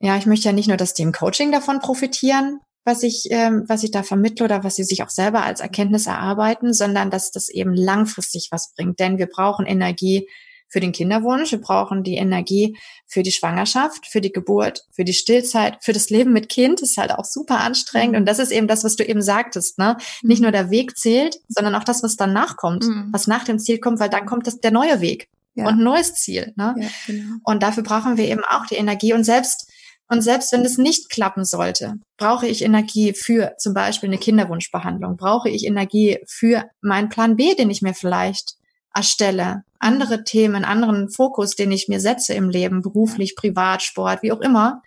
Ja, 0.00 0.16
ich 0.16 0.26
möchte 0.26 0.46
ja 0.46 0.52
nicht 0.52 0.68
nur, 0.68 0.76
dass 0.76 0.94
die 0.94 1.02
im 1.02 1.12
Coaching 1.12 1.50
davon 1.50 1.80
profitieren, 1.80 2.60
was 2.84 3.02
ich, 3.02 3.26
ähm, 3.30 3.64
was 3.66 3.82
ich 3.82 3.90
da 3.90 4.02
vermittle 4.02 4.44
oder 4.44 4.62
was 4.62 4.76
sie 4.76 4.84
sich 4.84 5.02
auch 5.02 5.10
selber 5.10 5.42
als 5.42 5.60
Erkenntnis 5.60 6.06
erarbeiten, 6.06 6.72
sondern 6.72 7.10
dass 7.10 7.32
das 7.32 7.48
eben 7.48 7.74
langfristig 7.74 8.48
was 8.52 8.72
bringt. 8.76 9.00
Denn 9.00 9.18
wir 9.18 9.26
brauchen 9.26 9.66
Energie 9.66 10.28
für 10.68 10.80
den 10.80 10.92
Kinderwunsch, 10.92 11.52
wir 11.52 11.60
brauchen 11.60 12.02
die 12.02 12.16
Energie 12.16 12.76
für 13.06 13.22
die 13.22 13.32
Schwangerschaft, 13.32 14.06
für 14.06 14.20
die 14.20 14.32
Geburt, 14.32 14.84
für 14.90 15.04
die 15.04 15.14
Stillzeit, 15.14 15.78
für 15.80 15.92
das 15.92 16.10
Leben 16.10 16.32
mit 16.32 16.48
Kind, 16.48 16.82
das 16.82 16.90
ist 16.90 16.96
halt 16.96 17.12
auch 17.12 17.24
super 17.24 17.60
anstrengend. 17.60 18.12
Mhm. 18.12 18.18
Und 18.20 18.26
das 18.26 18.38
ist 18.38 18.50
eben 18.50 18.66
das, 18.66 18.84
was 18.84 18.96
du 18.96 19.04
eben 19.04 19.22
sagtest, 19.22 19.78
ne? 19.78 19.96
Mhm. 20.22 20.28
Nicht 20.28 20.42
nur 20.42 20.50
der 20.50 20.70
Weg 20.70 20.96
zählt, 20.96 21.38
sondern 21.48 21.74
auch 21.74 21.84
das, 21.84 22.02
was 22.02 22.16
danach 22.16 22.56
kommt, 22.56 22.84
mhm. 22.84 23.08
was 23.12 23.26
nach 23.26 23.44
dem 23.44 23.58
Ziel 23.58 23.78
kommt, 23.78 24.00
weil 24.00 24.10
dann 24.10 24.26
kommt 24.26 24.46
das, 24.46 24.60
der 24.60 24.72
neue 24.72 25.00
Weg 25.00 25.28
ja. 25.54 25.66
und 25.68 25.78
ein 25.78 25.84
neues 25.84 26.14
Ziel. 26.14 26.52
Ne? 26.56 26.74
Ja, 26.78 26.88
genau. 27.06 27.36
Und 27.44 27.62
dafür 27.62 27.82
brauchen 27.82 28.16
wir 28.16 28.24
eben 28.24 28.42
auch 28.44 28.66
die 28.66 28.76
Energie. 28.76 29.12
Und 29.12 29.24
selbst 29.24 29.70
Und 30.08 30.22
selbst 30.22 30.52
wenn 30.52 30.64
es 30.64 30.78
nicht 30.78 31.10
klappen 31.10 31.44
sollte, 31.44 31.94
brauche 32.16 32.46
ich 32.46 32.62
Energie 32.62 33.12
für 33.12 33.54
zum 33.58 33.74
Beispiel 33.74 34.08
eine 34.08 34.18
Kinderwunschbehandlung, 34.18 35.16
brauche 35.16 35.48
ich 35.48 35.64
Energie 35.66 36.18
für 36.26 36.64
meinen 36.80 37.08
Plan 37.08 37.34
B, 37.34 37.54
den 37.54 37.70
ich 37.70 37.82
mir 37.82 37.92
vielleicht 37.92 38.54
erstelle, 38.94 39.64
andere 39.80 40.24
Themen, 40.24 40.64
anderen 40.64 41.10
Fokus, 41.10 41.56
den 41.56 41.72
ich 41.72 41.88
mir 41.88 42.00
setze 42.00 42.34
im 42.34 42.48
Leben, 42.50 42.82
beruflich, 42.82 43.36
privat, 43.36 43.82
Sport, 43.82 44.22
wie 44.22 44.32
auch 44.32 44.40
immer. 44.40 44.82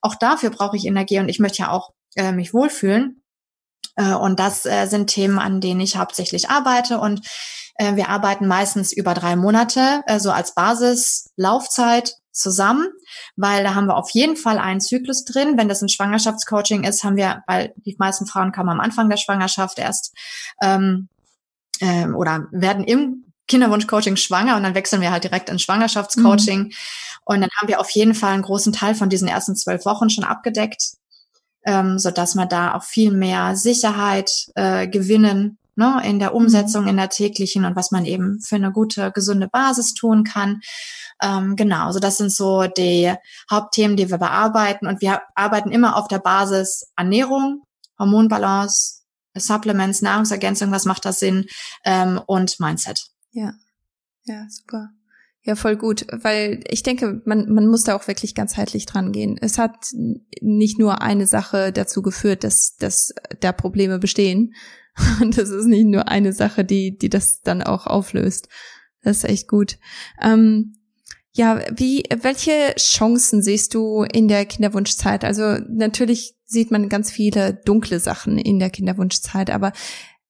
Auch 0.00 0.14
dafür 0.14 0.50
brauche 0.50 0.76
ich 0.76 0.86
Energie 0.86 1.18
und 1.18 1.28
ich 1.28 1.38
möchte 1.38 1.58
ja 1.58 1.70
auch 1.70 1.90
äh, 2.14 2.32
mich 2.32 2.54
wohlfühlen. 2.54 3.22
Äh, 3.96 4.14
und 4.14 4.38
das 4.38 4.66
äh, 4.66 4.86
sind 4.86 5.08
Themen, 5.08 5.38
an 5.38 5.60
denen 5.60 5.80
ich 5.80 5.96
hauptsächlich 5.96 6.50
arbeite 6.50 6.98
und 6.98 7.20
äh, 7.76 7.96
wir 7.96 8.08
arbeiten 8.08 8.46
meistens 8.46 8.92
über 8.92 9.14
drei 9.14 9.36
Monate, 9.36 10.02
äh, 10.06 10.18
so 10.18 10.30
als 10.30 10.54
Basislaufzeit 10.54 12.14
zusammen, 12.32 12.88
weil 13.36 13.64
da 13.64 13.74
haben 13.74 13.86
wir 13.86 13.96
auf 13.96 14.10
jeden 14.10 14.36
Fall 14.36 14.58
einen 14.58 14.80
Zyklus 14.80 15.24
drin. 15.24 15.56
Wenn 15.56 15.68
das 15.68 15.82
ein 15.82 15.88
Schwangerschaftscoaching 15.88 16.84
ist, 16.84 17.02
haben 17.02 17.16
wir, 17.16 17.42
weil 17.46 17.72
die 17.76 17.96
meisten 17.98 18.26
Frauen 18.26 18.52
kommen 18.52 18.68
am 18.68 18.80
Anfang 18.80 19.08
der 19.08 19.16
Schwangerschaft 19.16 19.78
erst 19.78 20.14
ähm, 20.62 21.08
ähm, 21.80 22.14
oder 22.14 22.46
werden 22.50 22.84
im 22.84 23.25
Kinderwunschcoaching 23.48 24.16
schwanger 24.16 24.56
und 24.56 24.62
dann 24.62 24.74
wechseln 24.74 25.00
wir 25.00 25.10
halt 25.10 25.24
direkt 25.24 25.48
ins 25.48 25.62
Schwangerschaftscoaching. 25.62 26.64
Mhm. 26.64 26.72
Und 27.24 27.40
dann 27.40 27.50
haben 27.58 27.68
wir 27.68 27.80
auf 27.80 27.90
jeden 27.90 28.14
Fall 28.14 28.32
einen 28.32 28.42
großen 28.42 28.72
Teil 28.72 28.94
von 28.94 29.08
diesen 29.08 29.28
ersten 29.28 29.56
zwölf 29.56 29.84
Wochen 29.84 30.10
schon 30.10 30.24
abgedeckt, 30.24 30.94
ähm, 31.64 31.98
so 31.98 32.10
dass 32.10 32.34
man 32.34 32.48
da 32.48 32.74
auch 32.74 32.84
viel 32.84 33.12
mehr 33.12 33.56
Sicherheit 33.56 34.30
äh, 34.54 34.86
gewinnen 34.88 35.58
ne, 35.76 36.02
in 36.04 36.18
der 36.18 36.34
Umsetzung, 36.34 36.82
mhm. 36.82 36.88
in 36.88 36.96
der 36.96 37.08
täglichen 37.08 37.64
und 37.64 37.76
was 37.76 37.90
man 37.90 38.04
eben 38.04 38.40
für 38.40 38.56
eine 38.56 38.72
gute, 38.72 39.12
gesunde 39.12 39.48
Basis 39.48 39.94
tun 39.94 40.24
kann. 40.24 40.60
Ähm, 41.22 41.56
genau, 41.56 41.92
so 41.92 41.98
das 41.98 42.18
sind 42.18 42.32
so 42.32 42.64
die 42.66 43.12
Hauptthemen, 43.50 43.96
die 43.96 44.10
wir 44.10 44.18
bearbeiten. 44.18 44.86
Und 44.86 45.00
wir 45.00 45.22
arbeiten 45.34 45.70
immer 45.70 45.96
auf 45.96 46.08
der 46.08 46.18
Basis 46.18 46.90
Ernährung, 46.96 47.62
Hormonbalance, 47.98 49.02
Supplements, 49.34 50.02
Nahrungsergänzung, 50.02 50.70
was 50.72 50.84
macht 50.84 51.04
das 51.04 51.18
Sinn 51.18 51.46
ähm, 51.84 52.20
und 52.26 52.58
Mindset. 52.58 53.15
Ja, 53.36 53.52
ja, 54.24 54.46
super. 54.48 54.88
Ja, 55.42 55.56
voll 55.56 55.76
gut, 55.76 56.06
weil 56.10 56.64
ich 56.68 56.82
denke, 56.82 57.20
man, 57.26 57.52
man 57.52 57.66
muss 57.66 57.84
da 57.84 57.94
auch 57.94 58.08
wirklich 58.08 58.34
ganzheitlich 58.34 58.86
dran 58.86 59.12
gehen. 59.12 59.36
Es 59.38 59.58
hat 59.58 59.92
nicht 60.40 60.78
nur 60.78 61.02
eine 61.02 61.26
Sache 61.26 61.70
dazu 61.70 62.00
geführt, 62.00 62.44
dass, 62.44 62.76
dass 62.76 63.14
da 63.40 63.52
Probleme 63.52 63.98
bestehen. 63.98 64.54
Und 65.20 65.36
das 65.36 65.50
ist 65.50 65.66
nicht 65.66 65.86
nur 65.86 66.08
eine 66.08 66.32
Sache, 66.32 66.64
die, 66.64 66.96
die 66.96 67.10
das 67.10 67.42
dann 67.42 67.62
auch 67.62 67.86
auflöst. 67.86 68.48
Das 69.02 69.18
ist 69.18 69.24
echt 69.24 69.48
gut. 69.48 69.78
Ähm, 70.20 70.78
ja, 71.32 71.60
wie, 71.76 72.04
welche 72.22 72.74
Chancen 72.78 73.42
siehst 73.42 73.74
du 73.74 74.02
in 74.04 74.28
der 74.28 74.46
Kinderwunschzeit? 74.46 75.24
Also 75.24 75.58
natürlich 75.68 76.34
sieht 76.46 76.70
man 76.70 76.88
ganz 76.88 77.10
viele 77.10 77.52
dunkle 77.52 78.00
Sachen 78.00 78.38
in 78.38 78.58
der 78.58 78.70
Kinderwunschzeit, 78.70 79.50
aber 79.50 79.72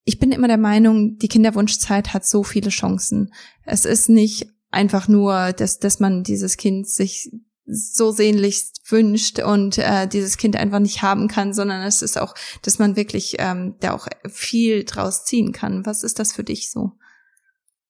ich 0.06 0.20
bin 0.20 0.30
immer 0.30 0.46
der 0.46 0.56
Meinung, 0.56 1.18
die 1.18 1.28
Kinderwunschzeit 1.28 2.14
hat 2.14 2.24
so 2.24 2.44
viele 2.44 2.70
Chancen. 2.70 3.34
Es 3.64 3.84
ist 3.84 4.08
nicht 4.08 4.46
einfach 4.70 5.08
nur, 5.08 5.52
dass, 5.52 5.80
dass 5.80 5.98
man 5.98 6.22
dieses 6.22 6.56
Kind 6.56 6.88
sich 6.88 7.30
so 7.66 8.12
sehnlichst 8.12 8.92
wünscht 8.92 9.40
und 9.40 9.78
äh, 9.78 10.06
dieses 10.06 10.36
Kind 10.36 10.54
einfach 10.54 10.78
nicht 10.78 11.02
haben 11.02 11.26
kann, 11.26 11.52
sondern 11.52 11.82
es 11.82 12.02
ist 12.02 12.18
auch, 12.18 12.34
dass 12.62 12.78
man 12.78 12.94
wirklich 12.94 13.34
ähm, 13.40 13.74
da 13.80 13.92
auch 13.94 14.06
viel 14.30 14.84
draus 14.84 15.24
ziehen 15.24 15.50
kann. 15.50 15.84
Was 15.84 16.04
ist 16.04 16.20
das 16.20 16.32
für 16.32 16.44
dich 16.44 16.70
so? 16.70 16.92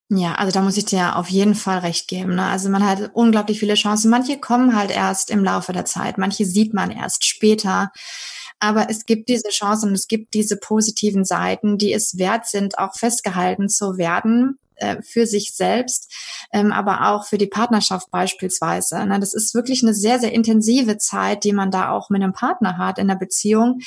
Ja, 0.09 0.37
also 0.37 0.53
da 0.53 0.63
muss 0.63 0.79
ich 0.79 0.87
dir 0.87 1.17
auf 1.17 1.29
jeden 1.29 1.55
Fall 1.55 1.81
recht 1.81 2.09
geben. 2.09 2.37
Ne? 2.37 2.45
Also 2.45 2.71
man 2.71 2.87
hat 2.87 3.11
unglaublich 3.13 3.61
viele 3.61 3.75
Chancen. 3.75 4.11
Manche 4.11 4.39
kommen 4.39 4.75
halt 4.75 4.91
erst 4.91 5.31
im 5.31 5.45
Laufe 5.45 5.75
der 5.75 5.85
Zeit, 5.85 6.17
manche 6.17 6.47
sieht 6.47 6.73
man 6.73 6.91
erst 6.91 7.27
später. 7.27 7.91
Aber 8.59 8.88
es 8.88 9.05
gibt 9.05 9.29
diese 9.29 9.51
Chancen 9.51 9.90
und 9.90 9.95
es 9.95 10.09
gibt 10.09 10.35
diese 10.35 10.57
positiven 10.57 11.25
Seiten, 11.25 11.79
die 11.79 11.92
es 11.92 12.19
wert 12.19 12.47
sind, 12.47 12.79
auch 12.79 12.95
festgehalten 12.95 13.69
zu 13.69 13.99
werden 13.99 14.59
äh, 14.77 15.03
für 15.03 15.27
sich 15.27 15.55
selbst, 15.55 16.12
ähm, 16.53 16.71
aber 16.73 17.09
auch 17.09 17.27
für 17.27 17.38
die 17.38 17.47
Partnerschaft 17.47 18.11
beispielsweise. 18.11 19.07
Ne? 19.07 19.19
Das 19.21 19.35
ist 19.35 19.55
wirklich 19.55 19.83
eine 19.83 19.95
sehr, 19.95 20.19
sehr 20.19 20.33
intensive 20.33 20.99
Zeit, 20.99 21.45
die 21.45 21.53
man 21.53 21.71
da 21.71 21.90
auch 21.90 22.11
mit 22.11 22.23
einem 22.23 22.33
Partner 22.33 22.77
hat 22.77 22.99
in 22.99 23.09
der 23.09 23.14
Beziehung. 23.14 23.81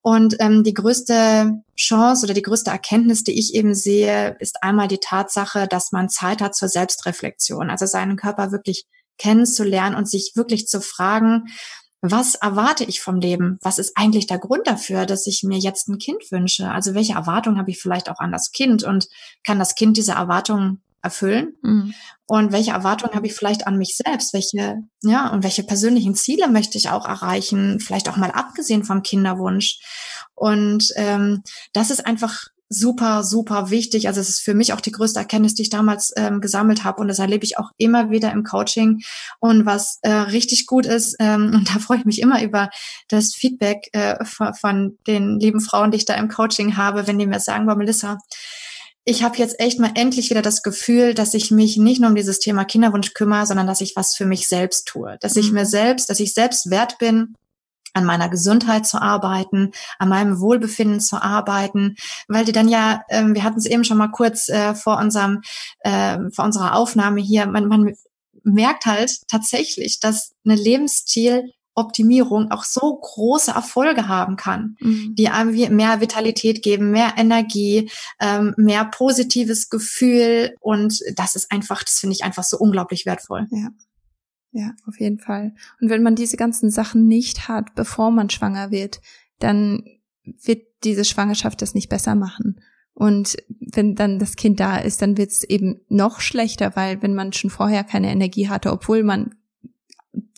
Und 0.00 0.36
ähm, 0.40 0.64
die 0.64 0.74
größte 0.74 1.62
Chance 1.76 2.24
oder 2.24 2.34
die 2.34 2.42
größte 2.42 2.70
Erkenntnis, 2.70 3.24
die 3.24 3.38
ich 3.38 3.54
eben 3.54 3.74
sehe, 3.74 4.36
ist 4.40 4.62
einmal 4.62 4.88
die 4.88 4.98
Tatsache, 4.98 5.68
dass 5.68 5.92
man 5.92 6.08
Zeit 6.08 6.40
hat 6.40 6.54
zur 6.54 6.68
Selbstreflexion, 6.68 7.70
also 7.70 7.86
seinen 7.86 8.16
Körper 8.16 8.52
wirklich 8.52 8.86
kennenzulernen 9.18 9.94
und 9.94 10.08
sich 10.08 10.32
wirklich 10.34 10.66
zu 10.66 10.80
fragen, 10.80 11.44
was 12.02 12.34
erwarte 12.34 12.82
ich 12.84 13.00
vom 13.00 13.20
Leben? 13.20 13.58
Was 13.62 13.78
ist 13.78 13.96
eigentlich 13.96 14.26
der 14.26 14.40
Grund 14.40 14.66
dafür, 14.66 15.06
dass 15.06 15.26
ich 15.28 15.44
mir 15.44 15.58
jetzt 15.58 15.88
ein 15.88 15.98
Kind 15.98 16.32
wünsche? 16.32 16.68
Also 16.68 16.94
welche 16.94 17.12
Erwartungen 17.12 17.58
habe 17.58 17.70
ich 17.70 17.80
vielleicht 17.80 18.10
auch 18.10 18.18
an 18.18 18.32
das 18.32 18.50
Kind 18.50 18.82
und 18.82 19.08
kann 19.44 19.60
das 19.60 19.76
Kind 19.76 19.96
diese 19.96 20.12
Erwartungen 20.12 20.82
erfüllen? 21.00 21.54
Mhm. 21.62 21.94
Und 22.26 22.50
welche 22.50 22.72
Erwartungen 22.72 23.14
habe 23.14 23.28
ich 23.28 23.34
vielleicht 23.34 23.68
an 23.68 23.78
mich 23.78 23.96
selbst? 23.96 24.34
Welche, 24.34 24.78
ja, 25.02 25.28
und 25.28 25.44
welche 25.44 25.62
persönlichen 25.62 26.16
Ziele 26.16 26.48
möchte 26.48 26.76
ich 26.76 26.90
auch 26.90 27.06
erreichen? 27.06 27.78
Vielleicht 27.78 28.08
auch 28.08 28.16
mal 28.16 28.32
abgesehen 28.32 28.82
vom 28.82 29.04
Kinderwunsch. 29.04 29.78
Und 30.34 30.88
ähm, 30.96 31.42
das 31.72 31.90
ist 31.90 32.04
einfach 32.04 32.46
super, 32.72 33.22
super 33.24 33.70
wichtig. 33.70 34.08
Also 34.08 34.20
es 34.20 34.28
ist 34.28 34.40
für 34.40 34.54
mich 34.54 34.72
auch 34.72 34.80
die 34.80 34.92
größte 34.92 35.18
Erkenntnis, 35.18 35.54
die 35.54 35.62
ich 35.62 35.70
damals 35.70 36.12
ähm, 36.16 36.40
gesammelt 36.40 36.84
habe. 36.84 37.00
Und 37.00 37.08
das 37.08 37.18
erlebe 37.18 37.44
ich 37.44 37.58
auch 37.58 37.70
immer 37.76 38.10
wieder 38.10 38.32
im 38.32 38.44
Coaching. 38.44 39.02
Und 39.40 39.66
was 39.66 39.98
äh, 40.02 40.10
richtig 40.10 40.66
gut 40.66 40.86
ist, 40.86 41.16
ähm, 41.18 41.52
und 41.54 41.68
da 41.74 41.78
freue 41.78 41.98
ich 41.98 42.04
mich 42.04 42.20
immer 42.20 42.42
über 42.42 42.70
das 43.08 43.34
Feedback 43.34 43.88
äh, 43.92 44.24
von, 44.24 44.54
von 44.54 44.98
den 45.06 45.38
lieben 45.38 45.60
Frauen, 45.60 45.90
die 45.90 45.98
ich 45.98 46.04
da 46.04 46.14
im 46.14 46.28
Coaching 46.28 46.76
habe, 46.76 47.06
wenn 47.06 47.18
die 47.18 47.26
mir 47.26 47.40
sagen, 47.40 47.66
boah, 47.66 47.76
Melissa, 47.76 48.18
ich 49.04 49.24
habe 49.24 49.36
jetzt 49.36 49.58
echt 49.58 49.80
mal 49.80 49.90
endlich 49.94 50.30
wieder 50.30 50.42
das 50.42 50.62
Gefühl, 50.62 51.14
dass 51.14 51.34
ich 51.34 51.50
mich 51.50 51.76
nicht 51.76 52.00
nur 52.00 52.10
um 52.10 52.14
dieses 52.16 52.38
Thema 52.38 52.64
Kinderwunsch 52.64 53.14
kümmere, 53.14 53.46
sondern 53.46 53.66
dass 53.66 53.80
ich 53.80 53.96
was 53.96 54.14
für 54.14 54.26
mich 54.26 54.48
selbst 54.48 54.86
tue. 54.86 55.18
Dass 55.20 55.36
ich 55.36 55.48
mhm. 55.48 55.54
mir 55.54 55.66
selbst, 55.66 56.08
dass 56.08 56.20
ich 56.20 56.34
selbst 56.34 56.70
wert 56.70 56.98
bin, 56.98 57.34
an 57.92 58.04
meiner 58.04 58.28
Gesundheit 58.28 58.86
zu 58.86 59.00
arbeiten, 59.00 59.72
an 59.98 60.08
meinem 60.08 60.40
Wohlbefinden 60.40 61.00
zu 61.00 61.22
arbeiten, 61.22 61.96
weil 62.28 62.44
die 62.44 62.52
dann 62.52 62.68
ja, 62.68 63.02
ähm, 63.08 63.34
wir 63.34 63.44
hatten 63.44 63.58
es 63.58 63.66
eben 63.66 63.84
schon 63.84 63.98
mal 63.98 64.08
kurz 64.08 64.48
äh, 64.48 64.74
vor 64.74 64.98
unserem, 64.98 65.42
äh, 65.80 66.18
vor 66.30 66.44
unserer 66.44 66.74
Aufnahme 66.76 67.20
hier, 67.20 67.46
man, 67.46 67.68
man 67.68 67.94
merkt 68.44 68.86
halt 68.86 69.20
tatsächlich, 69.28 70.00
dass 70.00 70.32
eine 70.44 70.56
Lebensstiloptimierung 70.56 72.50
auch 72.50 72.64
so 72.64 72.96
große 72.96 73.52
Erfolge 73.52 74.08
haben 74.08 74.36
kann, 74.36 74.76
mhm. 74.80 75.14
die 75.16 75.28
einem 75.28 75.76
mehr 75.76 76.00
Vitalität 76.00 76.62
geben, 76.62 76.90
mehr 76.90 77.14
Energie, 77.16 77.90
ähm, 78.20 78.54
mehr 78.56 78.84
positives 78.86 79.70
Gefühl 79.70 80.54
und 80.60 80.98
das 81.14 81.34
ist 81.36 81.52
einfach, 81.52 81.84
das 81.84 81.98
finde 81.98 82.14
ich 82.14 82.24
einfach 82.24 82.44
so 82.44 82.58
unglaublich 82.58 83.06
wertvoll. 83.06 83.46
Ja. 83.50 83.68
Ja, 84.52 84.74
auf 84.86 85.00
jeden 85.00 85.18
Fall. 85.18 85.54
Und 85.80 85.88
wenn 85.88 86.02
man 86.02 86.14
diese 86.14 86.36
ganzen 86.36 86.70
Sachen 86.70 87.06
nicht 87.06 87.48
hat, 87.48 87.74
bevor 87.74 88.10
man 88.10 88.28
schwanger 88.28 88.70
wird, 88.70 89.00
dann 89.38 89.82
wird 90.24 90.66
diese 90.84 91.04
Schwangerschaft 91.04 91.62
das 91.62 91.74
nicht 91.74 91.88
besser 91.88 92.14
machen. 92.14 92.60
Und 92.94 93.36
wenn 93.48 93.94
dann 93.94 94.18
das 94.18 94.36
Kind 94.36 94.60
da 94.60 94.76
ist, 94.76 95.00
dann 95.00 95.16
wird 95.16 95.30
es 95.30 95.44
eben 95.44 95.80
noch 95.88 96.20
schlechter, 96.20 96.76
weil 96.76 97.02
wenn 97.02 97.14
man 97.14 97.32
schon 97.32 97.48
vorher 97.48 97.82
keine 97.84 98.10
Energie 98.10 98.48
hatte, 98.48 98.70
obwohl 98.70 99.02
man 99.02 99.34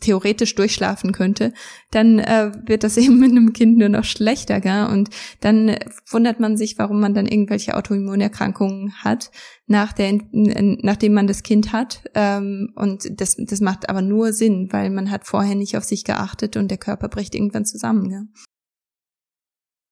theoretisch 0.01 0.55
durchschlafen 0.55 1.11
könnte, 1.11 1.53
dann 1.91 2.19
äh, 2.19 2.51
wird 2.65 2.83
das 2.83 2.97
eben 2.97 3.19
mit 3.19 3.31
einem 3.31 3.53
Kind 3.53 3.77
nur 3.77 3.89
noch 3.89 4.03
schlechter, 4.03 4.61
gell? 4.61 4.85
Und 4.87 5.09
dann 5.41 5.75
wundert 6.09 6.39
man 6.39 6.57
sich, 6.57 6.77
warum 6.77 6.99
man 6.99 7.13
dann 7.13 7.25
irgendwelche 7.25 7.75
Autoimmunerkrankungen 7.75 9.03
hat, 9.03 9.31
nach 9.67 9.93
der, 9.93 10.19
nachdem 10.31 11.13
man 11.13 11.27
das 11.27 11.43
Kind 11.43 11.73
hat. 11.73 12.03
Ähm, 12.13 12.71
und 12.75 13.19
das, 13.19 13.35
das 13.37 13.61
macht 13.61 13.89
aber 13.89 14.01
nur 14.01 14.33
Sinn, 14.33 14.69
weil 14.71 14.89
man 14.89 15.11
hat 15.11 15.25
vorher 15.25 15.55
nicht 15.55 15.77
auf 15.77 15.83
sich 15.83 16.03
geachtet 16.03 16.57
und 16.57 16.69
der 16.69 16.77
Körper 16.77 17.09
bricht 17.09 17.35
irgendwann 17.35 17.65
zusammen, 17.65 18.09
gell? 18.09 18.27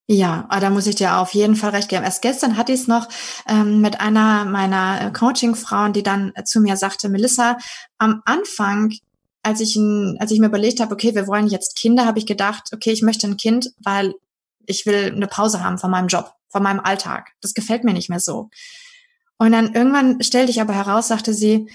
Ja, 0.10 0.48
ah, 0.50 0.60
da 0.60 0.70
muss 0.70 0.86
ich 0.86 0.96
dir 0.96 1.16
auf 1.16 1.34
jeden 1.34 1.56
Fall 1.56 1.70
recht 1.70 1.88
geben. 1.88 2.04
Erst 2.04 2.22
gestern 2.22 2.58
hatte 2.58 2.74
ich 2.74 2.82
es 2.82 2.88
noch 2.88 3.08
ähm, 3.48 3.80
mit 3.80 4.02
einer 4.02 4.44
meiner 4.44 5.00
äh, 5.02 5.12
Coaching-Frauen, 5.14 5.94
die 5.94 6.04
dann 6.04 6.34
zu 6.44 6.60
mir 6.60 6.76
sagte, 6.76 7.08
Melissa, 7.08 7.58
am 8.00 8.22
Anfang 8.26 8.92
als 9.44 9.60
ich, 9.60 9.78
als 10.20 10.32
ich 10.32 10.40
mir 10.40 10.48
überlegt 10.48 10.80
habe, 10.80 10.94
okay, 10.94 11.14
wir 11.14 11.28
wollen 11.28 11.48
jetzt 11.48 11.76
Kinder, 11.78 12.06
habe 12.06 12.20
ich 12.20 12.26
gedacht, 12.26 12.70
okay, 12.74 12.92
ich 12.92 13.02
möchte 13.02 13.28
ein 13.28 13.38
Kind, 13.38 13.72
weil 13.84 14.14
ich 14.66 14.86
will 14.86 15.12
eine 15.14 15.28
Pause 15.28 15.64
haben 15.64 15.78
von 15.78 15.92
meinem 15.92 16.08
Job, 16.08 16.34
von 16.50 16.64
meinem 16.64 16.80
Alltag. 16.80 17.32
Das 17.42 17.54
gefällt 17.54 17.84
mir 17.84 17.94
nicht 17.94 18.10
mehr 18.10 18.22
so. 18.22 18.50
Und 19.38 19.52
dann 19.52 19.74
irgendwann 19.74 20.24
stellte 20.24 20.52
ich 20.52 20.62
aber 20.62 20.74
heraus, 20.74 21.10
sagte 21.10 21.34
sie, 21.34 21.68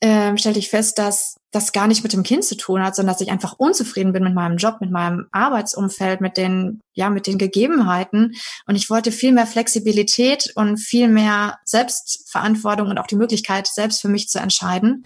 äh, 0.00 0.36
stellte 0.38 0.58
ich 0.58 0.70
fest, 0.70 0.98
dass 0.98 1.36
das 1.50 1.72
gar 1.72 1.86
nicht 1.86 2.02
mit 2.02 2.12
dem 2.12 2.24
Kind 2.24 2.44
zu 2.44 2.56
tun 2.56 2.82
hat, 2.82 2.96
sondern 2.96 3.14
dass 3.14 3.20
ich 3.20 3.30
einfach 3.30 3.54
unzufrieden 3.58 4.12
bin 4.12 4.24
mit 4.24 4.34
meinem 4.34 4.56
Job, 4.56 4.80
mit 4.80 4.90
meinem 4.90 5.26
Arbeitsumfeld, 5.30 6.20
mit 6.20 6.36
den, 6.36 6.80
ja, 6.94 7.10
mit 7.10 7.26
den 7.26 7.38
Gegebenheiten. 7.38 8.34
Und 8.66 8.74
ich 8.76 8.90
wollte 8.90 9.12
viel 9.12 9.32
mehr 9.32 9.46
Flexibilität 9.46 10.52
und 10.56 10.78
viel 10.78 11.08
mehr 11.08 11.58
Selbstverantwortung 11.64 12.88
und 12.88 12.98
auch 12.98 13.06
die 13.06 13.16
Möglichkeit, 13.16 13.66
selbst 13.66 14.00
für 14.00 14.08
mich 14.08 14.28
zu 14.28 14.38
entscheiden. 14.38 15.04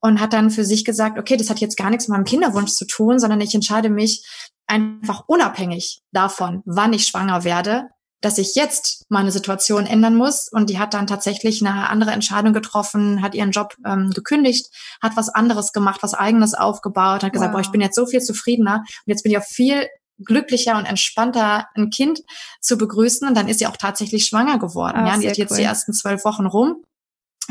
Und 0.00 0.20
hat 0.20 0.32
dann 0.32 0.50
für 0.50 0.64
sich 0.64 0.84
gesagt, 0.84 1.18
okay, 1.18 1.36
das 1.36 1.50
hat 1.50 1.58
jetzt 1.58 1.76
gar 1.76 1.90
nichts 1.90 2.08
mit 2.08 2.16
meinem 2.16 2.24
Kinderwunsch 2.24 2.72
zu 2.72 2.86
tun, 2.86 3.18
sondern 3.18 3.40
ich 3.40 3.54
entscheide 3.54 3.90
mich 3.90 4.24
einfach 4.66 5.24
unabhängig 5.26 6.02
davon, 6.12 6.62
wann 6.64 6.92
ich 6.92 7.06
schwanger 7.06 7.44
werde, 7.44 7.88
dass 8.20 8.38
ich 8.38 8.54
jetzt 8.54 9.04
meine 9.08 9.30
Situation 9.30 9.86
ändern 9.86 10.16
muss. 10.16 10.48
Und 10.50 10.70
die 10.70 10.78
hat 10.78 10.94
dann 10.94 11.06
tatsächlich 11.06 11.64
eine 11.64 11.88
andere 11.88 12.10
Entscheidung 12.10 12.52
getroffen, 12.52 13.22
hat 13.22 13.34
ihren 13.34 13.52
Job 13.52 13.74
ähm, 13.86 14.10
gekündigt, 14.10 14.66
hat 15.00 15.16
was 15.16 15.28
anderes 15.28 15.72
gemacht, 15.72 16.02
was 16.02 16.14
eigenes 16.14 16.54
aufgebaut, 16.54 17.22
hat 17.22 17.32
gesagt, 17.32 17.52
wow. 17.52 17.60
boah, 17.60 17.60
ich 17.60 17.70
bin 17.70 17.80
jetzt 17.80 17.94
so 17.94 18.06
viel 18.06 18.20
zufriedener 18.20 18.78
und 18.78 19.06
jetzt 19.06 19.22
bin 19.22 19.32
ich 19.32 19.38
auch 19.38 19.44
viel 19.44 19.88
glücklicher 20.24 20.76
und 20.76 20.84
entspannter 20.84 21.68
ein 21.76 21.90
Kind 21.90 22.20
zu 22.60 22.76
begrüßen. 22.76 23.26
Und 23.28 23.36
dann 23.36 23.48
ist 23.48 23.60
sie 23.60 23.68
auch 23.68 23.76
tatsächlich 23.76 24.26
schwanger 24.26 24.58
geworden. 24.58 24.98
Ah, 24.98 25.06
ja, 25.06 25.18
die 25.18 25.28
hat 25.28 25.38
jetzt 25.38 25.52
cool. 25.52 25.58
die 25.58 25.62
ersten 25.62 25.92
zwölf 25.92 26.24
Wochen 26.24 26.46
rum 26.46 26.82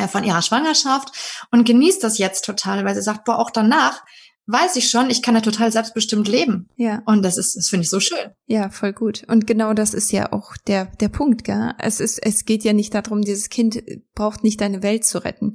von 0.08 0.24
ihrer 0.24 0.42
Schwangerschaft 0.42 1.12
und 1.52 1.66
genießt 1.66 2.04
das 2.04 2.18
jetzt 2.18 2.46
total, 2.46 2.86
weil 2.86 2.96
sie 2.96 3.02
sagt, 3.02 3.26
boah, 3.26 3.40
auch 3.40 3.50
danach 3.50 4.04
weiß 4.48 4.78
ich 4.78 4.90
schon, 4.90 5.10
ich 5.10 5.22
kann 5.22 5.36
ja 5.36 5.42
total 5.42 5.72
selbstbestimmt 5.72 6.28
leben. 6.28 6.70
Ja. 6.78 7.02
Und 7.06 7.24
das 7.24 7.38
ist, 7.38 7.56
das 7.56 7.68
finde 7.68 7.84
ich 7.84 7.90
so 7.90 8.00
schön. 8.00 8.32
Ja, 8.46 8.70
voll 8.70 8.94
gut. 8.94 9.24
Und 9.28 9.46
genau 9.46 9.74
das 9.74 9.94
ist 9.94 10.12
ja 10.12 10.32
auch 10.32 10.56
der, 10.56 10.86
der 10.86 11.10
Punkt, 11.10 11.44
gell? 11.44 11.74
Es 11.80 12.00
ist, 12.00 12.18
es 12.20 12.46
geht 12.46 12.64
ja 12.64 12.74
nicht 12.74 12.94
darum, 12.94 13.22
dieses 13.22 13.50
Kind 13.50 13.84
braucht 14.16 14.44
nicht 14.44 14.62
deine 14.62 14.82
Welt 14.84 15.06
zu 15.06 15.24
retten. 15.24 15.54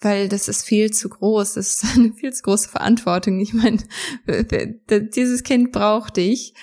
Weil 0.00 0.28
das 0.28 0.48
ist 0.48 0.64
viel 0.64 0.92
zu 0.92 1.08
groß, 1.08 1.54
das 1.54 1.82
ist 1.82 1.84
eine 1.96 2.12
viel 2.12 2.32
zu 2.32 2.42
große 2.42 2.68
Verantwortung. 2.68 3.38
Ich 3.38 3.54
meine, 3.54 3.78
dieses 5.14 5.44
Kind 5.44 5.72
braucht 5.72 6.16
dich 6.16 6.54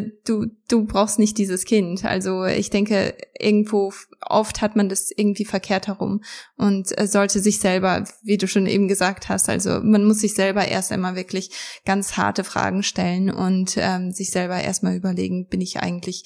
du, 0.00 0.46
du 0.68 0.84
brauchst 0.86 1.18
nicht 1.18 1.38
dieses 1.38 1.64
Kind. 1.64 2.04
Also 2.04 2.44
ich 2.44 2.70
denke, 2.70 3.14
irgendwo 3.38 3.92
oft 4.20 4.60
hat 4.60 4.76
man 4.76 4.88
das 4.88 5.10
irgendwie 5.10 5.44
verkehrt 5.44 5.88
herum 5.88 6.22
und 6.56 6.96
äh, 6.98 7.06
sollte 7.06 7.40
sich 7.40 7.58
selber, 7.58 8.04
wie 8.22 8.38
du 8.38 8.48
schon 8.48 8.66
eben 8.66 8.88
gesagt 8.88 9.28
hast, 9.28 9.48
also 9.48 9.80
man 9.82 10.04
muss 10.04 10.20
sich 10.20 10.34
selber 10.34 10.66
erst 10.66 10.92
einmal 10.92 11.16
wirklich 11.16 11.50
ganz 11.84 12.16
harte 12.16 12.44
Fragen 12.44 12.82
stellen 12.82 13.30
und 13.30 13.76
ähm, 13.76 14.12
sich 14.12 14.30
selber 14.30 14.60
erstmal 14.60 14.96
überlegen, 14.96 15.48
bin 15.48 15.60
ich 15.60 15.80
eigentlich 15.80 16.24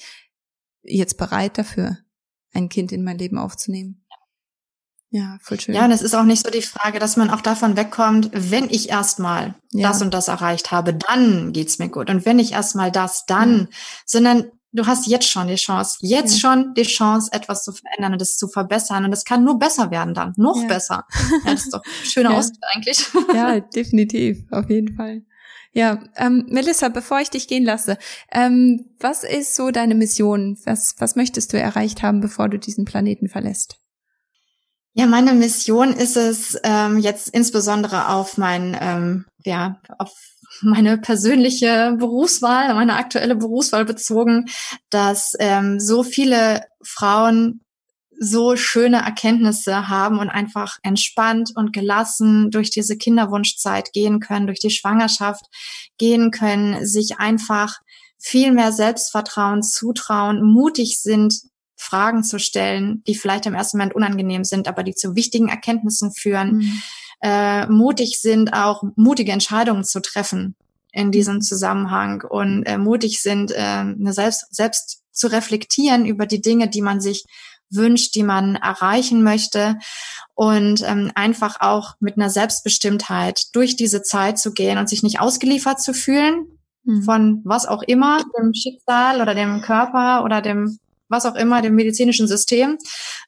jetzt 0.83 1.17
bereit 1.17 1.57
dafür, 1.57 1.97
ein 2.53 2.69
Kind 2.69 2.91
in 2.91 3.03
mein 3.03 3.17
Leben 3.17 3.37
aufzunehmen? 3.37 4.06
Ja, 5.09 5.37
voll 5.41 5.59
schön. 5.59 5.73
Ja, 5.73 5.85
und 5.85 5.91
es 5.91 6.01
ist 6.01 6.15
auch 6.15 6.23
nicht 6.23 6.45
so 6.45 6.51
die 6.51 6.61
Frage, 6.61 6.99
dass 6.99 7.15
man 7.15 7.29
auch 7.29 7.41
davon 7.41 7.77
wegkommt, 7.77 8.29
wenn 8.33 8.69
ich 8.69 8.89
erstmal 8.89 9.55
ja. 9.71 9.87
das 9.87 10.01
und 10.01 10.13
das 10.13 10.27
erreicht 10.27 10.71
habe, 10.71 10.93
dann 10.93 11.53
geht's 11.53 11.79
mir 11.79 11.87
gut. 11.87 12.09
Und 12.09 12.25
wenn 12.25 12.39
ich 12.39 12.51
erstmal 12.51 12.91
das, 12.91 13.25
dann, 13.25 13.59
ja. 13.59 13.65
sondern 14.05 14.51
du 14.73 14.85
hast 14.85 15.07
jetzt 15.07 15.29
schon 15.29 15.47
die 15.47 15.55
Chance, 15.55 15.99
jetzt 16.01 16.33
ja. 16.33 16.39
schon 16.39 16.73
die 16.73 16.83
Chance, 16.83 17.29
etwas 17.31 17.63
zu 17.63 17.71
verändern 17.71 18.13
und 18.13 18.21
es 18.21 18.37
zu 18.37 18.49
verbessern. 18.49 19.05
Und 19.05 19.13
es 19.13 19.23
kann 19.23 19.45
nur 19.45 19.57
besser 19.57 19.91
werden 19.91 20.13
dann, 20.13 20.33
noch 20.35 20.67
besser. 20.67 21.05
Ja, 21.45 21.51
das 21.53 21.65
ist 21.65 21.73
doch 21.73 21.83
ein 21.83 21.91
schöner 22.05 22.31
ja. 22.31 22.37
Ausdruck 22.37 22.63
eigentlich. 22.73 23.05
Ja, 23.33 23.59
definitiv, 23.61 24.43
auf 24.51 24.69
jeden 24.69 24.95
Fall. 24.95 25.23
Ja, 25.71 26.03
ähm, 26.15 26.45
Melissa, 26.49 26.89
bevor 26.89 27.19
ich 27.21 27.29
dich 27.29 27.47
gehen 27.47 27.63
lasse, 27.63 27.97
ähm, 28.31 28.89
was 28.99 29.23
ist 29.23 29.55
so 29.55 29.71
deine 29.71 29.95
Mission? 29.95 30.57
Was, 30.65 30.95
was 30.97 31.15
möchtest 31.15 31.53
du 31.53 31.59
erreicht 31.59 32.01
haben, 32.01 32.19
bevor 32.19 32.49
du 32.49 32.57
diesen 32.57 32.83
Planeten 32.83 33.29
verlässt? 33.29 33.79
Ja, 34.99 35.05
meine 35.05 35.33
Mission 35.33 35.93
ist 35.93 36.17
es 36.17 36.57
ähm, 36.63 36.97
jetzt 36.97 37.29
insbesondere 37.29 38.09
auf 38.09 38.39
mein, 38.39 38.75
ähm, 38.81 39.25
ja, 39.45 39.79
auf 39.99 40.11
meine 40.61 40.97
persönliche 40.97 41.95
Berufswahl, 41.99 42.73
meine 42.73 42.95
aktuelle 42.95 43.35
Berufswahl 43.35 43.85
bezogen, 43.85 44.45
dass 44.89 45.33
ähm, 45.37 45.79
so 45.79 46.01
viele 46.01 46.63
Frauen 46.81 47.61
so 48.19 48.55
schöne 48.55 48.97
Erkenntnisse 48.97 49.87
haben 49.87 50.17
und 50.17 50.31
einfach 50.31 50.79
entspannt 50.81 51.51
und 51.53 51.73
gelassen 51.73 52.49
durch 52.49 52.71
diese 52.71 52.97
Kinderwunschzeit 52.97 53.93
gehen 53.93 54.19
können, 54.19 54.47
durch 54.47 54.59
die 54.59 54.71
Schwangerschaft 54.71 55.45
gehen 55.99 56.31
können, 56.31 56.87
sich 56.87 57.19
einfach 57.19 57.81
viel 58.17 58.51
mehr 58.51 58.71
Selbstvertrauen 58.71 59.61
zutrauen, 59.61 60.41
mutig 60.41 60.99
sind, 60.99 61.35
Fragen 61.77 62.23
zu 62.23 62.39
stellen, 62.39 63.03
die 63.07 63.15
vielleicht 63.15 63.45
im 63.45 63.53
ersten 63.53 63.77
Moment 63.77 63.95
unangenehm 63.95 64.43
sind, 64.43 64.67
aber 64.67 64.83
die 64.83 64.95
zu 64.95 65.15
wichtigen 65.15 65.47
Erkenntnissen 65.47 66.11
führen, 66.11 66.57
mhm. 66.57 66.81
äh, 67.21 67.67
mutig 67.67 68.19
sind, 68.19 68.53
auch 68.53 68.83
mutige 68.95 69.31
Entscheidungen 69.31 69.83
zu 69.83 70.01
treffen 70.01 70.55
in 70.91 71.11
diesem 71.11 71.41
Zusammenhang 71.41 72.23
und 72.27 72.63
äh, 72.63 72.77
mutig 72.77 73.21
sind, 73.21 73.51
äh, 73.51 73.57
eine 73.57 74.13
selbst, 74.13 74.53
selbst 74.53 75.03
zu 75.11 75.27
reflektieren 75.27 76.05
über 76.05 76.25
die 76.25 76.41
Dinge, 76.41 76.67
die 76.67 76.81
man 76.81 76.99
sich 76.99 77.23
wünscht, 77.69 78.15
die 78.15 78.23
man 78.23 78.55
erreichen 78.55 79.23
möchte 79.23 79.77
und 80.33 80.83
ähm, 80.85 81.11
einfach 81.15 81.59
auch 81.59 81.95
mit 81.99 82.17
einer 82.17 82.29
Selbstbestimmtheit 82.29 83.53
durch 83.53 83.75
diese 83.75 84.01
Zeit 84.01 84.39
zu 84.39 84.53
gehen 84.53 84.77
und 84.77 84.89
sich 84.89 85.03
nicht 85.03 85.19
ausgeliefert 85.19 85.81
zu 85.81 85.93
fühlen 85.93 86.47
mhm. 86.87 87.03
von 87.03 87.41
was 87.43 87.67
auch 87.67 87.83
immer, 87.83 88.23
dem 88.37 88.53
Schicksal 88.53 89.21
oder 89.21 89.35
dem 89.35 89.61
Körper 89.61 90.23
oder 90.23 90.41
dem 90.41 90.79
was 91.09 91.25
auch 91.25 91.35
immer, 91.35 91.61
dem 91.61 91.75
medizinischen 91.75 92.27
System, 92.27 92.77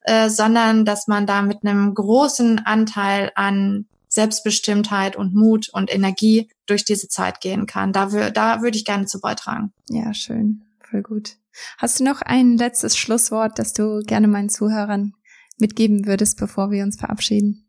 äh, 0.03 0.30
sondern 0.30 0.86
dass 0.86 1.07
man 1.07 1.25
da 1.25 1.41
mit 1.41 1.63
einem 1.63 1.93
großen 1.93 2.59
Anteil 2.59 3.32
an 3.36 3.86
Selbstbestimmtheit 4.07 5.15
und 5.15 5.36
Mut 5.36 5.69
und 5.69 5.93
Energie 5.93 6.49
durch 6.65 6.84
diese 6.84 7.07
Zeit 7.07 7.41
gehen 7.41 7.67
kann. 7.67 7.93
Da, 7.93 8.07
da 8.32 8.61
würde 8.61 8.77
ich 8.77 8.86
gerne 8.86 9.05
zu 9.05 9.19
beitragen. 9.21 9.71
Ja, 9.89 10.13
schön. 10.13 10.63
Voll 10.89 11.03
gut. 11.03 11.38
Hast 11.77 11.99
du 11.99 12.03
noch 12.03 12.21
ein 12.21 12.57
letztes 12.57 12.97
Schlusswort, 12.97 13.59
das 13.59 13.73
du 13.73 14.01
gerne 14.05 14.27
meinen 14.27 14.49
Zuhörern 14.49 15.13
mitgeben 15.59 16.05
würdest, 16.05 16.39
bevor 16.39 16.71
wir 16.71 16.84
uns 16.84 16.97
verabschieden? 16.97 17.68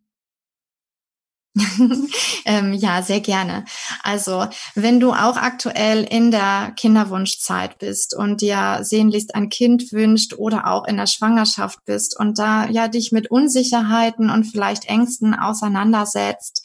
ähm, 2.44 2.72
ja, 2.74 3.02
sehr 3.02 3.20
gerne. 3.20 3.64
Also, 4.02 4.46
wenn 4.76 5.00
du 5.00 5.12
auch 5.12 5.36
aktuell 5.36 6.04
in 6.04 6.30
der 6.30 6.72
Kinderwunschzeit 6.76 7.78
bist 7.78 8.14
und 8.14 8.40
dir 8.40 8.78
sehnlichst 8.82 9.34
ein 9.34 9.48
Kind 9.48 9.92
wünscht 9.92 10.34
oder 10.34 10.68
auch 10.68 10.86
in 10.86 10.96
der 10.96 11.08
Schwangerschaft 11.08 11.84
bist 11.84 12.18
und 12.18 12.38
da 12.38 12.68
ja 12.68 12.86
dich 12.86 13.10
mit 13.10 13.32
Unsicherheiten 13.32 14.30
und 14.30 14.44
vielleicht 14.44 14.84
Ängsten 14.84 15.34
auseinandersetzt, 15.34 16.64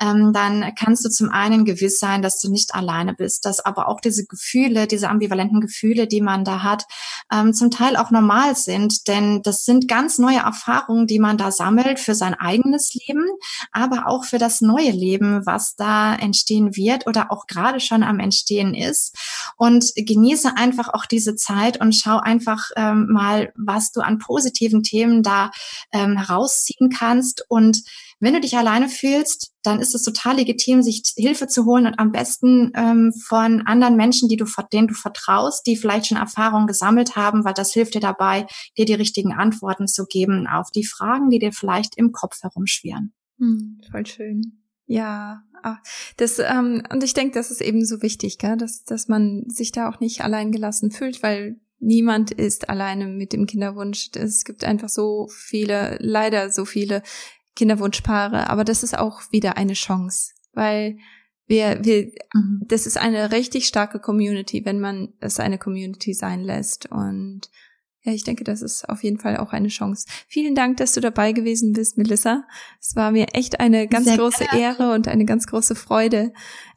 ähm, 0.00 0.32
dann 0.32 0.72
kannst 0.78 1.04
du 1.04 1.10
zum 1.10 1.30
einen 1.30 1.64
gewiss 1.64 1.98
sein, 1.98 2.22
dass 2.22 2.40
du 2.40 2.50
nicht 2.50 2.74
alleine 2.74 3.14
bist, 3.14 3.44
dass 3.44 3.60
aber 3.60 3.88
auch 3.88 4.00
diese 4.00 4.26
Gefühle, 4.26 4.86
diese 4.86 5.08
ambivalenten 5.08 5.60
Gefühle, 5.60 6.06
die 6.06 6.20
man 6.20 6.44
da 6.44 6.62
hat, 6.62 6.84
ähm, 7.32 7.52
zum 7.52 7.70
Teil 7.70 7.96
auch 7.96 8.10
normal 8.10 8.56
sind, 8.56 9.08
denn 9.08 9.42
das 9.42 9.64
sind 9.64 9.88
ganz 9.88 10.18
neue 10.18 10.38
Erfahrungen, 10.38 11.06
die 11.06 11.18
man 11.18 11.38
da 11.38 11.50
sammelt 11.50 11.98
für 11.98 12.14
sein 12.14 12.34
eigenes 12.34 12.94
Leben, 12.94 13.24
aber 13.72 14.06
auch 14.06 14.24
für 14.24 14.38
das 14.38 14.60
neue 14.60 14.90
Leben, 14.90 15.44
was 15.44 15.76
da 15.76 16.14
entstehen 16.14 16.76
wird 16.76 17.06
oder 17.06 17.32
auch 17.32 17.46
gerade 17.46 17.80
schon 17.80 18.02
am 18.02 18.20
Entstehen 18.20 18.74
ist. 18.74 19.16
Und 19.56 19.92
genieße 19.96 20.56
einfach 20.56 20.92
auch 20.92 21.06
diese 21.06 21.36
Zeit 21.36 21.80
und 21.80 21.94
schau 21.94 22.18
einfach 22.18 22.70
ähm, 22.76 23.06
mal, 23.10 23.52
was 23.56 23.92
du 23.92 24.00
an 24.00 24.18
positiven 24.18 24.82
Themen 24.82 25.22
da 25.22 25.50
ähm, 25.92 26.16
herausziehen 26.16 26.90
kannst 26.90 27.44
und 27.48 27.82
wenn 28.18 28.34
du 28.34 28.40
dich 28.40 28.56
alleine 28.56 28.88
fühlst, 28.88 29.52
dann 29.62 29.80
ist 29.80 29.94
es 29.94 30.02
total 30.02 30.36
legitim, 30.36 30.82
sich 30.82 31.02
Hilfe 31.16 31.48
zu 31.48 31.66
holen 31.66 31.86
und 31.86 31.98
am 31.98 32.12
besten 32.12 32.72
ähm, 32.74 33.12
von 33.26 33.62
anderen 33.66 33.96
Menschen, 33.96 34.28
die 34.28 34.36
du, 34.36 34.46
denen 34.72 34.88
du 34.88 34.94
vertraust, 34.94 35.66
die 35.66 35.76
vielleicht 35.76 36.06
schon 36.06 36.16
Erfahrungen 36.16 36.66
gesammelt 36.66 37.16
haben, 37.16 37.44
weil 37.44 37.54
das 37.54 37.72
hilft 37.72 37.94
dir 37.94 38.00
dabei, 38.00 38.46
dir 38.78 38.86
die 38.86 38.94
richtigen 38.94 39.32
Antworten 39.32 39.86
zu 39.86 40.06
geben 40.06 40.46
auf 40.46 40.70
die 40.70 40.86
Fragen, 40.86 41.30
die 41.30 41.38
dir 41.38 41.52
vielleicht 41.52 41.96
im 41.96 42.12
Kopf 42.12 42.42
herumschwirren. 42.42 43.12
Hm, 43.38 43.80
voll 43.90 44.06
schön. 44.06 44.62
Ja, 44.86 45.42
ah, 45.62 45.78
das 46.16 46.38
ähm, 46.38 46.84
und 46.92 47.02
ich 47.02 47.12
denke, 47.12 47.34
das 47.34 47.50
ist 47.50 47.60
eben 47.60 47.84
so 47.84 48.02
wichtig, 48.02 48.38
gell? 48.38 48.56
dass 48.56 48.84
dass 48.84 49.08
man 49.08 49.44
sich 49.48 49.72
da 49.72 49.88
auch 49.88 50.00
nicht 50.00 50.22
allein 50.22 50.52
gelassen 50.52 50.92
fühlt, 50.92 51.22
weil 51.24 51.60
niemand 51.78 52.30
ist 52.30 52.68
alleine 52.68 53.06
mit 53.06 53.32
dem 53.32 53.46
Kinderwunsch. 53.46 54.10
Es 54.14 54.44
gibt 54.44 54.64
einfach 54.64 54.88
so 54.88 55.28
viele, 55.28 55.98
leider 56.00 56.50
so 56.50 56.64
viele 56.64 57.02
Kinderwunschpaare, 57.56 58.48
aber 58.48 58.62
das 58.62 58.82
ist 58.82 58.96
auch 58.96 59.20
wieder 59.32 59.56
eine 59.56 59.72
Chance, 59.72 60.32
weil 60.52 60.98
wir, 61.46 61.84
wir, 61.84 62.12
mhm. 62.34 62.62
das 62.68 62.86
ist 62.86 62.98
eine 62.98 63.32
richtig 63.32 63.66
starke 63.66 63.98
Community, 63.98 64.64
wenn 64.64 64.80
man 64.80 65.14
es 65.20 65.40
eine 65.40 65.58
Community 65.58 66.14
sein 66.14 66.40
lässt 66.40 66.86
und 66.90 67.50
ja, 68.06 68.12
ich 68.12 68.22
denke, 68.22 68.44
das 68.44 68.62
ist 68.62 68.88
auf 68.88 69.02
jeden 69.02 69.18
Fall 69.18 69.36
auch 69.36 69.52
eine 69.52 69.66
Chance. 69.66 70.06
Vielen 70.28 70.54
Dank, 70.54 70.76
dass 70.76 70.92
du 70.92 71.00
dabei 71.00 71.32
gewesen 71.32 71.72
bist, 71.72 71.98
Melissa. 71.98 72.44
Es 72.80 72.94
war 72.94 73.10
mir 73.10 73.26
echt 73.32 73.58
eine 73.58 73.88
ganz 73.88 74.06
Sehr 74.06 74.16
große 74.16 74.44
gerne. 74.44 74.60
Ehre 74.60 74.94
und 74.94 75.08
eine 75.08 75.24
ganz 75.24 75.48
große 75.48 75.74
Freude. 75.74 76.32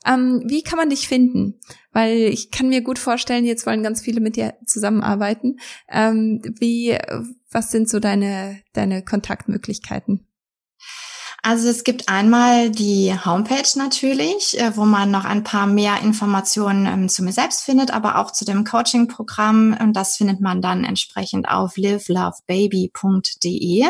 Ähm, 0.08 0.42
wie 0.48 0.64
kann 0.64 0.80
man 0.80 0.90
dich 0.90 1.08
finden? 1.08 1.60
Weil 1.92 2.18
ich 2.18 2.50
kann 2.50 2.70
mir 2.70 2.82
gut 2.82 2.98
vorstellen, 2.98 3.46
jetzt 3.46 3.68
wollen 3.68 3.84
ganz 3.84 4.02
viele 4.02 4.22
mit 4.22 4.38
dir 4.38 4.56
zusammenarbeiten. 4.66 5.60
Ähm, 5.88 6.42
wie, 6.60 6.98
was 7.52 7.70
sind 7.70 7.90
so 7.90 8.00
deine, 8.00 8.64
deine 8.74 9.04
Kontaktmöglichkeiten? 9.04 10.26
Also 11.42 11.70
es 11.70 11.86
gibt 11.86 12.10
einmal 12.10 12.70
die 12.70 13.16
Homepage 13.26 13.70
natürlich, 13.78 14.60
äh, 14.60 14.76
wo 14.76 14.84
man 14.84 15.10
noch 15.10 15.24
ein 15.24 15.46
paar 15.46 15.68
mehr 15.68 16.02
Informationen 16.02 16.86
ähm, 16.86 17.08
zu 17.08 17.24
mir 17.24 17.32
selbst 17.32 17.64
findet, 17.64 17.92
aber 17.92 18.18
auch 18.18 18.32
zu 18.32 18.44
dem 18.44 18.66
Coaching-Programm. 18.66 19.78
Und 19.80 19.94
das 19.94 20.18
findet 20.18 20.42
man 20.42 20.62
dann 20.62 20.84
entsprechend 20.84 21.48
auf 21.48 21.78
livelovebaby.de. 21.78 23.86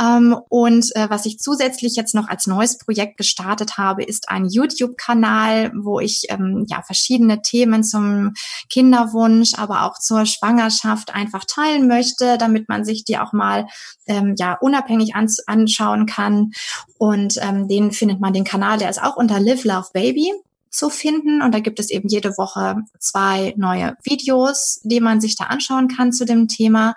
Ähm, 0.00 0.36
und 0.48 0.96
äh, 0.96 1.08
was 1.08 1.26
ich 1.26 1.38
zusätzlich 1.38 1.94
jetzt 1.94 2.16
noch 2.16 2.26
als 2.26 2.48
neues 2.48 2.78
Projekt 2.78 3.18
gestartet 3.18 3.78
habe, 3.78 4.02
ist 4.02 4.28
ein 4.28 4.48
YouTube-Kanal, 4.48 5.70
wo 5.76 6.00
ich 6.00 6.24
ähm, 6.28 6.66
ja 6.68 6.82
verschiedene 6.82 7.40
Themen 7.42 7.84
zum 7.84 8.32
Kinderwunsch, 8.68 9.52
aber 9.56 9.84
auch 9.84 10.00
zur 10.00 10.26
Schwangerschaft 10.26 11.14
einfach 11.14 11.44
teilen 11.44 11.86
möchte, 11.86 12.36
damit 12.36 12.68
man 12.68 12.84
sich 12.84 13.04
die 13.04 13.18
auch 13.18 13.32
mal 13.32 13.68
ja 14.06 14.58
unabhängig 14.60 15.14
anschauen 15.14 16.04
kann. 16.04 16.52
Und 16.98 17.38
ähm, 17.40 17.68
den 17.68 17.92
findet 17.92 18.20
man 18.20 18.32
den 18.32 18.44
Kanal, 18.44 18.78
der 18.78 18.90
ist 18.90 19.02
auch 19.02 19.16
unter 19.16 19.40
Live 19.40 19.64
Love 19.64 19.88
Baby 19.92 20.32
zu 20.70 20.90
finden. 20.90 21.42
Und 21.42 21.52
da 21.52 21.60
gibt 21.60 21.78
es 21.80 21.90
eben 21.90 22.08
jede 22.08 22.36
Woche 22.36 22.76
zwei 22.98 23.54
neue 23.56 23.96
Videos, 24.02 24.80
die 24.82 25.00
man 25.00 25.20
sich 25.20 25.36
da 25.36 25.44
anschauen 25.44 25.88
kann 25.88 26.12
zu 26.12 26.24
dem 26.24 26.48
Thema. 26.48 26.94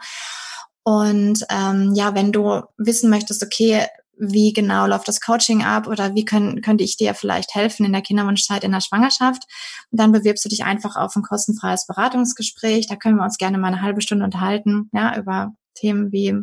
Und 0.83 1.45
ähm, 1.49 1.93
ja, 1.95 2.15
wenn 2.15 2.31
du 2.31 2.61
wissen 2.77 3.09
möchtest, 3.09 3.43
okay, 3.43 3.85
wie 4.19 4.51
genau 4.53 4.87
läuft 4.87 5.07
das 5.07 5.21
Coaching 5.21 5.63
ab 5.63 5.87
oder 5.87 6.15
wie 6.15 6.25
können, 6.25 6.61
könnte 6.61 6.83
ich 6.83 6.97
dir 6.97 7.13
vielleicht 7.13 7.53
helfen 7.53 7.85
in 7.85 7.93
der 7.93 8.01
Kinderwunschzeit, 8.01 8.63
in 8.63 8.71
der 8.71 8.81
Schwangerschaft, 8.81 9.43
dann 9.91 10.11
bewirbst 10.11 10.43
du 10.43 10.49
dich 10.49 10.63
einfach 10.63 10.95
auf 10.95 11.15
ein 11.15 11.21
kostenfreies 11.21 11.85
Beratungsgespräch. 11.87 12.87
Da 12.87 12.95
können 12.95 13.17
wir 13.17 13.23
uns 13.23 13.37
gerne 13.37 13.57
mal 13.57 13.67
eine 13.67 13.81
halbe 13.81 14.01
Stunde 14.01 14.25
unterhalten, 14.25 14.89
ja, 14.91 15.15
über 15.17 15.53
Themen 15.75 16.11
wie 16.11 16.35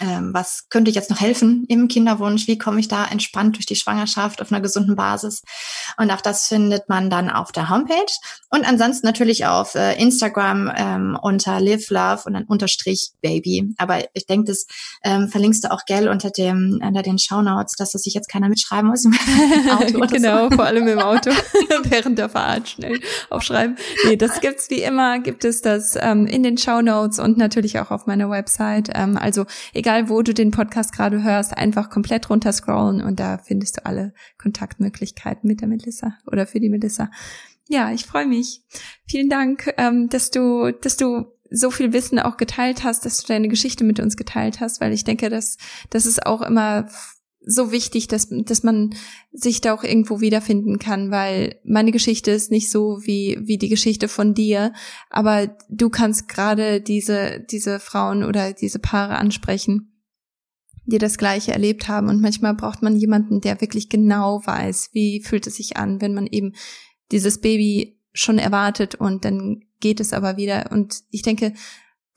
was 0.00 0.68
könnte 0.70 0.90
ich 0.90 0.96
jetzt 0.96 1.10
noch 1.10 1.20
helfen 1.20 1.64
im 1.68 1.88
Kinderwunsch? 1.88 2.48
Wie 2.48 2.58
komme 2.58 2.80
ich 2.80 2.88
da 2.88 3.04
entspannt 3.06 3.56
durch 3.56 3.66
die 3.66 3.76
Schwangerschaft 3.76 4.42
auf 4.42 4.50
einer 4.50 4.60
gesunden 4.60 4.96
Basis? 4.96 5.42
Und 5.96 6.10
auch 6.10 6.20
das 6.20 6.48
findet 6.48 6.88
man 6.88 7.10
dann 7.10 7.30
auf 7.30 7.52
der 7.52 7.70
Homepage 7.70 8.12
und 8.50 8.66
ansonsten 8.66 9.06
natürlich 9.06 9.46
auf 9.46 9.74
äh, 9.74 10.00
Instagram 10.00 10.72
ähm, 10.76 11.18
unter 11.20 11.60
Live 11.60 11.90
Love 11.90 12.22
und 12.26 12.34
dann 12.34 12.44
Unterstrich 12.44 13.12
Baby. 13.22 13.74
Aber 13.78 13.98
ich 14.14 14.26
denke, 14.26 14.50
das 14.50 14.66
ähm, 15.02 15.28
verlinkst 15.28 15.64
du 15.64 15.70
auch 15.70 15.84
gell 15.86 16.08
unter 16.08 16.30
dem 16.30 16.80
unter 16.82 17.02
den 17.02 17.18
Shownotes, 17.18 17.74
dass 17.76 17.92
das 17.92 18.02
sich 18.02 18.14
jetzt 18.14 18.28
keiner 18.28 18.48
mitschreiben 18.48 18.90
muss 18.90 19.04
im 19.04 19.14
Auto. 19.70 20.06
genau, 20.06 20.50
so. 20.50 20.56
vor 20.56 20.64
allem 20.64 20.86
im 20.88 20.98
Auto 20.98 21.30
während 21.84 22.18
der 22.18 22.28
Fahrt 22.28 22.68
schnell 22.68 23.00
aufschreiben. 23.30 23.76
Nee, 24.06 24.16
das 24.16 24.40
gibt's 24.40 24.70
wie 24.70 24.82
immer, 24.82 25.18
gibt 25.18 25.44
es 25.44 25.60
das 25.60 25.96
ähm, 26.00 26.26
in 26.26 26.42
den 26.42 26.58
Shownotes 26.58 27.18
und 27.18 27.38
natürlich 27.38 27.78
auch 27.78 27.90
auf 27.90 28.06
meiner 28.06 28.30
Website. 28.30 28.90
Ähm, 28.94 29.16
also 29.16 29.46
egal 29.84 30.08
wo 30.08 30.22
du 30.22 30.32
den 30.32 30.50
Podcast 30.50 30.94
gerade 30.94 31.22
hörst, 31.22 31.54
einfach 31.54 31.90
komplett 31.90 32.30
runterscrollen 32.30 33.02
und 33.02 33.20
da 33.20 33.36
findest 33.36 33.76
du 33.76 33.84
alle 33.84 34.14
Kontaktmöglichkeiten 34.38 35.46
mit 35.46 35.60
der 35.60 35.68
Melissa 35.68 36.14
oder 36.26 36.46
für 36.46 36.58
die 36.58 36.70
Melissa. 36.70 37.10
Ja, 37.68 37.92
ich 37.92 38.06
freue 38.06 38.26
mich. 38.26 38.62
Vielen 39.06 39.28
Dank, 39.28 39.74
ähm, 39.76 40.08
dass 40.08 40.30
du, 40.30 40.72
dass 40.72 40.96
du 40.96 41.26
so 41.50 41.70
viel 41.70 41.92
Wissen 41.92 42.18
auch 42.18 42.38
geteilt 42.38 42.82
hast, 42.82 43.04
dass 43.04 43.18
du 43.18 43.26
deine 43.26 43.48
Geschichte 43.48 43.84
mit 43.84 44.00
uns 44.00 44.16
geteilt 44.16 44.60
hast, 44.60 44.80
weil 44.80 44.94
ich 44.94 45.04
denke, 45.04 45.28
dass 45.28 45.58
das 45.90 46.06
ist 46.06 46.24
auch 46.24 46.40
immer 46.40 46.88
so 47.46 47.72
wichtig, 47.72 48.08
dass, 48.08 48.28
dass 48.30 48.62
man 48.62 48.94
sich 49.32 49.60
da 49.60 49.74
auch 49.74 49.84
irgendwo 49.84 50.20
wiederfinden 50.20 50.78
kann, 50.78 51.10
weil 51.10 51.60
meine 51.64 51.92
Geschichte 51.92 52.30
ist 52.30 52.50
nicht 52.50 52.70
so 52.70 53.00
wie, 53.02 53.38
wie 53.42 53.58
die 53.58 53.68
Geschichte 53.68 54.08
von 54.08 54.34
dir, 54.34 54.72
aber 55.10 55.56
du 55.68 55.90
kannst 55.90 56.28
gerade 56.28 56.80
diese, 56.80 57.44
diese 57.50 57.80
Frauen 57.80 58.24
oder 58.24 58.52
diese 58.52 58.78
Paare 58.78 59.16
ansprechen, 59.16 59.92
die 60.86 60.98
das 60.98 61.18
Gleiche 61.18 61.52
erlebt 61.52 61.88
haben. 61.88 62.08
Und 62.08 62.20
manchmal 62.20 62.54
braucht 62.54 62.82
man 62.82 62.96
jemanden, 62.96 63.40
der 63.40 63.60
wirklich 63.60 63.88
genau 63.88 64.42
weiß, 64.44 64.90
wie 64.92 65.22
fühlt 65.22 65.46
es 65.46 65.56
sich 65.56 65.76
an, 65.76 66.00
wenn 66.00 66.14
man 66.14 66.26
eben 66.26 66.52
dieses 67.12 67.40
Baby 67.40 68.00
schon 68.12 68.38
erwartet 68.38 68.94
und 68.94 69.24
dann 69.24 69.64
geht 69.80 70.00
es 70.00 70.12
aber 70.12 70.36
wieder. 70.36 70.70
Und 70.70 71.02
ich 71.10 71.22
denke, 71.22 71.52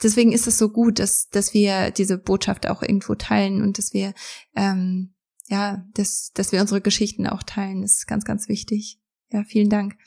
deswegen 0.02 0.32
ist 0.32 0.48
es 0.48 0.58
so 0.58 0.70
gut, 0.70 1.00
dass, 1.00 1.30
dass 1.30 1.54
wir 1.54 1.92
diese 1.92 2.18
Botschaft 2.18 2.68
auch 2.68 2.82
irgendwo 2.82 3.16
teilen 3.16 3.62
und 3.62 3.78
dass 3.78 3.94
wir 3.94 4.14
ähm, 4.56 5.14
ja, 5.48 5.86
dass, 5.94 6.32
dass 6.34 6.52
wir 6.52 6.62
unsere 6.62 6.82
Geschichten 6.82 7.28
auch 7.28 7.44
teilen, 7.44 7.84
ist 7.84 8.08
ganz, 8.08 8.26
ganz 8.26 8.48
wichtig. 8.50 9.00
Ja, 9.32 9.44
vielen 9.44 9.70
Dank. 9.70 9.98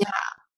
Ja, 0.00 0.12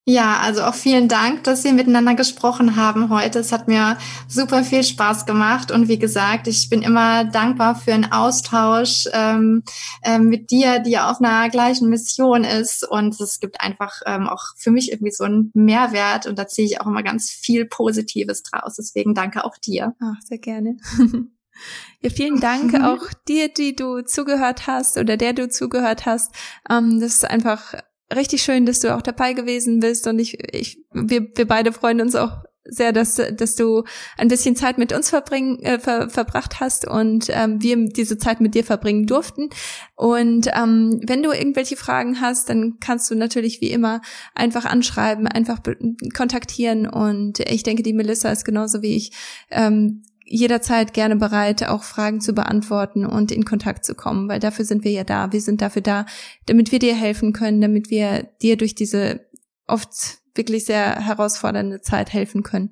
ja, 0.05 0.41
also 0.41 0.63
auch 0.65 0.75
vielen 0.75 1.07
Dank, 1.07 1.45
dass 1.45 1.63
wir 1.63 1.73
miteinander 1.73 2.17
gesprochen 2.17 2.75
haben 2.75 3.09
heute. 3.09 3.39
Es 3.39 3.53
hat 3.53 3.69
mir 3.69 3.99
super 4.27 4.65
viel 4.65 4.83
Spaß 4.83 5.27
gemacht 5.27 5.71
und 5.71 5.87
wie 5.87 5.99
gesagt, 5.99 6.49
ich 6.49 6.69
bin 6.69 6.83
immer 6.83 7.25
dankbar 7.25 7.77
für 7.77 7.95
einen 7.95 8.11
Austausch 8.11 9.07
ähm, 9.13 9.63
ähm, 10.03 10.25
mit 10.25 10.51
dir, 10.51 10.81
die 10.81 10.99
auf 10.99 11.21
einer 11.21 11.49
gleichen 11.51 11.89
Mission 11.89 12.43
ist 12.43 12.83
und 12.83 13.21
es 13.21 13.39
gibt 13.39 13.61
einfach 13.61 14.01
ähm, 14.05 14.27
auch 14.27 14.43
für 14.57 14.73
mich 14.73 14.91
irgendwie 14.91 15.13
so 15.13 15.23
einen 15.23 15.53
Mehrwert 15.55 16.27
und 16.27 16.37
da 16.37 16.49
ziehe 16.49 16.67
ich 16.67 16.81
auch 16.81 16.87
immer 16.89 17.05
ganz 17.05 17.31
viel 17.31 17.65
Positives 17.65 18.43
draus. 18.43 18.75
Deswegen 18.75 19.15
danke 19.15 19.45
auch 19.45 19.57
dir. 19.57 19.95
Ach, 20.01 20.21
sehr 20.25 20.39
gerne. 20.39 20.79
Ja, 22.01 22.11
vielen 22.11 22.41
Dank 22.41 22.73
mhm. 22.73 22.85
auch 22.85 23.07
dir, 23.29 23.49
die 23.49 23.77
du 23.77 24.03
zugehört 24.03 24.67
hast 24.67 24.99
oder 24.99 25.17
der 25.17 25.33
du 25.33 25.49
zugehört 25.49 26.07
hast. 26.07 26.35
Ähm, 26.69 27.01
das 27.01 27.15
ist 27.15 27.25
einfach 27.25 27.75
richtig 28.15 28.43
schön, 28.43 28.67
dass 28.67 28.81
du 28.81 28.95
auch 28.95 29.03
dabei 29.03 29.33
gewesen 29.33 29.81
bist 29.81 30.07
und 30.07 30.19
ich, 30.19 30.39
ich, 30.55 30.79
wir, 30.93 31.27
wir 31.35 31.47
beide 31.47 31.73
freuen 31.73 32.01
uns 32.01 32.15
auch 32.15 32.43
sehr, 32.65 32.93
dass, 32.93 33.21
dass 33.37 33.57
du 33.57 33.85
ein 34.17 34.29
bisschen 34.29 34.55
Zeit 34.55 34.79
mit 34.79 34.93
uns 34.93 35.11
verbringen, 35.11 35.59
äh, 35.61 35.79
ver, 35.79 36.09
verbracht 36.09 36.61
hast 36.61 36.87
und 36.87 37.27
ähm, 37.31 37.61
wir 37.61 37.89
diese 37.89 38.19
Zeit 38.19 38.41
mit 38.41 38.55
dir 38.55 38.65
verbringen 38.65 39.07
durften. 39.07 39.51
Und 39.97 40.49
ähm, 40.55 41.01
wenn 41.05 41.23
du 41.23 41.33
irgendwelche 41.33 41.77
Fragen 41.77 42.21
hast, 42.21 42.49
dann 42.49 42.79
kannst 42.79 43.11
du 43.11 43.17
natürlich 43.17 43.61
wie 43.61 43.71
immer 43.71 44.01
einfach 44.35 44.65
anschreiben, 44.65 45.27
einfach 45.27 45.59
kontaktieren. 46.15 46.87
Und 46.87 47.41
ich 47.41 47.65
denke, 47.65 47.83
die 47.83 47.95
Melissa 47.95 48.31
ist 48.31 48.45
genauso 48.45 48.81
wie 48.81 48.97
ich 48.97 49.13
ähm, 49.51 50.05
jederzeit 50.33 50.95
gerne 50.95 51.17
bereit, 51.17 51.69
auch 51.69 51.83
Fragen 51.83 52.21
zu 52.21 52.33
beantworten 52.33 53.05
und 53.05 53.31
in 53.31 53.45
Kontakt 53.45 53.85
zu 53.85 53.95
kommen, 53.95 54.29
weil 54.29 54.41
dafür 54.41 54.65
sind 54.65 54.83
wir 54.83 54.91
ja 54.91 55.05
da. 55.05 55.31
Wir 55.31 55.43
sind 55.43 55.61
dafür 55.61 55.83
da, 55.83 56.07
damit 56.47 56.73
wir 56.73 56.79
dir 56.79 56.95
helfen 56.95 57.35
können, 57.35 57.61
damit 57.61 57.91
wir 57.91 58.31
dir 58.41 58.57
durch 58.57 58.75
diese 58.75 59.21
oft 59.67 60.19
wirklich 60.35 60.65
sehr 60.65 61.01
herausfordernde 61.01 61.83
Zeit 61.83 62.15
helfen 62.15 62.43
können. 62.43 62.71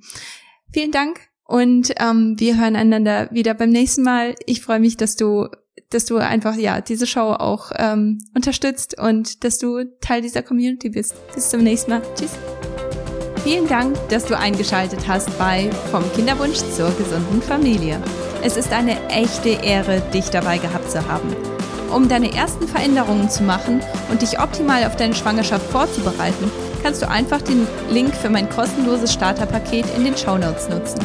Vielen 0.72 0.90
Dank 0.90 1.20
und 1.44 1.92
ähm, 1.98 2.36
wir 2.38 2.58
hören 2.58 2.76
einander 2.76 3.28
wieder 3.30 3.52
beim 3.52 3.70
nächsten 3.70 4.02
Mal. 4.02 4.36
Ich 4.46 4.62
freue 4.62 4.80
mich, 4.80 4.96
dass 4.96 5.16
du, 5.16 5.48
dass 5.90 6.06
du 6.06 6.16
einfach 6.16 6.56
ja 6.56 6.80
diese 6.80 7.06
Show 7.06 7.32
auch 7.32 7.72
ähm, 7.76 8.20
unterstützt 8.34 8.98
und 8.98 9.44
dass 9.44 9.58
du 9.58 9.84
Teil 10.00 10.22
dieser 10.22 10.42
Community 10.42 10.88
bist. 10.88 11.14
Bis 11.34 11.50
zum 11.50 11.62
nächsten 11.62 11.90
Mal. 11.90 12.02
Tschüss. 12.16 12.32
Vielen 13.42 13.66
Dank, 13.66 13.96
dass 14.10 14.26
du 14.26 14.36
eingeschaltet 14.36 15.08
hast 15.08 15.38
bei 15.38 15.70
Vom 15.90 16.04
Kinderwunsch 16.12 16.58
zur 16.76 16.90
gesunden 16.96 17.40
Familie. 17.40 17.98
Es 18.42 18.58
ist 18.58 18.70
eine 18.70 18.98
echte 19.08 19.48
Ehre, 19.48 20.02
dich 20.12 20.28
dabei 20.28 20.58
gehabt 20.58 20.90
zu 20.90 21.06
haben. 21.08 21.34
Um 21.90 22.06
deine 22.06 22.34
ersten 22.34 22.68
Veränderungen 22.68 23.30
zu 23.30 23.42
machen 23.42 23.80
und 24.10 24.20
dich 24.20 24.38
optimal 24.38 24.84
auf 24.84 24.96
deine 24.96 25.14
Schwangerschaft 25.14 25.64
vorzubereiten, 25.70 26.50
kannst 26.82 27.00
du 27.00 27.08
einfach 27.08 27.40
den 27.40 27.66
Link 27.90 28.14
für 28.14 28.28
mein 28.28 28.48
kostenloses 28.50 29.14
Starterpaket 29.14 29.86
in 29.96 30.04
den 30.04 30.16
Show 30.18 30.36
Notes 30.36 30.68
nutzen. 30.68 31.00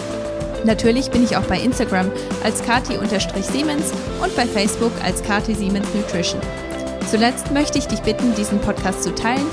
Natürlich 0.65 1.11
bin 1.11 1.23
ich 1.23 1.37
auch 1.37 1.43
bei 1.43 1.59
Instagram 1.59 2.11
als 2.43 2.61
kati-siemens 2.63 3.93
und 4.21 4.35
bei 4.35 4.45
Facebook 4.45 4.91
als 5.05 5.23
kati 5.23 5.55
Siemens 5.55 5.87
Nutrition. 5.93 6.41
Zuletzt 7.09 7.51
möchte 7.51 7.77
ich 7.77 7.87
dich 7.87 8.01
bitten, 8.01 8.35
diesen 8.35 8.59
Podcast 8.59 9.03
zu 9.03 9.15
teilen 9.15 9.45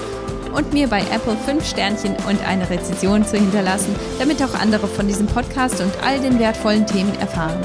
und 0.53 0.73
mir 0.73 0.89
bei 0.89 1.01
Apple 1.01 1.37
5 1.47 1.65
Sternchen 1.65 2.15
und 2.29 2.47
eine 2.47 2.69
Rezension 2.69 3.25
zu 3.25 3.37
hinterlassen, 3.37 3.95
damit 4.19 4.43
auch 4.43 4.55
andere 4.55 4.87
von 4.87 5.07
diesem 5.07 5.27
Podcast 5.27 5.81
und 5.81 5.93
all 6.03 6.21
den 6.21 6.39
wertvollen 6.39 6.87
Themen 6.87 7.19
erfahren. 7.19 7.61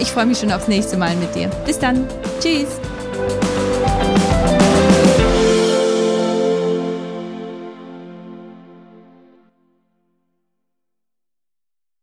Ich 0.00 0.10
freue 0.10 0.26
mich 0.26 0.38
schon 0.38 0.52
aufs 0.52 0.68
nächste 0.68 0.96
Mal 0.96 1.14
mit 1.16 1.34
dir. 1.34 1.48
Bis 1.66 1.78
dann. 1.78 2.06
Tschüss. 2.40 2.80